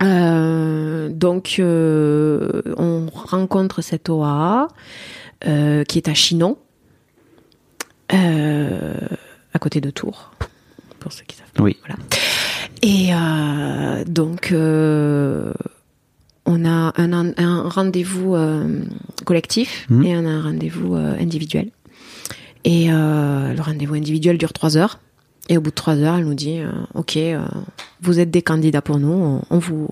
[0.00, 4.68] Donc on rencontre cette OAA
[5.40, 6.56] qui est à Chinon,
[8.10, 10.32] à côté de Tours,
[11.06, 11.46] pour ceux qui savent.
[11.64, 11.76] Oui.
[11.86, 12.02] Voilà.
[12.82, 15.52] Et euh, donc, euh,
[16.46, 18.82] on a un, un- un rendez-vous euh,
[19.24, 20.04] collectif Mhm.
[20.04, 21.70] et on a un rendez-vous individuel.
[22.64, 24.98] Et le rendez-vous individuel dure trois heures.
[25.48, 26.58] Et au bout de trois heures, elle nous dit
[26.94, 27.16] Ok,
[28.02, 29.88] vous êtes des candidats pour nous, on, on vous,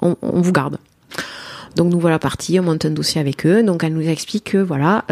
[0.00, 0.78] on, on vous garde.
[1.76, 3.62] Donc nous voilà partis, on monte un dossier avec eux.
[3.62, 5.04] Donc elle nous explique que voilà,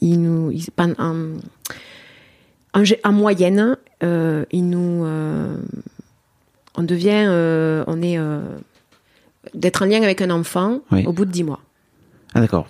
[0.00, 0.68] ils nous, ils-
[0.98, 1.14] en,
[3.04, 5.56] en, moyenne, euh, ils nous, euh,
[6.76, 8.18] on devient, euh, on est
[9.54, 11.04] d'être en lien avec un enfant Oui.
[11.06, 11.60] au bout de dix mois.
[12.34, 12.66] Ah d'accord.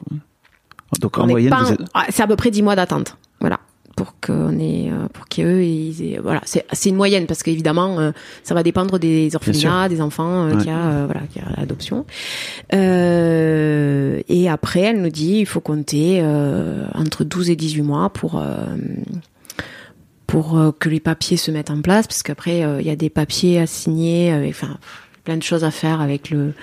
[1.00, 1.80] Donc en On moyenne, êtes...
[1.94, 3.16] ah, c'est à peu près dix mois d'attente.
[3.40, 3.59] Voilà.
[3.96, 8.12] pour qu'on ait pour qu'eux ils aient- voilà c'est une moyenne parce qu'évidemment euh,
[8.44, 10.64] ça va dépendre des orphelinats des enfants euh, Ouais.
[10.64, 12.04] y a euh, voilà qu'il y a l'adoption
[12.72, 16.22] et après elle nous dit il faut compter
[16.94, 18.42] entre 12 et 18 mois pour
[20.27, 22.97] pour euh, que les papiers se mettent en place parce qu'après euh, il y a
[22.97, 24.79] des papiers à signer avec enfin
[25.27, 26.55] plein de choses à faire avec le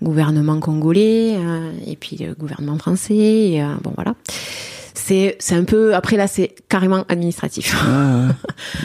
[0.00, 4.14] gouvernement congolais euh, et puis le gouvernement français et, euh, bon voilà.
[4.94, 7.76] C'est c'est un peu après là c'est carrément administratif.
[7.76, 8.34] Ah, ouais.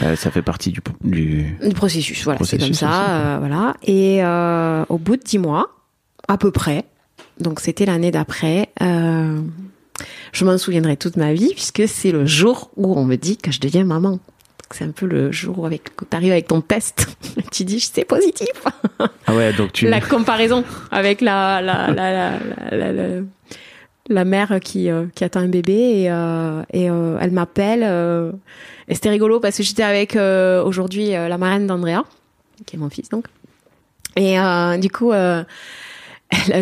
[0.02, 1.56] Bah, ça fait partie du, du...
[1.62, 3.74] du processus voilà c'est comme ça euh, voilà.
[3.84, 5.70] Et euh, au bout de dix mois
[6.28, 6.84] à peu près
[7.38, 9.40] donc c'était l'année d'après euh,
[10.32, 13.50] je m'en souviendrai toute ma vie puisque c'est le jour où on me dit que
[13.52, 14.18] je deviens maman.
[14.72, 17.08] C'est un peu le jour où avec t'arrives avec ton test.
[17.50, 18.46] Tu dis c'est positif.
[19.26, 19.86] Ah ouais, donc tu...
[19.88, 22.12] la comparaison avec la la la
[22.70, 23.20] la, la,
[24.08, 25.72] la- mère qui euh, qui attend un bébé
[26.02, 27.82] et euh, et euh, elle m'appelle
[28.88, 32.04] et c'était rigolo parce que j'étais avec aujourd'hui la marraine d'Andrea
[32.66, 33.26] qui est mon fils donc.
[34.16, 34.36] Et
[34.80, 35.12] du coup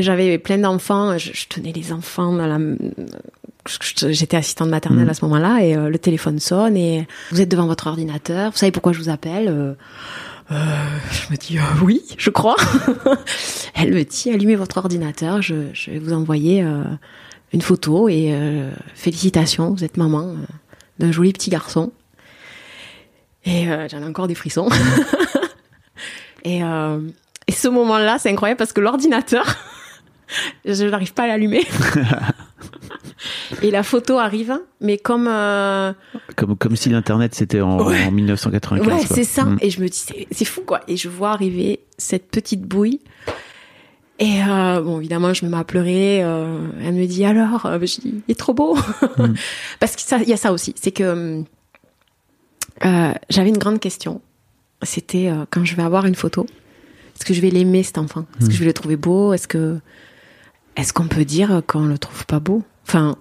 [0.01, 2.59] j'avais plein d'enfants je, je tenais les enfants dans la
[3.69, 5.11] je- j'étais assistante maternelle Mhm.
[5.11, 8.57] à ce moment-là et euh, le téléphone sonne et vous êtes devant votre ordinateur vous
[8.57, 9.75] savez pourquoi je vous appelle Euh,
[10.51, 10.55] euh,
[11.13, 12.57] je me dis oui, je crois.
[13.75, 16.65] Elle me dit allumez votre ordinateur, je, je vais vous envoyer
[17.53, 18.35] une photo et
[18.95, 20.37] félicitations, vous êtes maman
[20.99, 21.93] d'un joli petit garçon.
[23.45, 24.71] Et j'en ai encore des frissons.
[26.45, 26.63] et,
[27.49, 29.45] et ce moment-là, c'est incroyable parce que l'ordinateur,
[30.65, 31.67] je n'arrive pas à l'allumer.
[33.63, 35.93] et la photo arrive, mais comme euh,
[36.37, 38.05] Comme, comme si l'Internet c'était en, Ouais.
[38.05, 38.87] en 1995.
[38.87, 39.45] Ouais, c'est ça.
[39.45, 39.59] Mm.
[39.61, 40.81] Et je me dis, c'est- fou, quoi.
[40.89, 43.01] Et je vois arriver cette petite bouille.
[44.21, 46.23] Et euh, bon, évidemment, je me mets à pleurer.
[46.25, 48.77] euh, elle me dit alors, euh, je dis, il est trop beau.
[49.17, 49.35] Mm.
[49.81, 51.43] Parce que ça, il y a ça aussi, c'est que
[53.31, 54.21] j'avais une grande question.
[54.83, 56.47] C'était quand je vais avoir une photo,
[57.19, 58.27] est-ce que je vais l'aimer cet enfant?
[58.39, 59.33] Est-ce que je vais le trouver beau?
[59.33, 59.81] Est-ce que
[60.77, 62.63] est-ce qu'on peut dire qu'on le trouve pas beau?
[62.87, 63.17] Enfin,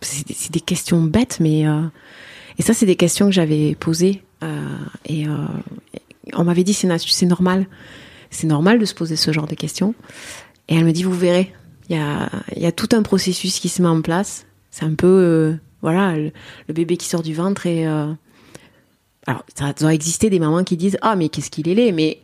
[0.00, 1.82] c'est des, questions bêtes, mais euh,
[2.58, 4.24] et ça, c'est des questions que j'avais posées.
[4.42, 4.76] euh,
[5.06, 5.46] et euh,
[6.34, 7.66] on m'avait dit, c'est c'est normal.
[8.30, 9.94] C'est normal de se poser ce genre de questions.
[10.68, 11.52] Et elle me dit, vous verrez,
[11.88, 14.44] il y a, il y a tout un processus qui se met en place.
[14.72, 16.32] C'est un peu, voilà, le,
[16.66, 17.84] le bébé qui sort du ventre et...
[17.84, 22.20] alors, ça doit exister des mamans qui disent, ah, mais qu'est-ce qu'il est laid, mais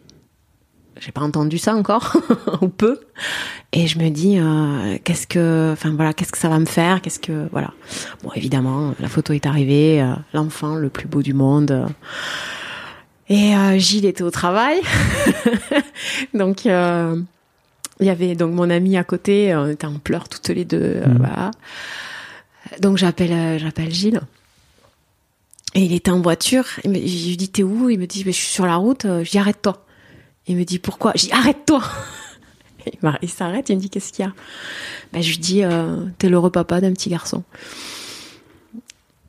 [1.00, 2.16] j'ai pas entendu ça encore,
[2.62, 2.98] ou peu.
[3.72, 7.02] Et je me dis, euh, qu'est-ce que, enfin voilà, qu'est-ce que ça va me faire,
[7.02, 7.72] qu'est-ce que, voilà.
[8.22, 11.70] Bon, évidemment, la photo est arrivée, euh, l'enfant le plus beau du monde.
[11.70, 11.86] euh,
[13.28, 14.80] et euh, Gilles était au travail,
[16.34, 16.70] donc il
[18.00, 21.16] y avait donc mon ami à côté, on était en pleurs toutes les deux, Mhm.
[21.18, 21.50] voilà.
[22.80, 24.20] Donc j'appelle, j'appelle Gilles.
[25.74, 26.64] Et il était en voiture.
[26.84, 27.90] Il me- je lui dis t'es où?
[27.90, 29.02] Il me dit je suis sur la route.
[29.04, 29.84] Je dis arrête-toi.
[30.48, 31.12] Il me dit pourquoi?
[31.12, 31.82] Dis arrête-toi.
[33.22, 33.68] Il s'arrête.
[33.68, 34.32] Il me dit qu'est-ce qu'il y a?
[35.12, 37.42] Ben, je lui dis euh, t'es l'heureux papa d'un petit garçon.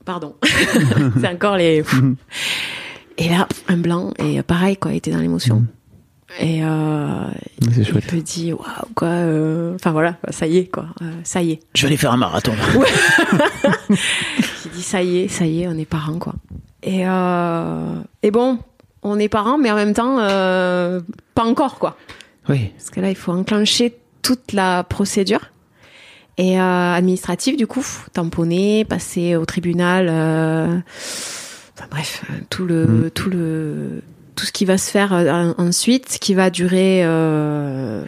[0.05, 0.35] Pardon.
[1.19, 1.83] C'est encore les.
[3.17, 4.91] Et là un blanc et pareil quoi.
[4.91, 5.65] Il était dans l'émotion.
[6.39, 7.27] Et euh,
[7.61, 9.07] il me dit waouh quoi.
[9.07, 10.85] euh, Enfin voilà ça y est quoi.
[11.01, 11.59] Euh, ça y est.
[11.73, 12.53] Je vais aller faire un marathon.
[13.89, 16.35] J'ai dit ça y est, ça y est, on est parents quoi.
[16.83, 17.01] Et
[18.21, 18.59] et bon,
[19.09, 20.99] on est parents, mais en même temps euh,
[21.35, 21.97] pas encore quoi.
[22.49, 22.71] Oui.
[22.77, 25.51] Parce que là, il faut enclencher toute la procédure
[26.37, 30.07] et euh, administrative du coup, tamponner, passer au tribunal.
[30.09, 30.77] euh,
[31.77, 33.09] enfin bref, tout le Mm.
[33.11, 34.01] tout le
[34.35, 37.03] tout ce qui va se faire en- ensuite, qui va durer,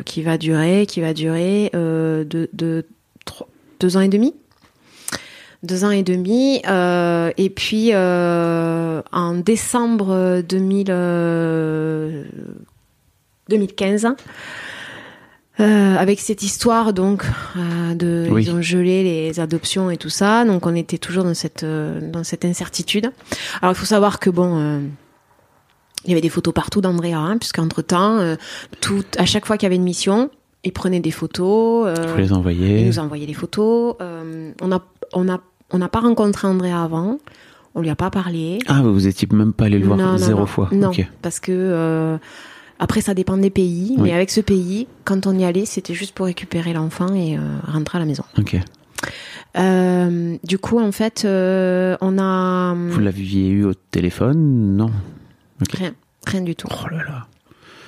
[0.05, 2.85] qui va durer, qui va durer de, de
[3.25, 3.47] trois-
[3.79, 4.35] deux ans et demi.
[5.63, 6.61] Deux ans et demi.
[6.67, 12.23] euh, et puis, euh, en décembre 2000, euh,
[13.49, 14.07] 2015,
[15.59, 17.25] euh, avec cette histoire donc
[17.95, 18.43] de Oui.
[18.45, 22.23] ils ont gelé les adoptions et tout ça, donc on était toujours dans cette dans
[22.23, 23.11] cette incertitude.
[23.61, 24.81] Alors il faut savoir que bon.
[26.05, 28.19] il y avait des photos partout d'Andrea, hein, puisqu'entre temps,
[28.79, 30.29] tout, à chaque fois qu'il y avait une mission,
[30.63, 31.87] il prenait des photos.
[31.87, 32.27] euh, les
[32.81, 33.95] il nous a envoyé les photos.
[34.01, 34.81] euh, on a,
[35.13, 35.41] on a,
[35.71, 37.17] on n'a pas rencontré Andrea avant.
[37.75, 38.59] On lui a pas parlé.
[38.67, 40.45] Ah, vous étiez même pas allé le voir Non, zéro non.
[40.47, 40.69] fois.
[40.71, 40.91] Non,
[41.21, 42.17] parce que euh,
[42.79, 44.03] après ça dépend des pays, Oui.
[44.05, 47.41] mais avec ce pays, quand on y allait, c'était juste pour récupérer l'enfant et euh,
[47.67, 48.23] rentrer à la maison.
[48.39, 48.57] Ok.
[49.57, 54.75] Euh, du coup, en fait, on a Vous l'aviez eu au téléphone?
[54.75, 54.89] Non.
[55.71, 55.93] Rien,
[56.25, 56.67] rien du tout.
[56.71, 57.27] Oh là là.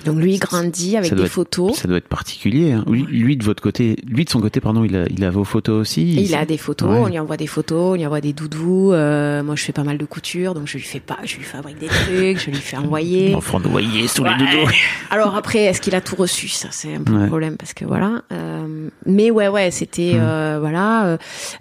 [0.04, 1.76] Donc lui il grandit avec des être- photos.
[1.76, 2.72] Ça doit être particulier.
[2.72, 2.84] hein.
[2.88, 5.44] Lui, lui, de votre côté, lui de son côté, pardon, il a, il a vos
[5.44, 6.14] photos aussi.
[6.14, 6.98] Il a des photos, Ouais.
[6.98, 8.92] on lui envoie des photos, on lui envoie des doudous.
[8.92, 11.44] euh, moi, je fais pas mal de couture, donc je lui fais pas, je lui
[11.44, 13.34] fabrique des trucs, je lui fais envoyer.
[13.34, 14.70] Enfant noyé sous les doudous.
[15.10, 16.48] Alors après, est-ce qu'il a tout reçu?
[16.48, 17.20] Ça, c'est un peu Ouais.
[17.22, 18.22] le problème parce que voilà.
[18.32, 21.04] euh, mais ouais, ouais, c'était euh, voilà.
[21.06, 21.16] euh,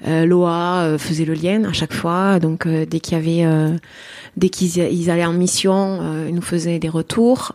[0.08, 3.76] euh, Loa faisait le lien à chaque fois, donc euh, dès qu'il y avait, euh,
[4.38, 7.54] dès qu'ils ils allaient en mission, euh, ils nous faisaient des retours.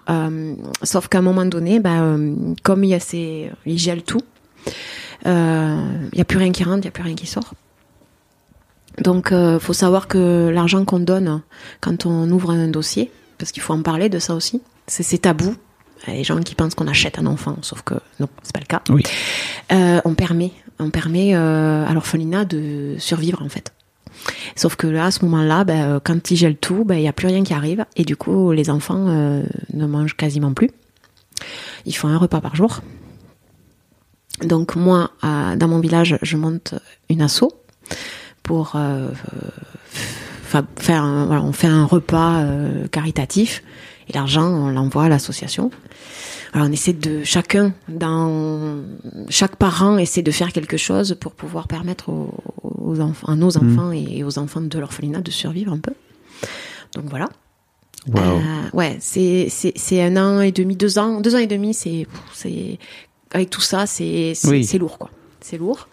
[0.83, 4.23] Sauf qu'à un moment donné, bah, euh, comme il y a ces, ils gèlent tout,
[5.27, 7.55] euh, il y a plus rien qui rentre, il y a plus rien qui sort.
[8.99, 11.43] Donc, euh, faut savoir que l'argent qu'on donne
[11.81, 15.19] quand on ouvre un dossier, parce qu'il faut en parler de ça aussi, c'est c'est
[15.19, 15.55] tabou.
[16.07, 18.53] Il y a Les gens qui pensent qu'on achète un enfant, sauf que non, c'est
[18.53, 18.83] pas le cas.
[18.91, 19.03] Oui.
[19.73, 23.73] Euh, on permet, on permet euh, à l'orphelinat de survivre en fait.
[24.55, 27.09] Sauf que là, à ce moment-là, ben, euh, quand ils gèlent tout, ben, il y
[27.09, 30.71] a plus rien qui arrive et du coup, les enfants euh, ne mangent quasiment plus.
[31.85, 32.81] Ils font un repas par jour.
[34.43, 36.75] Donc moi, dans mon village, je monte
[37.09, 37.45] une asso
[38.43, 39.09] pour euh,
[40.43, 42.45] fa- faire on fait un repas
[42.93, 43.63] caritatif
[44.09, 45.71] et l'argent on l'envoie à l'association.
[46.57, 48.81] Alors on essaie de chacun dans
[49.29, 52.33] chaque parent essaie de faire quelque chose pour pouvoir permettre aux,
[52.63, 55.93] aux enfants, à nos enfants et aux enfants de l'orphelinat de survivre un peu.
[56.95, 57.29] Donc voilà.
[58.09, 58.39] Waouh.
[58.39, 58.41] Euh,
[58.73, 62.07] ouais, c'est c'est c'est un an et demi, deux ans, deux ans et demi, c'est
[62.33, 62.79] c'est
[63.33, 64.65] avec tout ça, c'est c'est Oui.
[64.65, 65.11] c'est lourd quoi,
[65.43, 65.89] c'est lourd.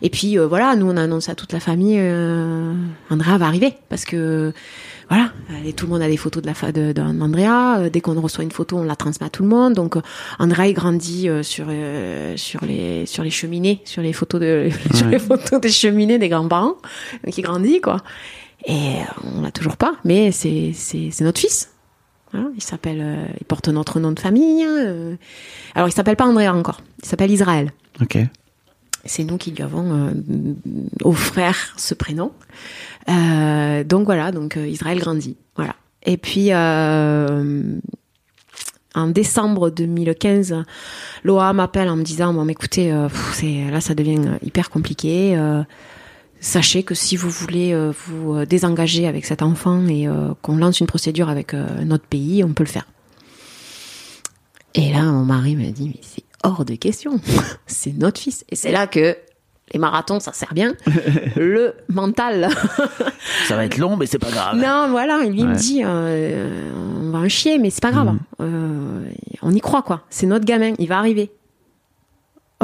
[0.00, 2.72] Et puis euh, voilà, nous on a annoncé à toute la famille, euh,
[3.10, 4.54] Andrea va arriver parce que
[5.08, 5.30] voilà,
[5.64, 7.78] et tout le monde a des photos de la fa- de- d'Andrea.
[7.78, 9.74] Euh, Dès qu'on reçoit une photo, on la transmet à tout le monde.
[9.74, 10.00] Donc euh,
[10.38, 14.68] Andrea il grandit euh, sur euh, sur les sur les cheminées, sur les photos de
[14.94, 16.76] sur les photos des cheminées des grands-parents.
[17.24, 17.98] Donc il grandit quoi.
[18.66, 18.94] Et
[19.36, 21.70] on l'a toujours pas, mais c'est c'est c'est notre fils.
[22.32, 24.64] Voilà, il s'appelle, euh, il porte notre nom de famille.
[24.66, 25.14] euh.
[25.76, 27.70] Alors il s'appelle pas Andrea encore, il s'appelle Israël.
[28.02, 28.18] Ok.
[29.06, 30.12] C'est nous qui lui avons euh,
[31.04, 32.32] offert ce prénom.
[33.08, 35.36] Euh, donc voilà, donc euh, Israël grandit.
[35.56, 35.76] Voilà.
[36.04, 37.58] Et puis en
[39.08, 40.62] décembre 2015,
[41.24, 45.36] Loa m'appelle en me disant bon, écoutez, là ça devient hyper compliqué.
[46.38, 47.76] sachez que si vous voulez
[48.06, 50.06] vous désengager avec cet enfant et
[50.42, 52.86] qu'on lance une procédure avec notre pays, on peut le faire.
[54.76, 57.20] Et là, mon mari m'a dit, mais c'est hors de question.
[57.66, 58.44] c'est notre fils.
[58.48, 59.16] Et c'est là que
[59.72, 60.74] les marathons, ça sert bien.
[61.36, 62.48] le mental.
[63.46, 64.56] Ça va être long, mais c'est pas grave.
[64.56, 66.70] non, voilà, lui il me dit, euh,
[67.04, 68.06] on va en chier, mais c'est pas grave.
[68.06, 68.18] Mhm.
[68.40, 69.10] Euh,
[69.42, 70.02] on y croit, quoi.
[70.08, 71.32] C'est notre gamin, il va arriver.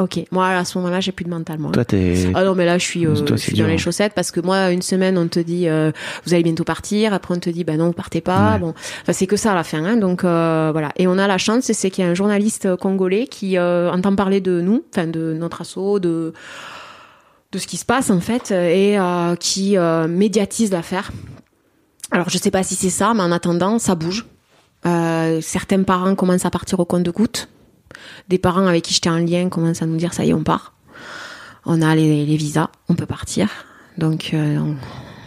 [0.01, 1.71] Ok, moi à ce moment-là, j'ai plus de mental, moi.
[1.71, 2.31] Toi, t'es.
[2.33, 3.77] Ah non, mais là, je suis, euh, Toi, je c'est suis dur, dans les hein.
[3.77, 5.91] chaussettes parce que moi, une semaine, on te dit, euh,
[6.25, 7.13] vous allez bientôt partir.
[7.13, 8.53] Après, on te dit, bah non, vous partez pas.
[8.53, 8.59] Ouais.
[8.59, 8.73] Bon,
[9.03, 9.85] enfin, c'est que ça à la fin.
[9.85, 10.91] Hein, donc euh, voilà.
[10.95, 14.41] Et on a la chance, c'est qu'il y a un journaliste congolais qui entend parler
[14.41, 16.33] de nous, enfin de notre assaut, de
[17.51, 18.97] de ce qui se passe en fait, et
[19.39, 19.77] qui
[20.09, 21.11] médiatise l'affaire.
[22.09, 24.25] Alors, je sais pas si c'est ça, mais en attendant, ça bouge.
[24.83, 27.47] Certains parents commencent à partir au compte de gouttes.
[28.29, 30.43] Des parents avec qui j'étais en lien commencent à nous dire ça y est, on
[30.43, 30.73] part.
[31.65, 33.49] On a les, les visas, on peut partir.
[33.97, 34.59] Donc euh,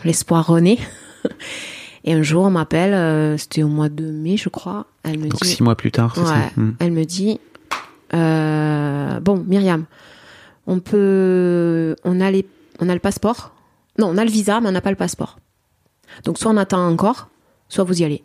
[0.05, 0.79] l'espoir renaît.
[2.05, 4.87] Et un jour, on m'appelle, euh, c'était au mois de mai, je crois.
[5.03, 6.27] Elle me Donc dit, six mois plus tard, c'est Ouais.
[6.29, 6.75] ça Hmm.
[6.79, 7.41] elle me dit,
[8.15, 9.87] euh, bon, Myriam,
[10.69, 12.47] on peut, on a les,
[12.81, 13.53] on a le passeport.
[13.99, 15.39] Non, on a le visa, mais on n'a pas le passeport.
[16.25, 17.29] Donc soit on attend encore,
[17.69, 18.23] soit vous y allez.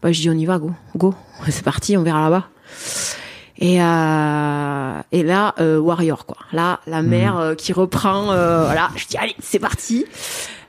[0.00, 1.14] Bah, je dis on y va, go, go,
[1.50, 2.48] c'est parti, on verra là-bas.
[3.60, 6.36] Et, euh, et là, euh, Warrior, quoi.
[6.52, 10.06] Là, la mère euh, qui reprend, voilà, je dis allez, c'est parti.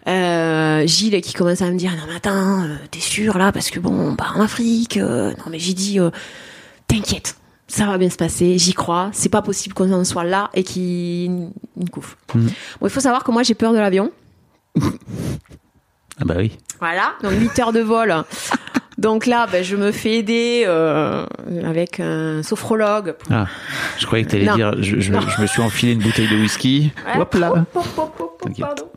[0.07, 3.51] Gilles qui commence à me dire non mais attends, t'es sûr là?
[3.51, 4.97] Parce que bon, on part en Afrique.
[4.97, 5.99] non mais j'ai dit
[6.87, 7.35] t'inquiète,
[7.67, 9.11] ça va bien se passer, j'y crois.
[9.13, 12.17] C'est pas possible qu'on en soit là et qu'il une couffe.
[12.33, 12.49] Mhm.
[12.81, 14.11] Bon, il faut savoir que moi j'ai peur de l'avion.
[14.81, 16.57] Ah bah oui.
[16.79, 18.15] Voilà, donc 8 heures de vol.
[18.99, 21.25] Donc là, ben, je me fais aider euh,
[21.65, 23.13] avec un sophrologue.
[23.13, 23.47] pour- Ah,
[23.97, 24.55] je croyais que t'allais Non.
[24.55, 25.21] dire, je, je- Non.
[25.21, 26.91] je me suis enfilé une bouteille de whisky.
[27.15, 27.21] Ouais.
[27.21, 27.51] Hop là.
[28.59, 28.89] Pardon.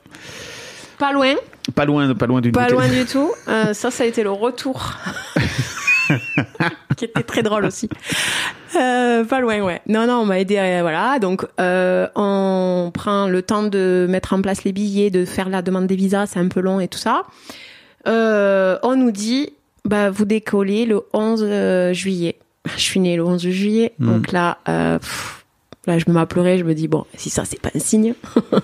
[0.99, 1.35] Pas loin,
[1.75, 2.77] Pas loin, pas loin d'une pas bouteille.
[2.77, 3.31] loin du tout.
[3.49, 4.93] Euh, ça, ça a été le retour.
[6.97, 7.89] qui était très drôle aussi.
[8.77, 9.81] Euh, pas loin, ouais.
[9.89, 10.57] Non, non, on m'a aidé.
[10.83, 15.49] voilà, donc euh, on prend le temps de mettre en place les billets, de faire
[15.49, 17.23] la demande des visas, c'est un peu long et tout ça.
[18.07, 19.51] Euh, on nous dit,
[19.85, 22.39] bah vous décollez le 11 euh, juillet.
[22.77, 24.07] Je suis née le 11 juillet, Mm.
[24.13, 25.45] donc là, euh, pff,
[25.87, 27.79] là je me mets à pleurer, je me dis bon, si ça c'est pas un
[27.81, 28.15] signe.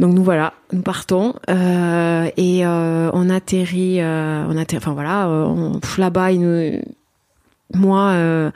[0.00, 5.28] Donc nous voilà, nous partons euh, et euh, on atterrit, euh, on atterrit, enfin voilà,
[5.28, 6.80] on- pff, là-bas nous,
[7.74, 8.50] moi, euh,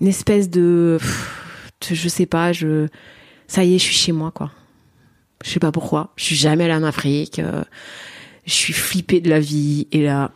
[0.00, 2.86] une espèce de, pff, je sais pas, je,
[3.46, 4.50] ça y est, je suis chez moi, quoi.
[5.44, 6.12] Je sais pas pourquoi.
[6.16, 7.40] Je suis jamais allée en Afrique.
[7.40, 7.62] euh,
[8.46, 9.86] je suis flippée de la vie.
[9.92, 10.30] Et là,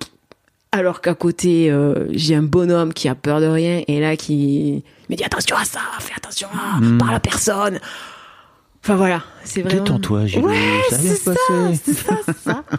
[0.72, 4.84] alors qu'à côté, euh, j'ai un bonhomme qui a peur de rien et là qui
[5.08, 7.80] me dit attention à ça, fais attention à, parle à personne.
[8.82, 9.84] Enfin voilà, c'est vraiment.
[9.84, 10.44] Détends-toi, Gilles.
[10.44, 10.56] Ouais,
[10.90, 11.32] c'est ça,
[11.74, 12.64] c'est ça, c'est ça.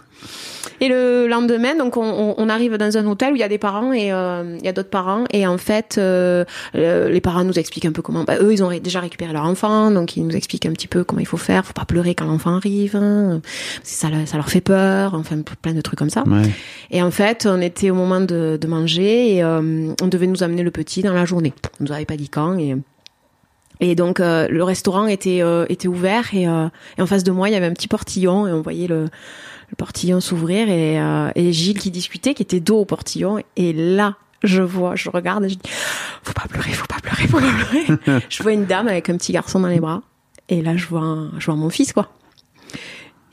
[0.84, 3.56] Et le lendemain, donc on, on- arrive dans un hôtel où il y a des
[3.58, 7.44] parents et euh, il y a d'autres parents et en fait, euh, le- les parents
[7.44, 8.24] nous expliquent un peu comment.
[8.24, 10.88] Bah, eux, ils ont ré- déjà récupéré leur enfant, donc ils nous expliquent un petit
[10.88, 11.64] peu comment il faut faire.
[11.64, 13.40] Faut pas pleurer quand l'enfant arrive, hein,
[13.84, 15.14] ça, ça leur fait peur.
[15.14, 16.24] Enfin, plein de trucs comme ça.
[16.26, 16.42] Ouais.
[16.90, 20.42] Et en fait, on était au moment de, de manger et euh, on devait nous
[20.42, 21.54] amener le petit dans la journée.
[21.80, 22.74] On nous avait pas dit quand et
[23.80, 26.66] et donc euh, le restaurant était euh, était ouvert et, euh,
[26.98, 29.06] et en face de moi il y avait un petit portillon et on voyait le,
[29.72, 33.42] le portillon s'ouvrir et, euh, et Gilles qui discutait qui était dos au portillon.
[33.56, 35.70] Et là je vois je regarde et je dis
[36.22, 38.22] faut pas pleurer faut pas pleurer faut pas pleurer.
[38.28, 40.02] Je vois une dame avec un petit garçon dans les bras.
[40.48, 42.10] Et là je vois un- je vois mon fils quoi.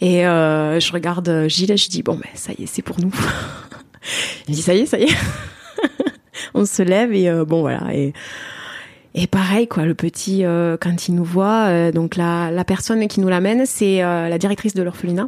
[0.02, 3.00] Et euh, je regarde Gilles et je dis bon ben ça y est c'est pour
[3.02, 3.12] nous.
[4.48, 5.16] Il me dit ça y est ça y est.
[6.54, 7.94] On se lève et euh, bon voilà.
[7.94, 8.14] Et
[9.14, 13.20] et pareil quoi le petit euh, quand il nous voit donc la la personne qui
[13.20, 15.28] nous l'amène c'est la directrice de l'orphelinat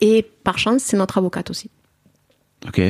[0.00, 1.70] et par chance c'est notre avocate aussi.
[2.68, 2.82] Ok.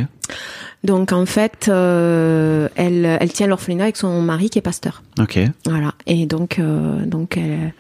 [0.83, 5.03] donc en fait euh, elle elle tient l'orphelinat avec son mari qui est pasteur.
[5.21, 5.39] Ok.
[5.67, 5.95] voilà.
[6.07, 7.73] Et donc euh, donc elle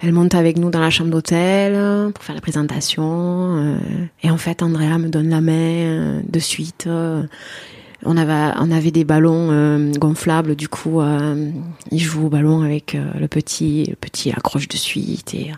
[0.00, 3.78] elle monte avec nous dans la chambre d'hôtel pour faire la présentation euh,
[4.22, 6.88] et en fait Andrea me donne la main de suite
[8.04, 10.54] on avait on avait des ballons euh, gonflables.
[10.54, 11.50] Du coup euh,
[11.90, 15.54] il joue au ballon avec euh, le petit le petit accroche de suite et euh,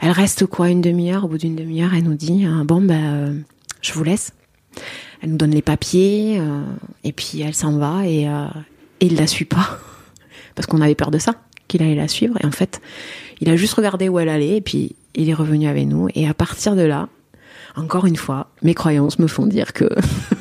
[0.00, 1.24] elle reste quoi une demi-heure?
[1.24, 3.34] Au bout d'une demi-heure elle nous dit euh, bon euh,
[3.82, 4.32] je vous laisse.
[5.22, 6.62] Elle nous donne les papiers euh,
[7.04, 9.78] et puis elle s'en va et, et il la suit pas.
[10.54, 11.34] Parce qu'on avait peur de ça
[11.68, 12.36] qu'il allait la suivre.
[12.42, 12.80] Et en fait
[13.40, 16.08] il a juste regardé où elle allait et puis il est revenu avec nous.
[16.14, 17.08] Et à partir de là
[17.76, 19.88] encore une fois mes croyances me font dire que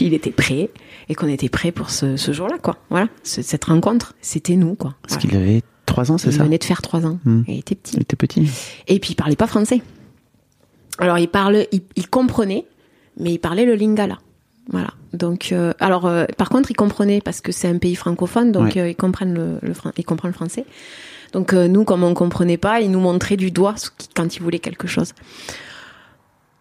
[0.00, 0.70] il était prêt
[1.08, 4.74] et qu'on était prêt pour ce, ce jour-là quoi voilà ce- cette rencontre c'était nous
[4.74, 5.28] quoi Parce Voilà.
[5.28, 7.42] qu'il avait trois ans, c'est il ça venait de faire trois ans Hmm.
[7.48, 8.48] il était petit Il était petit.
[8.88, 9.82] et puis il parlait pas français.
[10.98, 12.66] Alors il parle, il, il comprenait,
[13.18, 14.18] mais il parlait le lingala.
[14.70, 14.90] Voilà.
[15.14, 18.74] Donc, euh, alors, euh, par contre, il comprenait parce que c'est un pays francophone, donc
[18.74, 18.78] Ouais.
[18.82, 20.66] euh, ils comprennent le, le fran- il comprend le français.
[21.32, 23.76] Donc euh, nous, comme on comprenait pas, il nous montrait du doigt
[24.14, 25.12] quand il voulait quelque chose.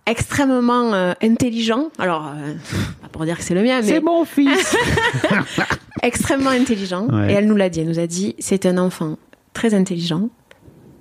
[0.08, 1.89] Extrêmement euh, intelligent.
[1.99, 2.53] Alors, euh,
[3.01, 4.76] pas pour dire que c'est le mien, mais mon fils.
[6.01, 7.08] extrêmement intelligent.
[7.08, 7.32] Ouais.
[7.32, 7.82] Et elle nous l'a dit.
[7.82, 9.18] Elle nous a dit, c'est un enfant
[9.53, 10.30] très intelligent,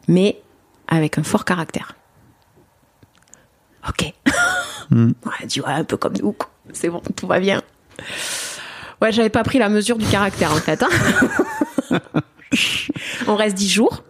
[0.09, 0.41] mais
[0.89, 1.95] avec un fort caractère.
[3.89, 4.13] Ok.
[4.93, 5.09] Ouais,
[5.41, 6.31] elle a dit, ouais, un peu comme nous.
[6.31, 6.49] quoi.
[6.73, 7.61] C'est bon, tout va bien.
[9.03, 10.81] Ouais, j'avais pas pris la mesure du caractère, en fait.
[10.85, 10.89] hein.
[13.27, 14.05] On reste dix jours.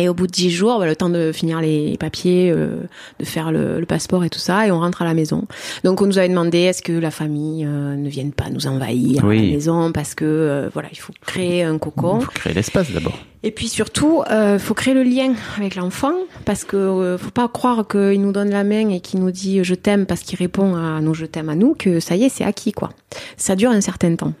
[0.00, 2.78] Et au bout de dix jours, bah, le temps de finir les papiers, euh,
[3.18, 5.44] de faire le, le passeport et tout ça, et on rentre à la maison.
[5.84, 9.22] Donc on nous avait demandé est-ce que la famille euh, ne vienne pas nous envahir
[9.22, 9.36] à Oui.
[9.50, 12.20] la maison parce que euh, voilà, il faut créer un cocon.
[12.20, 13.18] Il faut créer l'espace d'abord.
[13.42, 16.12] Et puis surtout, euh, faut créer le lien avec l'enfant
[16.46, 19.74] parce que faut pas croire qu'il nous donne la main et qu'il nous dit je
[19.74, 22.44] t'aime parce qu'il répond à nos je t'aime à nous que ça y est, c'est
[22.44, 22.90] acquis quoi.
[23.36, 24.32] Ça dure un certain temps.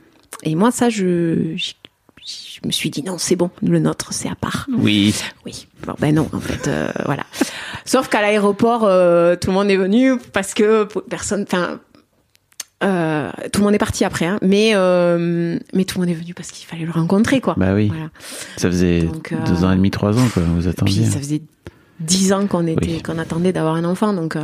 [0.42, 1.72] Et moi ça je je,
[2.26, 4.66] je me suis dit non, c'est bon, le nôtre c'est à part.
[4.76, 5.14] Oui.
[5.46, 5.66] Oui.
[5.86, 7.24] Bon, ben non, en fait, euh, voilà.
[7.84, 11.80] Sauf qu'à l'aéroport, euh, tout le monde est venu parce que personne, enfin,
[12.82, 14.72] euh, tout le monde est parti après, hein, mais
[15.72, 17.54] mais tout le monde est venu parce qu'il fallait le rencontrer, quoi.
[17.56, 17.88] Bah oui.
[17.88, 18.10] Voilà.
[18.56, 20.42] Ça faisait Donc, deux ans et demi, trois ans, quoi.
[20.42, 21.04] Vous Puis attendiez.
[21.06, 21.42] ça faisait
[22.00, 23.02] dix ans qu'on était, Oui.
[23.02, 24.36] qu'on attendait d'avoir un enfant, donc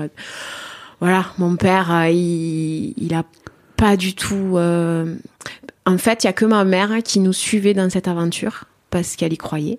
[1.01, 1.27] voilà.
[1.39, 3.25] Mon père, il, il a
[3.77, 4.55] pas du tout.
[4.57, 5.15] euh,
[5.87, 9.17] En fait, il y a que ma mère qui nous suivait dans cette aventure parce
[9.17, 9.79] qu'elle y croyait.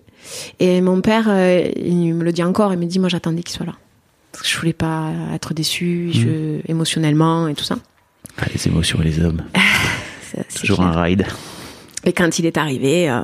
[0.60, 3.56] Et mon père, euh, il me le dit encore, il me dit moi j'attendais qu'il
[3.56, 3.74] soit là.
[4.32, 7.76] Parce que je voulais pas être déçue je, émotionnellement et tout ça.
[8.38, 9.42] Ah, les émotions et les hommes.
[10.32, 10.90] C'est- c'est Toujours clair.
[10.98, 11.26] un ride.
[12.04, 13.22] Et quand il est arrivé, euh,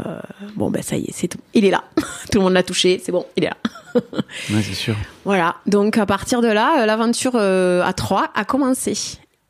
[0.56, 1.38] bon ben ça y est, c'est tout.
[1.54, 1.84] Il est là.
[2.32, 3.58] tout le monde l'a touché, c'est bon, il est là.
[3.96, 4.96] Ouais, c'est sûr.
[5.26, 8.94] Voilà, donc à partir de là, euh, l'aventure à trois a commencé.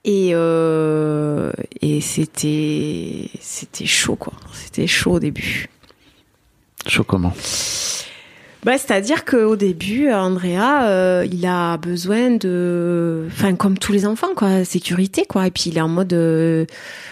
[0.06, 1.52] Et, euh,
[1.82, 4.34] et c'était c'était chaud quoi.
[4.54, 5.70] C'était chaud au début.
[6.88, 7.34] Chaud comment?
[8.64, 14.34] Bah, c'est-à-dire qu'au début, Andrea, euh, il a besoin de, enfin comme tous les enfants
[14.36, 15.48] quoi, sécurité quoi.
[15.48, 16.66] Et puis il est en mode, euh,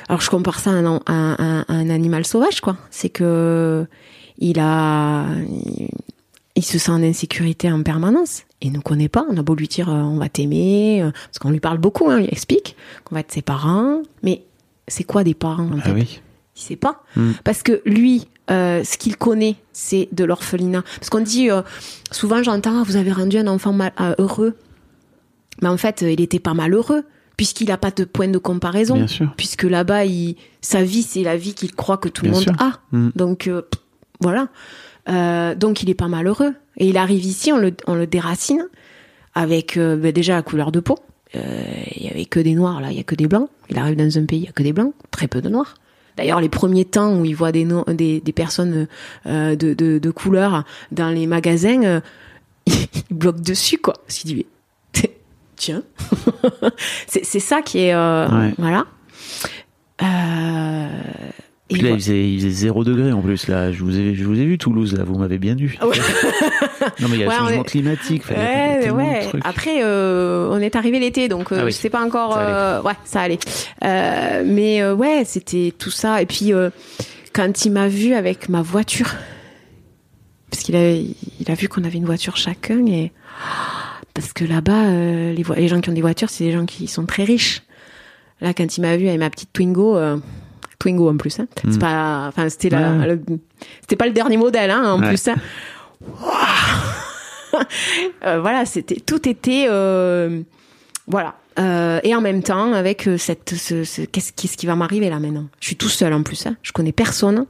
[0.07, 2.77] alors je compare ça à un, à à un animal sauvage quoi.
[2.89, 3.85] C'est que
[4.37, 5.89] il a, il,
[6.55, 8.43] il se sent en insécurité en permanence.
[8.61, 9.25] Et il nous connaît pas.
[9.29, 12.09] On a beau lui dire, euh, on va t'aimer, euh, parce qu'on lui parle beaucoup.
[12.09, 14.43] Hein, il explique qu'on va être ses parents, mais
[14.87, 15.91] c'est quoi des parents en Ah fait?
[15.93, 16.21] oui.
[16.55, 17.03] Il sait pas.
[17.15, 17.31] Mm.
[17.43, 20.83] Parce que lui, euh, ce qu'il connaît, c'est de l'orphelinat.
[20.97, 21.49] Parce qu'on dit,
[22.11, 24.55] souvent j'entends, Ah, vous avez rendu un enfant mal- heureux.
[25.61, 27.03] Mais en fait, il était pas malheureux,
[27.37, 28.95] puisqu'il n'a pas de point de comparaison.
[28.95, 29.33] Bien sûr.
[29.37, 32.53] Puisque là-bas, il, sa vie, c'est la vie qu'il croit que tout le monde sûr.
[32.59, 32.73] a.
[32.91, 33.09] Mm.
[33.15, 33.49] Donc,
[34.19, 34.49] voilà.
[35.55, 36.53] Donc, il est pas malheureux.
[36.81, 38.67] Et il arrive ici, on le, on le déracine,
[39.35, 40.97] avec euh, ben, déjà la couleur de peau.
[41.35, 41.63] Euh,
[41.95, 43.49] Il y avait que des noirs, là, il y a que des blancs.
[43.69, 45.75] Il arrive dans un pays, il y a que des blancs, très peu de noirs.
[46.17, 48.87] D'ailleurs, les premiers temps où il voit des, no- des, des personnes
[49.27, 52.01] euh, de, de, de couleur dans les magasins, euh,
[52.65, 52.75] il
[53.11, 53.93] bloque dessus, quoi.
[54.09, 54.45] Il se dit,
[55.55, 55.83] tiens.
[57.07, 57.93] c'est ça qui est...
[57.93, 58.53] euh, Ouais.
[58.57, 58.87] Voilà.
[61.71, 63.47] Et Puis là, il faisait, il faisait 0 degré en plus.
[63.47, 64.93] Là, je vous ai, je vous ai vu Toulouse.
[64.95, 65.77] Là, vous m'avez bien vu.
[65.81, 65.97] Ouais.
[66.99, 68.23] non, mais il y a Ouais, le on changement est- climatique.
[68.29, 69.29] Ouais, ouais.
[69.43, 71.71] Après, euh, on est arrivé l'été, donc euh, Ah oui.
[71.71, 72.33] je sais pas encore.
[72.33, 73.39] Ça euh, ouais, ça allait.
[73.83, 76.21] Euh, mais ouais, c'était tout ça.
[76.21, 76.51] Et puis
[77.33, 79.09] quand il m'a vu avec ma voiture,
[80.49, 81.15] parce qu'il a, il
[81.49, 83.11] a vu qu'on avait une voiture chacun et
[84.13, 87.05] parce que là-bas, euh, les, gens qui ont des voitures, c'est des gens qui sont
[87.05, 87.61] très riches.
[88.41, 89.95] Là, quand il m'a vu avec ma petite Twingo.
[89.97, 90.17] euh,
[90.81, 91.47] Twingo en plus, hein.
[91.69, 93.07] c'est pas, enfin c'était la, Ouais.
[93.07, 93.21] le-
[93.81, 95.07] c'était pas le dernier modèle, hein, en Ouais.
[95.09, 95.27] plus.
[95.27, 95.35] hein.
[98.25, 100.41] Euh, voilà, c'était tout était euh,
[101.07, 101.35] voilà.
[101.59, 105.47] Euh, et en même temps, avec cette, ce, ce- qu'est-ce, qui va m'arriver là maintenant?
[105.59, 106.55] Je suis tout seul en plus, hein.
[106.63, 107.45] je connais personne.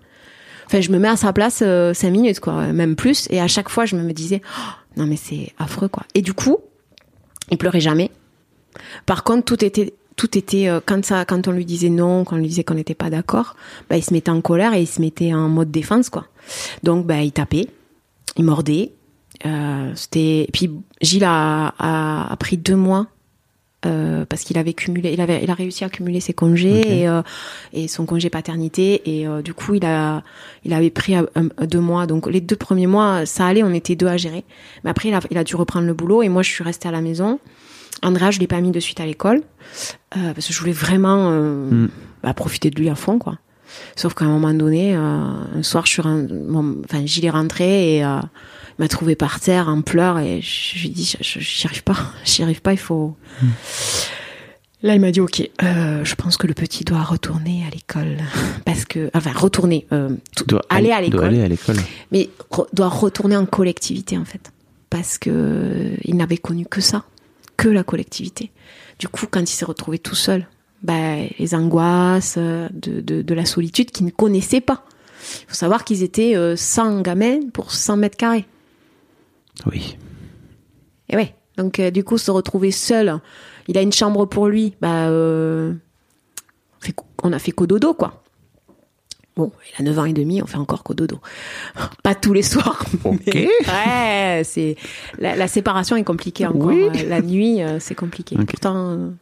[0.65, 1.57] Enfin, je me mets à sa place
[1.93, 3.27] cinq minutes, quoi, même plus.
[3.29, 6.03] Et à chaque fois, je me disais, Oh, non mais c'est affreux, quoi.
[6.15, 6.57] Et du coup,
[7.51, 8.09] il pleurait jamais.
[9.05, 12.35] Par contre, tout était, tout était euh, quand ça, quand on lui disait non, quand
[12.35, 13.55] on lui disait qu'on n'était pas d'accord,
[13.89, 16.25] bah, il se mettait en colère et il se mettait en mode défense, quoi.
[16.83, 17.67] Donc, bah, il tapait,
[18.37, 18.91] il mordait.
[19.45, 20.69] Euh, c'était, et puis
[21.01, 23.07] Gilles a, a, a pris deux mois
[23.87, 27.07] euh, parce qu'il avait cumulé, il avait, il a réussi à cumuler ses congés et,
[27.07, 27.23] euh,
[27.73, 30.21] et son congé paternité et du coup il a,
[30.63, 32.05] il avait pris un- un- deux mois.
[32.05, 34.43] Donc les deux premiers mois ça allait, on était deux à gérer.
[34.83, 36.87] Mais après il a, il a dû reprendre le boulot et moi je suis restée
[36.89, 37.39] à la maison.
[38.03, 39.41] Andrea je l'ai pas mis de suite à l'école
[40.17, 41.89] euh, parce que je voulais vraiment euh, Mm.
[42.23, 43.37] bah, profiter de lui à fond quoi.
[43.95, 48.19] Sauf qu'à un moment donné, euh, un soir, je suis enfin, rentré et il
[48.79, 51.95] m'a trouvé par terre en pleurs et je lui ai dit, j'y arrive pas,
[52.25, 53.15] j'y arrive pas, il faut.
[54.83, 58.17] Là, il m'a dit, ok, je pense que le petit doit retourner à l'école
[58.65, 59.87] parce que, enfin, retourner,
[60.47, 61.77] Doit aller à l'école, aller à l'école.
[62.11, 64.51] mais re- doit retourner en collectivité en fait,
[64.89, 67.03] parce que il n'avait connu que ça,
[67.61, 68.51] que la collectivité.
[68.97, 70.47] Du coup, quand il s'est retrouvé tout seul,
[70.81, 74.83] bah, les angoisses euh, de, de, de la solitude qu'il ne connaissait pas.
[75.43, 78.47] Il faut savoir qu'ils étaient euh, 100 gamins pour 100 mètres carrés.
[79.67, 79.95] Oui.
[81.09, 81.35] Et ouais.
[81.57, 83.19] Donc euh, du coup, se retrouver seul,
[83.67, 85.73] il a une chambre pour lui, bah, euh,
[87.21, 88.20] on a fait cododo quoi.
[89.41, 91.19] Bon, il a 9 ans et demi, on fait encore cododo.
[92.03, 92.83] Pas tous les soirs.
[93.03, 93.33] Ok.
[93.33, 94.75] ouais, c'est
[95.17, 96.67] la, la séparation est compliquée encore.
[96.67, 96.83] Oui.
[96.83, 98.35] Euh, La nuit, euh, c'est compliqué.
[98.39, 98.45] Ok.
[98.51, 99.13] Pourtant,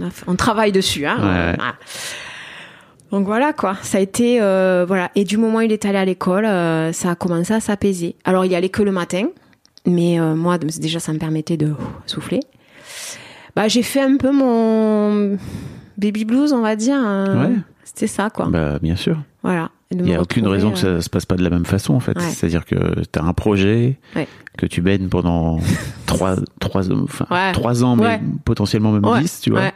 [0.00, 1.06] on, fait- on travaille dessus.
[1.06, 1.16] Hein.
[1.16, 1.54] Ouais.
[1.56, 1.74] Voilà.
[3.10, 5.10] Donc voilà quoi, ça a été euh, voilà.
[5.16, 8.16] Et du moment où il est allé à l'école, euh, ça a commencé à s'apaiser.
[8.24, 9.26] Alors il y allait que le matin,
[9.84, 11.74] mais euh, moi déjà ça me permettait de
[12.06, 12.40] souffler.
[13.54, 15.36] Bah j'ai fait un peu mon
[15.98, 16.96] baby blues, on va dire.
[16.96, 17.48] hein.
[17.50, 17.56] Ouais.
[17.94, 18.46] C'était ça quoi.
[18.48, 19.18] Bah, bien sûr.
[19.42, 19.70] Voilà.
[19.90, 21.92] Il n'y a aucune raison que euh, ça se passe pas de la même façon,
[21.92, 22.16] en fait.
[22.16, 22.24] Ouais.
[22.30, 24.26] C'est-à-dire que tu as un projet, Ouais.
[24.56, 25.58] que tu baignes pendant
[26.06, 27.52] trois, trois, enfin, Ouais.
[27.52, 29.20] trois ans, mais potentiellement même Ouais.
[29.20, 29.70] dix, tu vois.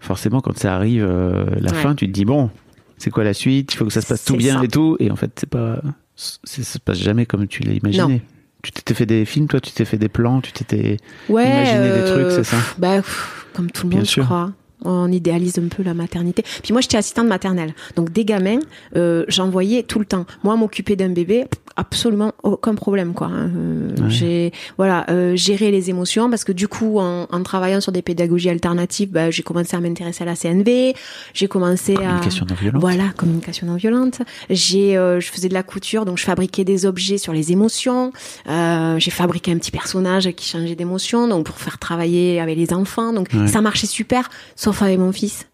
[0.00, 2.50] Forcément, quand ça arrive, euh, la fin, tu te dis, bon,
[2.98, 3.72] c'est quoi la suite?
[3.72, 4.64] Il faut que ça se passe tout C'est bien ça.
[4.64, 4.96] et tout.
[5.00, 5.80] Et en fait, c'est pas,
[6.14, 8.14] c'est- ça se passe jamais comme tu l'as imaginé.
[8.16, 8.20] Non.
[8.62, 10.98] Tu t'étais fait des films, toi, tu t'es fait des plans, tu t'étais
[11.30, 12.56] imaginé des euh, trucs, c'est ça?
[12.78, 14.22] Bah, pff, comme tout le Bien monde, sûr.
[14.24, 14.52] je crois.
[14.84, 16.42] On idéalise un peu la maternité.
[16.62, 17.74] Puis moi, j'étais assistante maternelle.
[17.96, 18.58] Donc, des gamins,
[18.96, 20.26] euh, j'en voyais tout le temps.
[20.42, 23.28] Moi, m'occuper d'un bébé, absolument aucun problème, quoi.
[23.28, 23.50] hein.
[23.56, 24.10] Euh, Ouais.
[24.10, 28.02] J'ai, voilà, euh, gérer les émotions parce que du coup, en, en travaillant sur des
[28.02, 30.94] pédagogies alternatives, bah, j'ai commencé à m'intéresser à la CNV.
[31.32, 32.80] J'ai commencé à Communication non violente.
[32.80, 34.20] Voilà, communication non violente.
[34.50, 38.12] J'ai, euh, je faisais de la couture, donc je fabriquais des objets sur les émotions.
[38.48, 42.72] Euh, j'ai fabriqué un petit personnage qui changeait d'émotion, donc pour faire travailler avec les
[42.72, 43.12] enfants.
[43.12, 43.46] Donc Ouais.
[43.48, 45.46] ça marchait super, sauf avec mon fils.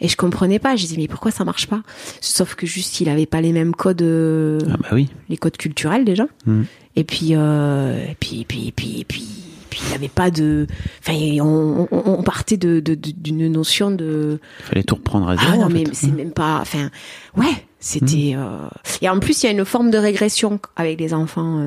[0.00, 0.76] Et je comprenais pas.
[0.76, 1.82] Je disais mais pourquoi ça marche pas?
[2.20, 5.08] Sauf que juste il avait pas les mêmes codes, euh, Ah bah oui.
[5.28, 6.26] les codes culturels déjà.
[6.46, 6.62] Mm.
[6.96, 9.24] Et puis, euh, et puis, et puis, et puis, et puis,
[9.70, 10.66] puis il y avait pas de.
[11.00, 15.50] Enfin, on, on, on partait de d'une notion de Il fallait tout reprendre à zéro.
[15.52, 15.94] ah non, en mais fait.
[15.94, 16.58] c'est même pas.
[16.60, 16.90] Enfin,
[17.36, 18.34] ouais, c'était.
[18.36, 18.38] Hmm.
[18.40, 18.68] euh,
[19.02, 21.66] Et en plus, il y a une forme de régression avec les enfants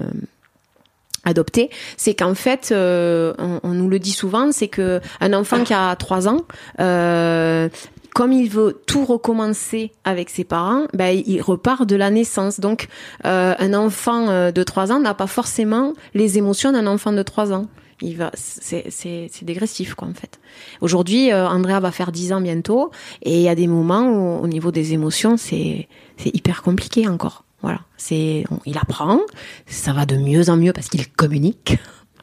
[1.24, 1.70] adoptés.
[1.98, 5.74] C'est qu'en fait, euh, on, on nous le dit souvent, c'est que un enfant qui
[5.74, 6.42] a trois ans.
[6.80, 7.70] Euh,
[8.14, 12.60] comme il veut tout recommencer avec ses parents, ben, il repart de la naissance.
[12.60, 12.88] Donc,
[13.26, 17.24] euh, un enfant euh, de 3 ans n'a pas forcément les émotions d'un enfant de
[17.24, 17.68] 3 ans.
[18.02, 20.40] Il va, c'est, c'est, c'est dégressif, quoi, en fait.
[20.82, 22.92] Aujourd'hui, euh, Andrea va faire 10 ans bientôt,
[23.22, 27.08] et il y a des moments où, au niveau des émotions, c'est, c'est hyper compliqué
[27.08, 27.46] encore.
[27.62, 27.80] Voilà.
[27.98, 29.20] C'est, on- il apprend,
[29.68, 31.78] ça va de mieux en mieux parce qu'il communique.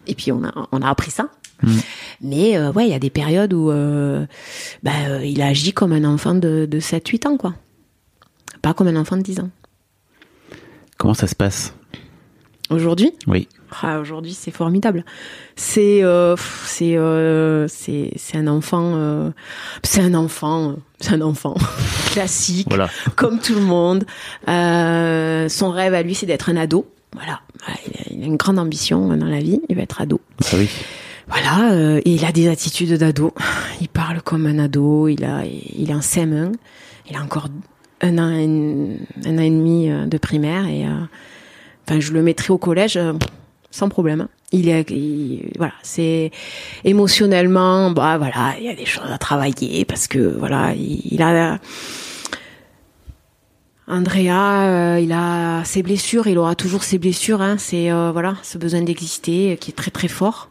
[0.07, 1.29] Et puis, on a, on a appris ça.
[2.21, 4.25] Mais euh, ouais, il y a des périodes où euh,
[4.85, 7.55] bah, euh, il agit comme un enfant de, de 7-8 ans, quoi.
[8.63, 9.51] Pas comme un enfant de 10 ans.
[10.99, 11.75] Comment ça se passe?
[12.71, 13.49] Aujourd'hui, Oui.
[13.83, 15.05] Ah, aujourd'hui c'est formidable.
[15.57, 19.31] C'est euh, c'est euh, c'est c'est un enfant, euh,
[19.83, 21.55] c'est un enfant, euh, c'est un enfant
[22.13, 22.89] classique, Voilà.
[23.17, 24.05] comme tout le monde.
[24.49, 26.87] Euh, son rêve à lui, c'est d'être un ado.
[27.15, 27.79] Voilà, Voilà,
[28.11, 29.61] il a, une grande ambition dans la vie.
[29.69, 30.21] Il va être ado.
[30.45, 30.69] Ah oui.
[31.27, 33.35] Voilà, euh, et il a des attitudes d'ado.
[33.81, 35.09] Il parle comme un ado.
[35.09, 36.53] Il a, il est en CM1.
[37.11, 37.49] Il a encore
[38.01, 40.91] un an, un an et demi euh, de primaire et, euh,
[41.87, 43.15] enfin, je le mettrai au collège euh,
[43.79, 44.23] sans problème.
[44.23, 44.29] hein.
[44.51, 46.31] Il est, il- voilà, c'est
[46.85, 51.59] émotionnellement, bah voilà, il y a des choses à travailler parce que voilà, il, a.
[53.87, 57.41] Andrea, euh, il a ses blessures, il aura toujours ses blessures.
[57.41, 60.51] Hein, c'est euh, voilà, ce besoin d'exister qui est très très fort.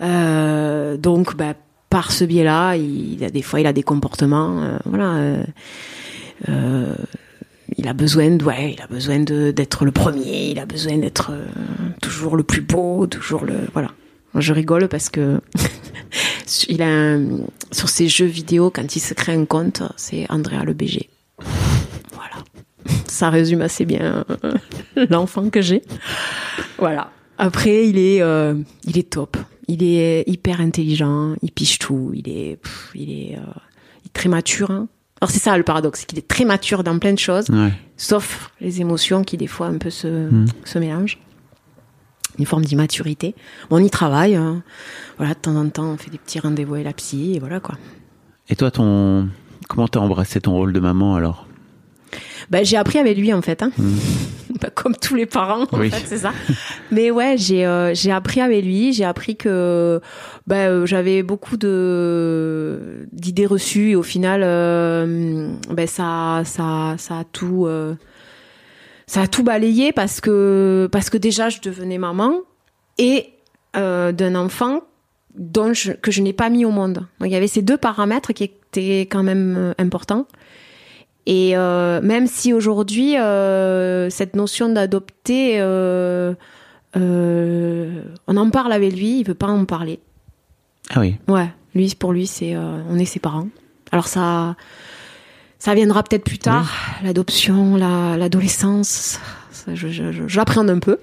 [0.00, 1.54] Euh, donc, bah,
[1.90, 5.44] par ce biais-là, il, a des fois, il a des comportements, voilà.
[7.76, 10.50] Il a besoin de, ouais, il a besoin d'être le premier.
[10.50, 11.46] Il a besoin d'être euh,
[12.02, 13.90] toujours le plus beau, toujours le, voilà.
[14.36, 15.40] Je rigole parce que
[16.68, 17.16] il a
[17.70, 21.08] sur ses jeux vidéo quand il se crée un compte, c'est Andrea le BG.
[22.12, 22.44] Voilà.
[23.06, 24.54] Ça résume assez bien euh,
[25.08, 25.82] l'enfant que j'ai.
[26.78, 27.12] Voilà.
[27.38, 28.54] Après, il est, euh,
[28.84, 29.36] il est top.
[29.68, 31.34] Il est hyper intelligent.
[31.42, 32.10] Il piche tout.
[32.14, 32.58] Il est,
[32.94, 33.38] il est
[34.12, 34.70] très mature.
[34.70, 34.88] hein.
[35.24, 37.72] Alors c'est ça le paradoxe, c'est qu'il est très mature dans plein de choses, Ouais.
[37.96, 40.46] sauf les émotions qui des fois un peu se, Mm.
[40.64, 41.18] se mélangent.
[42.38, 43.34] Une forme d'immaturité.
[43.70, 44.34] Bon, on y travaille.
[44.34, 44.62] hein.
[45.16, 47.58] Voilà, de temps en temps, on fait des petits rendez-vous avec la psy et voilà
[47.58, 47.76] quoi.
[48.50, 49.30] Et toi, ton
[49.66, 51.43] comment t'as embrassé ton rôle de maman alors?
[52.50, 53.70] Bah, j'ai appris avec lui en fait, hein.
[54.60, 55.90] Bah, comme tous les parents, en Oui.
[55.90, 56.32] fait, c'est ça.
[56.92, 58.92] Mais ouais, j'ai euh, j'ai appris avec lui.
[58.92, 60.00] J'ai appris que
[60.46, 67.18] bah, euh, j'avais beaucoup de d'idées reçues et au final, euh, bah, ça ça ça
[67.18, 67.96] a tout euh,
[69.08, 72.34] ça a tout balayé parce que parce que déjà je devenais maman
[72.98, 73.26] et
[73.76, 74.82] euh, d'un enfant
[75.36, 76.94] dont je, que je n'ai pas mis au monde.
[77.18, 80.28] Donc il y avait ces deux paramètres qui étaient quand même importants.
[81.26, 86.34] Et euh, même si aujourd'hui euh, cette notion d'adopter, euh,
[86.96, 90.00] euh, on en parle avec lui, il veut pas en parler.
[90.90, 91.16] Ah oui.
[91.28, 93.48] Ouais, lui pour lui c'est euh, on est ses parents.
[93.90, 94.54] Alors ça
[95.58, 96.70] ça viendra peut-être plus tard,
[97.02, 99.18] l'adoption, la- l'adolescence,
[100.26, 100.98] j'appréhende un peu.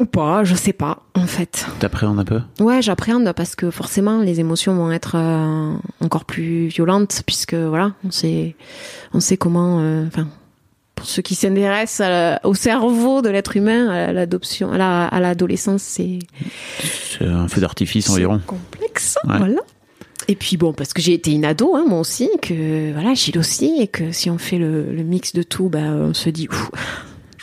[0.00, 1.66] Ou pas, je sais pas en fait.
[1.78, 2.40] T'appréhendes un peu?
[2.58, 7.92] Ouais, j'appréhende parce que forcément les émotions vont être euh, encore plus violentes puisque voilà,
[8.04, 8.56] on sait,
[9.12, 9.78] on sait comment.
[9.80, 10.26] euh, Enfin,
[10.96, 15.82] pour ceux qui s'intéressent au cerveau de l'être humain, à l'adoption, à la- à l'adolescence,
[15.82, 16.18] c'est
[17.18, 18.38] C'est un feu d'artifice environ.
[18.40, 19.38] c'est complexe, Ouais.
[19.38, 19.60] voilà.
[20.28, 23.38] Et puis bon, parce que j'ai été une ado, hein, moi aussi, que voilà, Gilles
[23.38, 26.48] aussi, et que si on fait le, le mix de tout, bah, on se dit,
[26.50, 26.76] Ouh,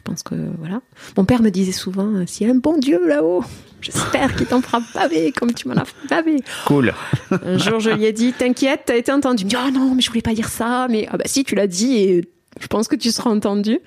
[0.01, 0.81] je pense que voilà.
[1.15, 3.43] Mon père me disait souvent, euh, s'il y a un bon Dieu là-haut,
[3.81, 6.43] j'espère qu'il t'en fera baver comme tu m'en as fait baver.
[6.65, 6.93] Cool.
[7.31, 9.43] Un jour, je lui ai dit, t'inquiète, t'as été entendu.
[9.43, 11.43] Il me dit, ah non, mais je voulais pas dire ça, mais ah bah si,
[11.43, 12.27] tu l'as dit et
[12.59, 13.79] je pense que tu seras entendu.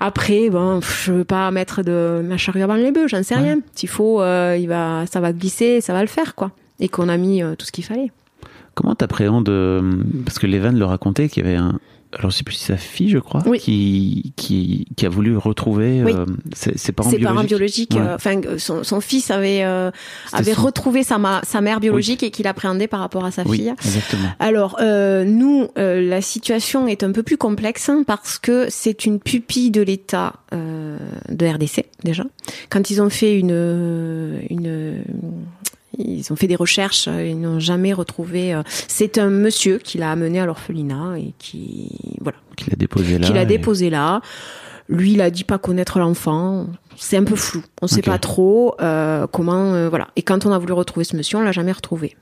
[0.00, 3.60] Après, bon, je veux pas mettre de ma charrue avant les bœufs, j'en sais rien.
[3.74, 6.50] S'il faut, euh, il va, ça va glisser, ça va le faire, quoi.
[6.80, 8.10] Et qu'on a mis euh, tout ce qu'il fallait.
[8.74, 11.78] Comment t'appréhendes euh, Parce que Levan le racontait qu'il y avait un.
[12.18, 13.60] Alors, je sais plus si sa fille, je crois, Oui.
[13.60, 16.12] qui, qui, qui a voulu retrouver Oui.
[16.12, 17.34] euh, ses, ses parents Ses biologiques.
[17.36, 18.00] parents biologiques, Ouais.
[18.00, 19.92] euh, enfin, euh, son, son fils avait, euh,
[20.32, 23.44] avait son- retrouvé sa, ma- sa mère biologique et qu'il appréhendait par rapport à sa
[23.44, 23.72] fille.
[23.84, 24.28] exactement.
[24.40, 29.06] Alors, euh, nous, euh, la situation est un peu plus complexe hein, parce que c'est
[29.06, 30.98] une pupille de l'État euh,
[31.28, 32.24] de RDC, déjà.
[32.70, 34.40] Quand ils ont fait une...
[34.50, 35.04] une
[35.98, 38.54] ils ont fait des recherches, euh, ils n'ont jamais retrouvé...
[38.54, 41.90] euh, c'est un monsieur qui l'a amené à l'orphelinat et qui...
[42.20, 43.26] Voilà, Qu'il a déposé là.
[43.26, 44.20] qu'il a et- déposé là.
[44.88, 46.66] Lui, il a dit pas connaître l'enfant.
[46.96, 47.62] C'est un peu flou.
[47.80, 48.06] On sait Ok.
[48.06, 49.72] pas trop euh, comment.
[49.74, 50.08] euh, voilà.
[50.16, 52.16] Et quand on a voulu retrouver ce monsieur, on l'a jamais retrouvé.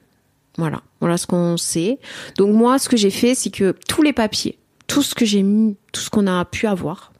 [0.58, 0.82] Voilà.
[1.00, 1.98] Voilà ce qu'on sait.
[2.36, 5.42] Donc moi, ce que j'ai fait, c'est que tous les papiers, tout ce que j'ai
[5.42, 7.12] mis, tout ce qu'on a pu avoir,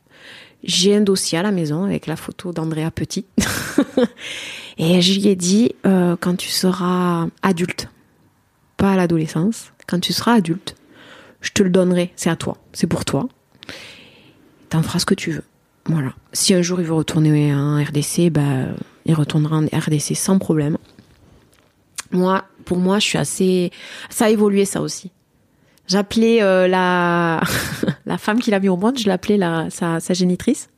[0.65, 3.25] j'ai un dossier à la maison avec la photo d'Andrea Petit.
[4.79, 7.89] Et je lui ai dit, euh, quand tu seras adulte,
[8.77, 10.77] pas à l'adolescence, quand tu seras adulte,
[11.41, 13.29] je te le donnerai, c'est à toi, c'est pour toi.
[14.71, 15.45] T'en feras ce que tu veux.
[15.87, 16.13] Voilà.
[16.33, 18.67] Si un jour il veut retourner en RDC, bah,
[19.07, 20.79] il retournera en RDC sans problème.
[22.13, 23.71] Moi, pour moi, je suis assez.
[24.11, 25.11] Ça a évolué ça aussi.
[25.87, 27.41] J'appelais euh, la
[28.07, 30.69] la femme qui l'a mis au monde, je l'appelais la sa, sa génitrice.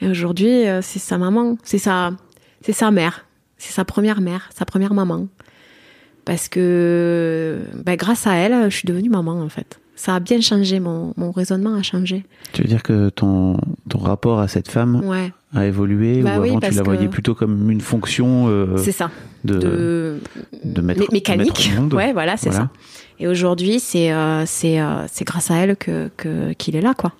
[0.00, 2.12] Et aujourd'hui, euh, c'est sa maman, c'est sa
[2.62, 3.26] c'est sa mère,
[3.56, 5.26] c'est sa première mère, sa première maman.
[6.24, 10.40] Parce que bah, grâce à elle, je suis devenue maman en fait ça a bien
[10.40, 12.24] changé, mon, mon raisonnement a changé.
[12.52, 13.56] Tu veux dire que ton,
[13.88, 15.32] ton rapport à cette femme Ouais.
[15.52, 18.92] a évolué Bah ou oui, avant tu la voyais plutôt comme une fonction euh, c'est
[18.92, 19.10] ça.
[19.42, 20.20] de, de,
[20.62, 21.48] de mettre, mé- mécanique.
[21.52, 22.66] de mettre au monde Ouais, voilà, c'est Voilà.
[22.66, 22.70] ça.
[23.18, 26.94] Et aujourd'hui, c'est euh, c'est euh, c'est grâce à elle que que qu'il est là,
[26.94, 27.10] quoi.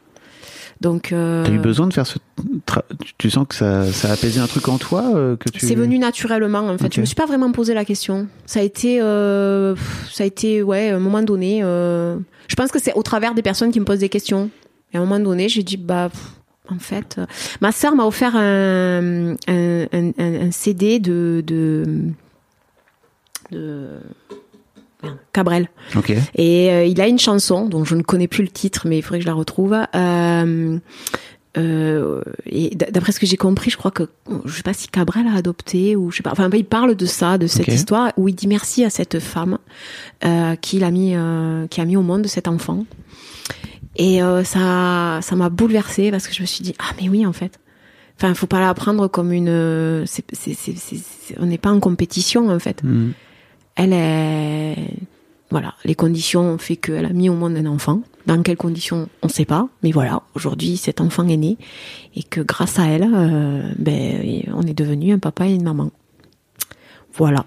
[0.80, 2.18] Donc euh, T'as eu besoin de faire ce
[2.66, 2.82] tra-
[3.18, 5.74] tu- sens que ça, ça a apaisé un truc en toi euh, que tu C'est
[5.74, 6.86] venu naturellement en fait.
[6.86, 6.92] Ok.
[6.94, 8.28] Je me suis pas vraiment posé la question.
[8.46, 9.74] Ça a été, euh,
[10.12, 11.60] ça a été ouais, à un moment donné.
[11.64, 14.50] euh, je pense que c'est au travers des personnes qui me posent des questions.
[14.92, 16.30] Et à un moment donné, j'ai dit bah pff,
[16.70, 17.26] en fait, euh,
[17.60, 19.86] ma sœur m'a offert un, un,
[20.18, 22.12] un, CD de de
[25.32, 25.68] Cabrel.
[26.34, 29.02] Et euh, il a une chanson dont je ne connais plus le titre, mais il
[29.02, 29.76] faudrait que je la retrouve.
[29.94, 30.78] Euh,
[31.56, 34.08] euh, et d'après ce que j'ai compris, je crois que
[34.44, 36.32] je sais pas si Cabrel a adopté ou je sais pas.
[36.32, 39.58] Enfin, il parle de ça, de cette histoire où il dit merci à cette femme
[40.60, 41.14] qui l'a mis,
[41.70, 42.84] qui a mis au monde cet enfant.
[43.96, 47.32] Et ça, ça m'a bouleversée parce que je me suis dit ah mais oui en
[47.32, 47.58] fait.
[48.16, 49.48] Enfin, faut pas la prendre comme une.
[49.48, 53.12] on n'est pas en compétition en fait Mm.
[53.78, 54.76] Elle est
[55.50, 59.08] voilà les conditions ont fait qu'elle a mis au monde un enfant dans quelles conditions
[59.22, 61.56] on ne sait pas mais voilà aujourd'hui cet enfant est né
[62.14, 65.90] et que grâce à elle euh, ben on est devenu un papa et une maman
[67.14, 67.46] voilà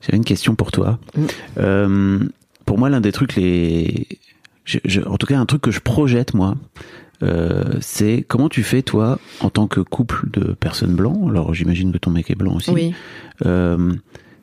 [0.00, 0.98] J'avais une question pour toi.
[1.16, 1.24] Mm.
[1.58, 2.18] Euh,
[2.64, 4.06] pour moi, l'un des trucs les,
[4.64, 6.56] je- je- en tout cas, un truc que je projette moi,
[7.22, 11.28] euh, c'est comment tu fais toi en tant que couple de personnes blancs.
[11.30, 12.70] Alors, j'imagine que ton mec est blanc aussi.
[12.72, 12.92] oui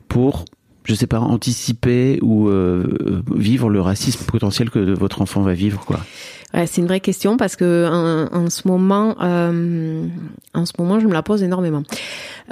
[0.08, 0.44] pour,
[0.84, 5.84] je sais pas, anticiper ou euh, vivre le racisme potentiel que votre enfant va vivre,
[5.84, 6.00] quoi.
[6.52, 10.06] Ouais, c'est une vraie question parce que en, en ce moment, euh,
[10.52, 11.82] en ce moment, je me la pose énormément.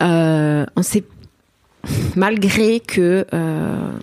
[0.00, 1.04] Euh, on sait,
[2.16, 3.26] malgré que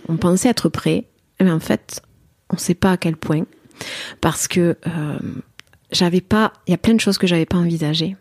[0.08, 1.04] on pensait être prêt,
[1.40, 2.00] mais en fait,
[2.50, 3.44] on sait pas à quel point,
[4.20, 4.76] parce que
[5.90, 8.16] j'avais pas, il y a plein de choses que j'avais pas envisagées,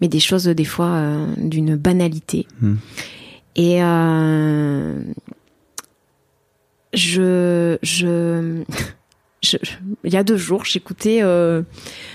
[0.00, 1.00] mais des choses des fois
[1.38, 2.46] d'une banalité.
[2.60, 2.74] Hmm.
[3.56, 5.00] Et euh,
[6.94, 8.62] je, je,
[9.42, 9.56] je,
[10.04, 11.62] il y a deux jours, j'écoutais, euh,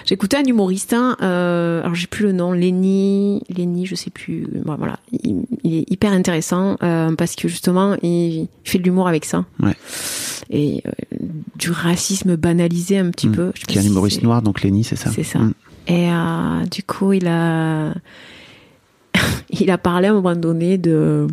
[0.05, 4.47] j'écoutais un humoriste, hein, euh, alors j'ai plus le nom, Lenny, Lenny, je sais plus,
[4.65, 6.77] bon, voilà, il, il est hyper intéressant
[7.17, 9.45] parce que justement, il fait de l'humour avec ça.
[9.61, 9.75] Ouais.
[10.49, 10.83] Et
[11.55, 13.31] du racisme banalisé un petit Mm.
[13.31, 13.51] peu.
[13.55, 15.09] Je Qui est un humoriste noir, donc Lenny, c'est ça.
[15.11, 15.39] C'est ça.
[15.39, 15.53] Mm.
[15.87, 16.09] Et
[16.69, 17.93] du coup, il a,
[19.49, 21.27] il a parlé à un moment donné de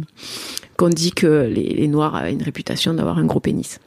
[0.77, 3.81] qu'on dit que les, les Noirs avaient une réputation d'avoir un gros pénis.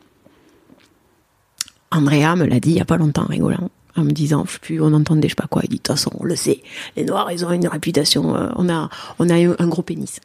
[1.93, 4.53] Andrea me l'a dit il y a pas longtemps, en rigolant, en me disant, je
[4.53, 5.61] sais plus, on entendait, je sais pas quoi.
[5.63, 6.61] Il dit, de toute façon, on le sait,
[6.95, 8.89] les Noirs, ils ont une réputation, euh, on a,
[9.19, 10.19] on a un, gros pénis.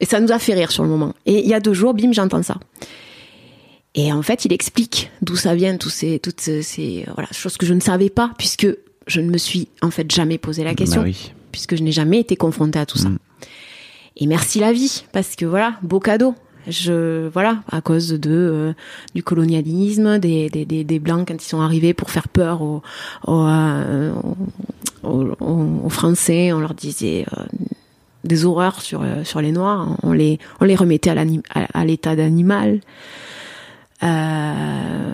[0.00, 1.14] Et ça nous a fait rire sur le moment.
[1.26, 2.56] Et il y a deux jours, bim, j'entends ça.
[3.94, 7.56] Et en fait, il explique d'où ça vient, tous ces, toutes ces, ces, voilà, choses
[7.56, 8.66] que je ne savais pas, puisque
[9.06, 11.32] je ne me suis en fait jamais posé la question, Bah oui.
[11.54, 13.10] Puisque je n'ai jamais été confrontée à tout ça.
[13.10, 13.18] Mm.
[14.16, 16.34] Et merci la vie, parce que voilà, beau cadeau.
[16.66, 18.72] Je voilà, à cause de euh,
[19.14, 22.82] du colonialisme, des, des, des, des blancs quand ils sont arrivés pour faire peur aux,
[23.26, 24.12] aux, euh,
[25.04, 27.42] aux, aux- aux Français, on leur disait euh,
[28.24, 31.84] des horreurs sur sur les Noirs, on les on les remettait à l'anim- à, à
[31.84, 32.80] l'état d'animal.
[34.02, 35.12] Euh,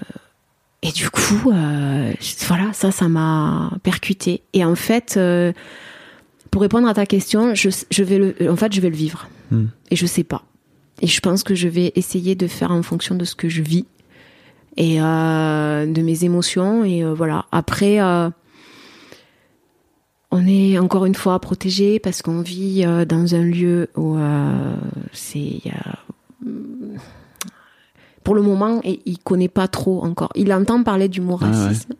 [0.82, 2.12] et du coup, euh,
[2.48, 4.42] voilà, ça, ça m'a percuté.
[4.54, 5.52] Et en fait, euh,
[6.50, 9.28] pour répondre à ta question, je, je vais le, en fait, je vais le vivre.
[9.50, 9.66] Mm.
[9.90, 10.42] Et je sais pas.
[11.00, 13.62] Et je pense que je vais essayer de faire en fonction de ce que je
[13.62, 13.86] vis
[14.76, 16.84] et euh, de mes émotions.
[16.84, 17.46] Et euh, voilà.
[17.52, 18.28] Après, euh,
[20.30, 24.16] on est encore une fois protégé parce qu'on vit dans un lieu où
[25.12, 25.60] c'est
[28.22, 30.30] pour le moment, et il connaît pas trop encore.
[30.34, 31.96] Il entend parler du mot Ah ouais.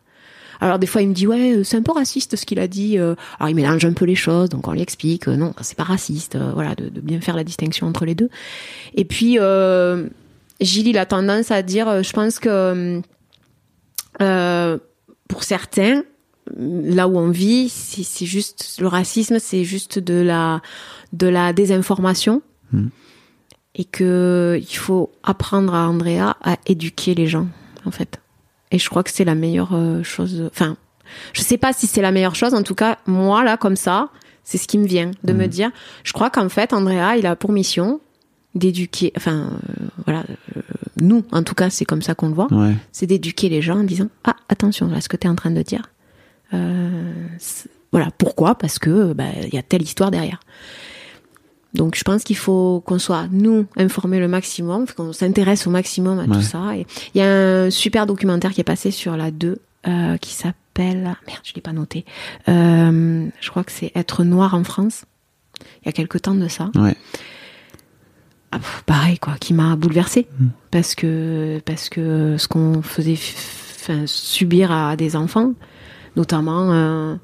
[0.60, 2.68] Alors des fois, il me dit ouais, euh, c'est un peu raciste ce qu'il a
[2.68, 2.98] dit.
[2.98, 3.14] euh.
[3.38, 5.84] Alors il mélange un peu les choses, donc on lui explique euh, non, c'est pas
[5.84, 6.36] raciste.
[6.54, 8.28] voilà, de, de bien faire la distinction entre les deux.
[8.94, 10.08] Et puis euh,
[10.60, 13.00] Gilles, il a tendance à dire, je pense que
[14.20, 14.78] euh,
[15.28, 16.02] pour certains,
[16.56, 20.60] là où on vit, c'est juste le racisme, c'est juste de la
[21.12, 22.42] de la désinformation.
[22.72, 22.88] Mm.
[23.76, 27.46] Et que il faut apprendre à Andrea à éduquer les gens,
[27.84, 28.20] en fait.
[28.70, 30.48] Et je crois que c'est la meilleure euh, chose.
[30.50, 30.76] Enfin,
[31.32, 32.54] je sais pas si c'est la meilleure chose.
[32.54, 34.10] En tout cas, moi là, comme ça,
[34.44, 35.70] c'est ce qui me vient de me dire.
[36.04, 38.00] Je crois qu'en fait, Andrea, il a pour mission
[38.54, 39.12] d'éduquer.
[39.16, 40.24] Enfin, euh, voilà,
[40.56, 40.62] euh,
[41.00, 42.52] nous, en tout cas, c'est comme ça qu'on le voit.
[42.52, 42.74] Ouais.
[42.92, 45.50] C'est d'éduquer les gens en disant ah attention, là, ce que tu es en train
[45.50, 45.82] de dire.
[46.52, 47.12] Euh,
[47.92, 48.56] voilà, pourquoi?
[48.56, 50.40] Parce que bah, il y a telle histoire derrière.
[51.74, 56.18] Donc je pense qu'il faut qu'on soit nous informés le maximum, qu'on s'intéresse au maximum
[56.18, 56.28] à Ouais.
[56.36, 56.76] tout ça.
[56.76, 57.30] Et il y a
[57.64, 61.60] un super documentaire qui est passé sur la 2 euh, qui s'appelle merde, je l'ai
[61.60, 62.04] pas noté.
[62.48, 65.04] Euh, je crois que c'est Être noir en France.
[65.82, 66.70] Il y a quelque temps de ça.
[66.74, 66.96] Ouais.
[68.52, 70.26] Ah, pareil quoi, qui m'a bouleversée
[70.72, 73.16] parce que parce que ce qu'on faisait
[74.06, 75.52] subir à des enfants,
[76.16, 77.14] notamment euh,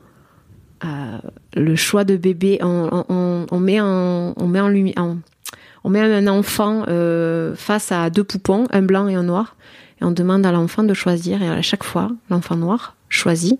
[0.82, 4.94] le choix de bébé, on, on, on met en on met en lumière,
[5.84, 9.56] on, met un enfant euh, face à deux poupons, un blanc et un noir,
[10.00, 13.58] et on demande à l'enfant de choisir, et à chaque fois, l'enfant noir choisit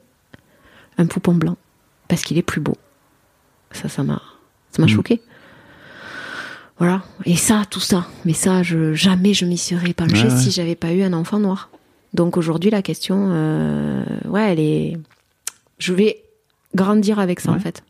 [0.99, 1.57] un poupon blanc
[2.09, 2.77] parce qu'il est plus beau.
[3.73, 4.21] Ça, ça m'a
[4.73, 4.95] ça m'a Mhm.
[4.95, 5.23] choqué.
[6.79, 7.03] Voilà.
[7.25, 8.07] Et ça, tout ça.
[8.27, 10.39] Mais ça, je, jamais je m'y serais penchée Ouais, ouais.
[10.39, 11.71] si j'avais pas eu un enfant noir.
[12.13, 14.99] Donc aujourd'hui, la question, euh, ouais, elle est.
[15.79, 16.23] Je vais
[16.77, 17.57] grandir avec ça, Ouais.
[17.57, 17.82] en fait.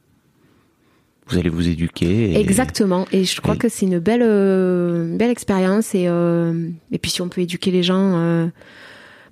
[1.28, 2.32] Vous allez vous éduquer.
[2.32, 3.04] et- Exactement.
[3.12, 5.94] Et je crois et- que c'est une belle, euh, une belle expérience.
[5.94, 8.12] Et, euh, et puis si on peut éduquer les gens.
[8.16, 8.46] Euh,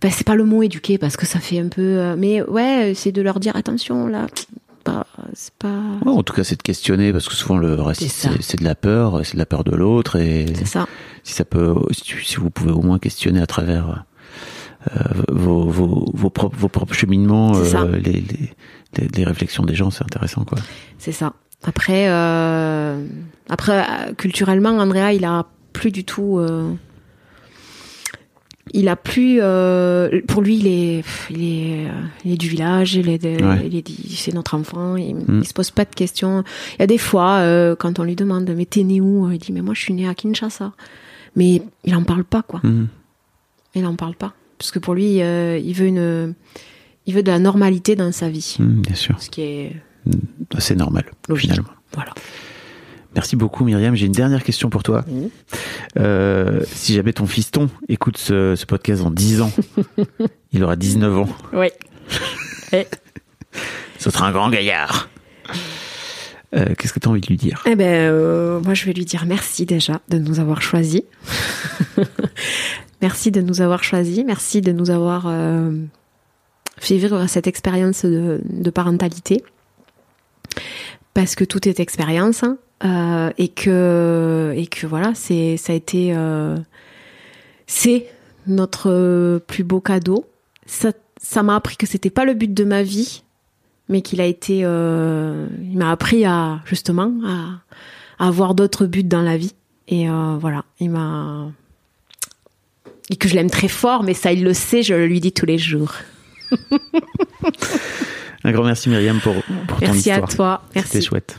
[0.03, 1.81] ben, c'est pas le mot éduquer parce que ça fait un peu.
[1.83, 4.27] euh, mais ouais, c'est de leur dire attention, là.
[4.83, 5.81] Pas, c'est pas.
[6.05, 8.75] Ouais, en tout cas, c'est de questionner parce que souvent le reste, C'est de la
[8.75, 10.87] peur, c'est de la peur de l'autre et C'est ça.
[11.23, 14.05] si ça peut, si, vous pouvez au moins questionner à travers
[15.31, 18.23] vos, vos, vos propres, vos propres cheminements, euh, les, les,
[18.99, 20.59] les, les réflexions des gens, c'est intéressant, quoi.
[20.99, 21.33] C'est ça.
[21.65, 23.05] Après, euh,
[23.49, 26.39] après euh, culturellement, Andrea, il a plus du tout.
[26.39, 26.73] euh,
[28.73, 29.39] il a plus.
[29.41, 31.93] euh, pour lui, il est, il est, euh,
[32.25, 32.95] il est du village.
[32.95, 33.63] Il est, de- Ouais.
[33.67, 34.97] il est dit, c'est notre enfant.
[34.97, 35.41] Il, Mm.
[35.43, 36.45] il se pose pas de questions.
[36.75, 39.31] Il y a des fois, euh, quand on lui demande, mais t'es né où?
[39.31, 40.73] Il dit, mais moi, je suis né à Kinshasa.
[41.37, 42.61] Mais il en parle pas, quoi.
[42.63, 42.89] Mhm.
[43.75, 46.35] Il en parle pas, parce que pour lui, euh, il veut une,
[47.07, 49.77] il veut de la normalité dans sa vie, Mhm, bien sûr, ce qui est
[50.59, 51.51] c'est normal, logique.
[51.51, 51.71] finalement.
[51.95, 52.13] Voilà.
[53.15, 53.95] Merci beaucoup, Myriam.
[53.95, 55.05] J'ai une dernière question pour toi.
[55.99, 59.53] Euh, si jamais ton fiston écoute ce, ce podcast dans 10 ans,
[60.53, 61.29] il aura 19 ans.
[61.53, 61.69] Oui.
[63.99, 65.09] Ce sera un grand gaillard.
[66.55, 67.63] Euh, Qu'est-ce que tu as envie de lui dire?
[67.67, 71.03] Eh ben, euh, moi, je vais lui dire merci déjà de nous avoir choisis.
[73.03, 74.23] merci de nous avoir choisis.
[74.25, 75.73] Merci de nous avoir euh,
[76.79, 79.43] fait vivre cette expérience de, parentalité.
[81.13, 82.45] Parce que tout est expérience.
[82.45, 86.15] hein, et que, et que voilà, c'est, ça a été,
[87.67, 88.07] c'est
[88.47, 90.27] notre plus beau cadeau.
[90.67, 93.24] Ça, ça m'a appris que c'était pas le but de ma vie,
[93.89, 99.05] mais qu'il a été, euh, il m'a appris à justement à, à avoir d'autres buts
[99.05, 99.55] dans la vie.
[99.89, 101.49] Et euh, voilà, il m'a
[103.11, 105.33] et que je l'aime très fort, mais ça il le sait, je le lui dis
[105.33, 105.93] tous les jours.
[108.45, 109.35] Un grand merci, Myriam, pour,
[109.69, 110.35] pour ton Merci à histoire.
[110.35, 111.03] toi, C'était merci.
[111.03, 111.39] chouette.